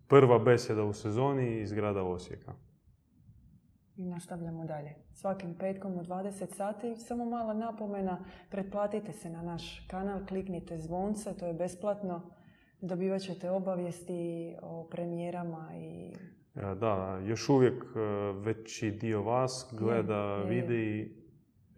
prva 0.07 0.39
beseda 0.39 0.83
u 0.83 0.93
sezoni 0.93 1.61
iz 1.61 1.73
grada 1.73 2.03
Osijeka. 2.03 2.53
I 3.97 4.05
nastavljamo 4.05 4.65
dalje. 4.65 4.95
Svakim 5.13 5.57
petkom 5.57 5.97
u 5.97 6.03
20 6.03 6.55
sati. 6.55 6.95
Samo 6.95 7.25
mala 7.25 7.53
napomena, 7.53 8.25
pretplatite 8.51 9.13
se 9.13 9.29
na 9.29 9.41
naš 9.41 9.87
kanal, 9.87 10.25
kliknite 10.25 10.77
zvonce, 10.77 11.37
to 11.37 11.47
je 11.47 11.53
besplatno. 11.53 12.21
Dobivat 12.81 13.21
ćete 13.21 13.51
obavijesti 13.51 14.55
o 14.61 14.87
premijerama 14.91 15.69
i... 15.75 16.13
E, 16.55 16.75
da, 16.75 17.19
još 17.25 17.49
uvijek 17.49 17.83
veći 18.35 18.91
dio 18.91 19.21
vas 19.21 19.73
gleda 19.77 20.35
videi 20.35 21.25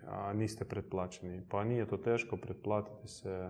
a 0.08 0.34
niste 0.34 0.66
pretplaćeni. 0.66 1.42
Pa 1.50 1.64
nije 1.64 1.88
to 1.88 1.98
teško, 1.98 2.38
pretplatiti 2.38 3.08
se. 3.08 3.50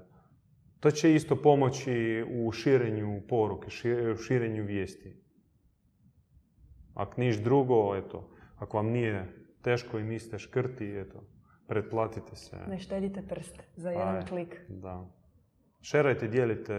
To 0.79 0.91
će 0.91 1.15
isto 1.15 1.41
pomoći 1.41 2.25
u 2.29 2.51
širenju 2.51 3.21
poruke, 3.29 3.67
u 4.13 4.17
širenju 4.17 4.63
vijesti. 4.63 5.15
Ako 6.93 7.21
niš 7.21 7.37
drugo, 7.37 7.95
eto, 7.95 8.29
ako 8.55 8.77
vam 8.77 8.87
nije 8.87 9.47
teško 9.61 9.99
i 9.99 10.03
niste 10.03 10.39
škrti, 10.39 10.97
eto, 10.97 11.23
pretplatite 11.67 12.35
se. 12.35 12.57
Ne 12.69 12.79
štedite 12.79 13.21
prst 13.21 13.63
za 13.75 13.91
jedan 13.91 14.25
klik. 14.25 14.61
Da. 14.67 15.16
Šerajte, 15.81 16.27
dijelite 16.27 16.73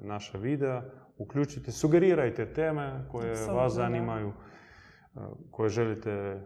naša 0.00 0.38
videa, 0.38 0.82
uključite, 1.18 1.72
sugerirajte 1.72 2.52
teme 2.52 3.04
koje 3.10 3.46
vas 3.46 3.72
zanimaju, 3.72 4.32
koje 5.50 5.68
želite 5.68 6.40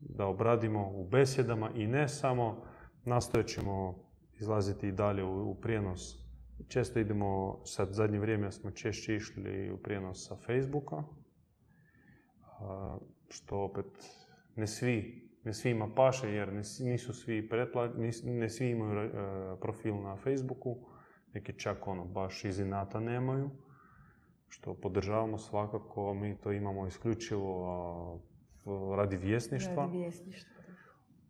da 0.00 0.26
obradimo 0.26 0.90
u 0.94 1.08
besjedama 1.08 1.70
i 1.74 1.86
ne 1.86 2.08
samo, 2.08 2.64
nastojat 3.04 3.46
ćemo 3.46 4.04
izlaziti 4.40 4.88
i 4.88 4.92
dalje 4.92 5.24
u, 5.24 5.54
prijenos. 5.54 6.28
Često 6.68 6.98
idemo, 6.98 7.60
sad 7.64 7.92
zadnje 7.92 8.18
vrijeme 8.18 8.52
smo 8.52 8.70
češće 8.70 9.16
išli 9.16 9.72
u 9.72 9.76
prijenos 9.76 10.28
sa 10.28 10.36
Facebooka, 10.36 11.02
što 13.28 13.60
opet 13.60 13.86
ne 14.56 14.66
svi, 14.66 15.28
ne 15.44 15.54
svima 15.54 15.88
paše 15.96 16.32
jer 16.32 16.52
nisu 16.80 17.12
svi 17.12 17.48
pretpla, 17.48 17.88
ne 18.24 18.48
svi 18.48 18.70
imaju 18.70 19.00
e, 19.00 19.10
profil 19.60 20.02
na 20.02 20.16
Facebooku, 20.16 20.76
neki 21.38 21.58
čak 21.58 21.88
ono 21.88 22.04
baš 22.04 22.44
iz 22.44 22.58
inata 22.58 23.00
nemaju, 23.00 23.50
što 24.48 24.74
podržavamo 24.74 25.38
svakako, 25.38 26.14
mi 26.14 26.36
to 26.36 26.52
imamo 26.52 26.86
isključivo 26.86 28.20
radi 28.96 29.16
vjesništva. 29.16 29.84
Radi 29.84 29.98
vjesništva. 29.98 30.62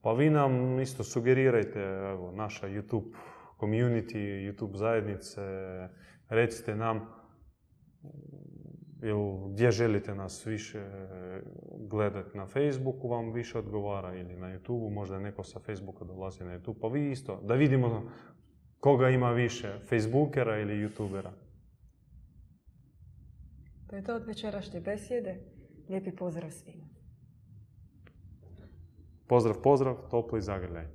Pa 0.03 0.13
vi 0.13 0.31
nam 0.31 0.81
isto 0.81 1.05
sugerirajte, 1.05 1.81
evo, 2.13 2.33
naša 2.33 2.69
YouTube 2.69 3.13
community, 3.61 4.53
YouTube 4.53 4.77
zajednice, 4.77 5.43
recite 6.29 6.77
nam 6.77 7.09
ili 9.03 9.53
gdje 9.53 9.71
želite 9.71 10.15
nas 10.15 10.47
više 10.47 10.81
gledati 11.79 12.37
na 12.37 12.47
Facebooku 12.47 13.09
vam 13.09 13.33
više 13.33 13.59
odgovara 13.59 14.15
ili 14.15 14.37
na 14.37 14.47
YouTubeu, 14.47 14.91
možda 14.91 15.19
neko 15.19 15.43
sa 15.43 15.61
Facebooka 15.61 16.05
dolazi 16.05 16.45
na 16.45 16.59
YouTube, 16.59 16.81
pa 16.81 16.89
vi 16.89 17.11
isto, 17.11 17.41
da 17.43 17.55
vidimo 17.55 18.11
koga 18.81 19.09
ima 19.09 19.31
više, 19.31 19.79
Facebookera 19.89 20.59
ili 20.59 20.89
YouTubera. 20.89 21.31
To 23.87 23.97
je 23.97 24.05
to 24.05 24.15
od 24.15 24.27
večerašnje 24.27 24.81
besjede. 24.81 25.41
Lijepi 25.89 26.17
pozdrav 26.17 26.51
svima. 26.51 26.85
Pozdrav, 29.27 29.63
pozdrav, 29.63 29.97
topli 30.11 30.43
zagrljaj. 30.43 30.89